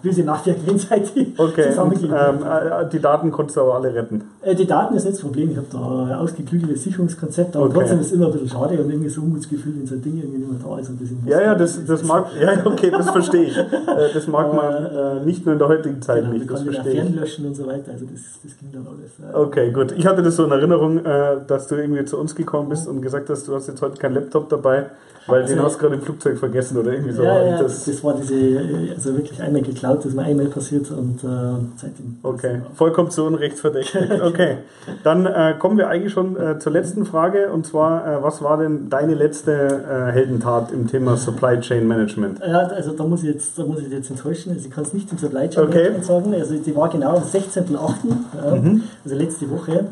böse 0.03 0.23
Nacht 0.23 0.47
der 0.47 0.55
Grenzseite 0.55 1.27
okay. 1.37 1.69
zusammengehen. 1.69 2.13
Ähm, 2.13 2.39
äh, 2.43 2.89
die 2.91 2.99
Daten 2.99 3.31
konntest 3.31 3.57
du 3.57 3.61
aber 3.63 3.75
alle 3.75 3.95
retten? 3.95 4.23
Äh, 4.41 4.55
die 4.55 4.67
Daten 4.67 4.95
ist 4.95 5.05
nicht 5.05 5.17
das 5.17 5.23
Problem. 5.23 5.51
Ich 5.51 5.57
habe 5.57 5.67
da 5.71 5.79
ein 5.79 6.19
ausgeklügeltes 6.19 6.83
Sicherungskonzept, 6.83 7.57
aber 7.57 7.67
okay. 7.67 7.75
trotzdem 7.79 8.01
ist 8.01 8.07
es 8.07 8.13
immer 8.13 8.27
ein 8.27 8.33
bisschen 8.33 8.49
schade 8.49 8.83
und 8.83 8.91
irgendwie 8.91 9.09
so 9.09 9.21
ein 9.21 9.25
Unmutsgefühl, 9.25 9.75
wenn 9.77 9.87
so 9.87 9.95
ein 9.95 10.03
Ding 10.03 10.17
irgendwie 10.19 10.39
nicht 10.39 10.51
mehr 10.51 10.61
da 10.63 10.79
ist. 10.79 10.89
Und 10.89 11.01
das 11.01 11.09
ja, 11.27 11.41
ja, 11.41 11.55
das, 11.55 11.85
das 11.85 12.05
mag, 12.05 12.27
ja, 12.41 12.65
okay, 12.65 12.91
das 13.05 13.11
verstehe 13.13 13.45
ich. 13.45 13.57
Äh, 13.57 14.13
das 14.15 14.27
mag 14.27 14.53
man 14.55 14.87
äh, 14.87 15.25
nicht 15.25 15.45
nur 15.45 15.55
in 15.55 15.59
der 15.59 15.69
heutigen 15.69 16.01
Zeit 16.03 16.23
genau, 16.23 16.33
nicht. 16.33 16.51
Das 16.51 16.63
verstehe 16.63 16.93
ich. 16.93 17.01
Fernlöschen 17.01 17.47
und 17.47 17.55
so 17.55 17.67
weiter, 17.67 17.93
also 17.93 18.07
das, 18.07 18.21
das 18.43 18.59
ging 18.59 18.73
dann 18.73 18.87
alles. 18.87 19.35
Okay, 19.35 19.71
gut. 19.71 19.93
Ich 19.93 20.07
hatte 20.07 20.23
das 20.23 20.37
so 20.37 20.45
in 20.45 20.51
Erinnerung, 20.51 21.05
äh, 21.05 21.39
dass 21.47 21.69
du 21.69 21.77
irgendwie 21.77 22.05
zu 22.05 22.19
uns 22.19 22.35
gekommen 22.35 22.69
bist 22.69 22.89
und 22.89 23.03
gesagt 23.03 23.29
hast, 23.31 23.47
du 23.49 23.55
hast 23.55 23.69
jetzt 23.69 23.83
heute 23.83 23.99
keinen 23.99 24.15
Laptop 24.15 24.49
dabei. 24.49 24.87
Weil 25.27 25.43
also, 25.43 25.55
den 25.55 25.63
hast 25.63 25.77
du 25.77 25.81
gerade 25.81 25.95
im 25.95 26.03
Flugzeug 26.03 26.39
vergessen 26.39 26.79
oder 26.79 26.93
irgendwie 26.93 27.13
so. 27.13 27.23
Ja, 27.23 27.45
ja 27.45 27.63
das, 27.63 27.85
das, 27.85 28.03
war 28.03 28.15
diese, 28.15 28.91
also 28.95 29.17
wirklich 29.17 29.41
einmal 29.41 29.63
geklaut, 29.63 29.99
das 29.99 30.07
ist 30.07 30.15
mir 30.15 30.23
einmal 30.23 30.47
passiert 30.47 30.91
und 30.91 31.23
äh, 31.23 31.27
seitdem. 31.77 32.19
Okay, 32.23 32.63
vollkommen 32.75 33.11
zu 33.11 33.25
Unrecht 33.25 33.59
verdächtig. 33.59 34.03
Okay, 34.23 34.59
dann 35.05 35.27
äh, 35.27 35.55
kommen 35.59 35.79
wir 35.79 35.89
eigentlich 35.89 36.13
schon 36.13 36.37
äh, 36.37 36.59
zur 36.59 36.73
letzten 36.73 37.05
Frage 37.05 37.51
und 37.53 37.67
zwar, 37.67 38.23
was 38.23 38.43
war 38.43 38.57
denn 38.57 38.89
deine 38.89 39.15
letzte 39.15 40.11
Heldentat 40.13 40.73
im 40.73 40.87
Thema 40.87 41.17
Supply 41.17 41.61
Chain 41.61 41.87
Management? 41.87 42.41
Ja, 42.41 42.67
also 42.69 42.92
da 42.97 43.05
muss 43.05 43.23
ich 43.23 43.29
jetzt, 43.29 43.59
da 43.59 43.65
muss 43.65 43.81
ich 43.81 43.91
jetzt 43.91 44.11
enttäuschen, 44.11 44.53
also 44.53 44.67
ich 44.67 44.71
kann 44.71 44.85
es 44.85 44.93
nicht 44.93 45.11
im 45.11 45.19
Supply 45.19 45.49
Chain 45.49 45.69
okay. 45.69 45.91
Sagen, 46.03 46.35
also 46.35 46.55
die 46.57 46.77
war 46.77 46.89
genau 46.89 47.17
am 47.17 47.23
16.08., 47.23 47.67
ja, 48.45 48.55
mhm. 48.55 48.83
also 49.05 49.17
letzte 49.17 49.51
Woche. 49.51 49.87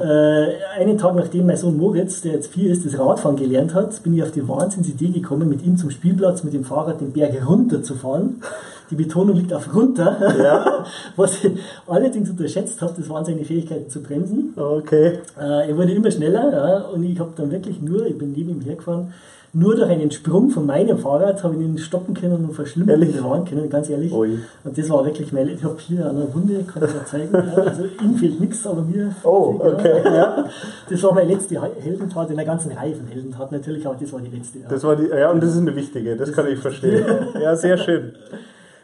Äh, 0.00 0.80
einen 0.80 0.96
Tag 0.96 1.14
nachdem 1.14 1.46
mein 1.46 1.58
Sohn 1.58 1.76
Moritz, 1.76 2.22
der 2.22 2.32
jetzt 2.32 2.52
vier 2.54 2.72
ist, 2.72 2.86
das 2.86 2.98
Radfahren 2.98 3.36
gelernt 3.36 3.74
hat, 3.74 4.02
bin 4.02 4.14
ich 4.14 4.22
auf 4.22 4.30
die 4.30 4.48
Wahnsinnsidee 4.48 5.10
gekommen, 5.10 5.46
mit 5.46 5.62
ihm 5.62 5.76
zum 5.76 5.90
Spielplatz 5.90 6.42
mit 6.42 6.54
dem 6.54 6.64
Fahrrad 6.64 7.02
den 7.02 7.12
Berg 7.12 7.46
runterzufahren. 7.46 8.42
Die 8.90 8.94
Betonung 8.94 9.36
liegt 9.36 9.52
auf 9.52 9.74
runter. 9.74 10.16
Ja. 10.42 10.86
Was 11.16 11.44
ich 11.44 11.52
allerdings 11.86 12.30
unterschätzt 12.30 12.80
habe, 12.80 12.94
das 12.96 13.10
waren 13.10 13.26
seine 13.26 13.44
Fähigkeiten 13.44 13.90
zu 13.90 14.02
bremsen. 14.02 14.54
Okay. 14.56 15.18
Äh, 15.38 15.68
er 15.68 15.76
wurde 15.76 15.92
immer 15.92 16.10
schneller 16.10 16.50
ja, 16.50 16.78
und 16.88 17.04
ich 17.04 17.20
habe 17.20 17.32
dann 17.36 17.50
wirklich 17.50 17.82
nur, 17.82 18.06
ich 18.06 18.16
bin 18.16 18.32
neben 18.32 18.50
ihm 18.50 18.60
hergefahren, 18.62 19.12
nur 19.52 19.74
durch 19.74 19.90
einen 19.90 20.10
Sprung 20.12 20.50
von 20.50 20.64
meinem 20.64 20.96
Fahrrad 20.98 21.42
habe 21.42 21.56
ich 21.56 21.60
ihn 21.60 21.76
stoppen 21.78 22.14
können 22.14 22.44
und 22.44 22.52
verschlimmern 22.52 23.00
bewahren 23.00 23.44
können, 23.44 23.68
ganz 23.68 23.90
ehrlich. 23.90 24.12
Ui. 24.12 24.38
Und 24.62 24.78
das 24.78 24.88
war 24.88 25.04
wirklich 25.04 25.32
mein, 25.32 25.48
ich 25.48 25.64
habe 25.64 25.76
hier 25.78 26.08
eine 26.08 26.32
Wunde, 26.32 26.62
kann 26.62 26.84
ich 26.84 26.92
dir 26.92 27.04
zeigen. 27.04 27.34
Ja, 27.34 27.62
also 27.62 27.84
ihm 27.84 28.14
fehlt 28.14 28.40
nichts, 28.40 28.64
aber 28.66 28.82
mir. 28.82 29.14
Oh, 29.24 29.56
okay. 29.58 30.02
Ja. 30.04 30.44
Das 30.88 31.02
war 31.02 31.14
meine 31.14 31.32
letzte 31.32 31.60
Heldentat 31.60 32.30
in 32.30 32.36
der 32.36 32.44
ganzen 32.44 32.72
Reihe 32.72 32.94
von 32.94 33.06
Heldentat 33.08 33.50
natürlich, 33.50 33.84
aber 33.86 33.96
das 34.00 34.12
war 34.12 34.20
die 34.20 34.36
letzte. 34.36 34.60
Ja. 34.60 34.68
Das 34.68 34.84
war 34.84 34.94
die, 34.94 35.08
ja, 35.08 35.30
und 35.30 35.42
das 35.42 35.50
ist 35.50 35.58
eine 35.58 35.74
wichtige, 35.74 36.16
das, 36.16 36.28
das 36.28 36.36
kann 36.36 36.46
ich 36.46 36.58
verstehen. 36.58 37.04
ja, 37.42 37.56
sehr 37.56 37.76
schön. 37.76 38.12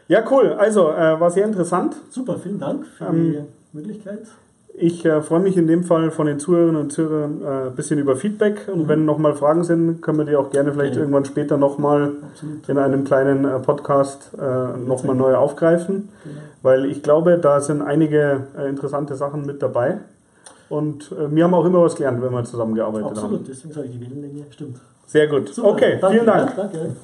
Ja, 0.09 0.25
cool. 0.31 0.53
Also, 0.59 0.91
äh, 0.91 1.21
war 1.21 1.31
sehr 1.31 1.45
interessant. 1.45 1.97
Super, 2.11 2.39
vielen 2.43 2.59
Dank 2.59 2.87
für 2.87 3.05
ähm, 3.07 3.33
die 3.73 3.77
Möglichkeit. 3.77 4.21
Ich 4.79 5.05
äh, 5.07 5.23
freue 5.23 5.41
mich 5.41 5.57
in 5.57 5.67
dem 5.67 5.85
Fall 5.85 6.11
von 6.11 6.27
den 6.27 6.39
Zuhörerinnen 6.39 6.79
und 6.79 6.93
Zuhörern 6.93 7.41
äh, 7.43 7.69
ein 7.69 7.75
bisschen 7.75 7.99
über 7.99 8.15
Feedback 8.15 8.69
und 8.71 8.83
mhm. 8.83 8.89
wenn 8.89 9.05
nochmal 9.07 9.35
Fragen 9.35 9.65
sind, 9.65 10.03
können 10.03 10.19
wir 10.19 10.27
die 10.27 10.37
auch 10.37 10.51
gerne 10.51 10.73
vielleicht 10.73 10.95
ja. 10.95 11.01
irgendwann 11.01 11.25
später 11.25 11.57
nochmal 11.57 12.13
in 12.69 12.77
einem 12.77 13.05
kleinen 13.05 13.47
äh, 13.47 13.59
Podcast 13.59 14.33
äh, 14.39 14.79
nochmal 14.79 15.17
neu 15.17 15.35
aufgreifen, 15.35 16.11
genau. 16.23 16.37
weil 16.63 16.85
ich 16.87 17.03
glaube, 17.03 17.39
da 17.39 17.61
sind 17.61 17.81
einige 17.81 18.43
äh, 18.59 18.69
interessante 18.69 19.15
Sachen 19.15 19.47
mit 19.47 19.63
dabei 19.63 19.99
und 20.69 21.11
äh, 21.13 21.35
wir 21.35 21.45
haben 21.45 21.55
auch 21.55 21.65
immer 21.65 21.83
was 21.83 21.95
gelernt, 21.95 22.21
wenn 22.23 22.33
wir 22.33 22.45
zusammengearbeitet 22.45 23.09
Absolut. 23.09 23.23
haben. 23.23 23.35
Absolut, 23.37 23.49
deswegen 23.49 23.75
sage 23.75 23.87
ich 23.87 23.93
die 23.93 24.01
Wellenlänge, 24.03 24.45
stimmt. 24.51 24.79
Sehr 25.07 25.27
gut. 25.27 25.55
Super, 25.55 25.69
okay, 25.69 25.99
danke, 26.01 26.15
vielen 26.15 26.27
Dank. 26.27 26.51
Ja, 26.51 26.65
danke. 26.65 26.97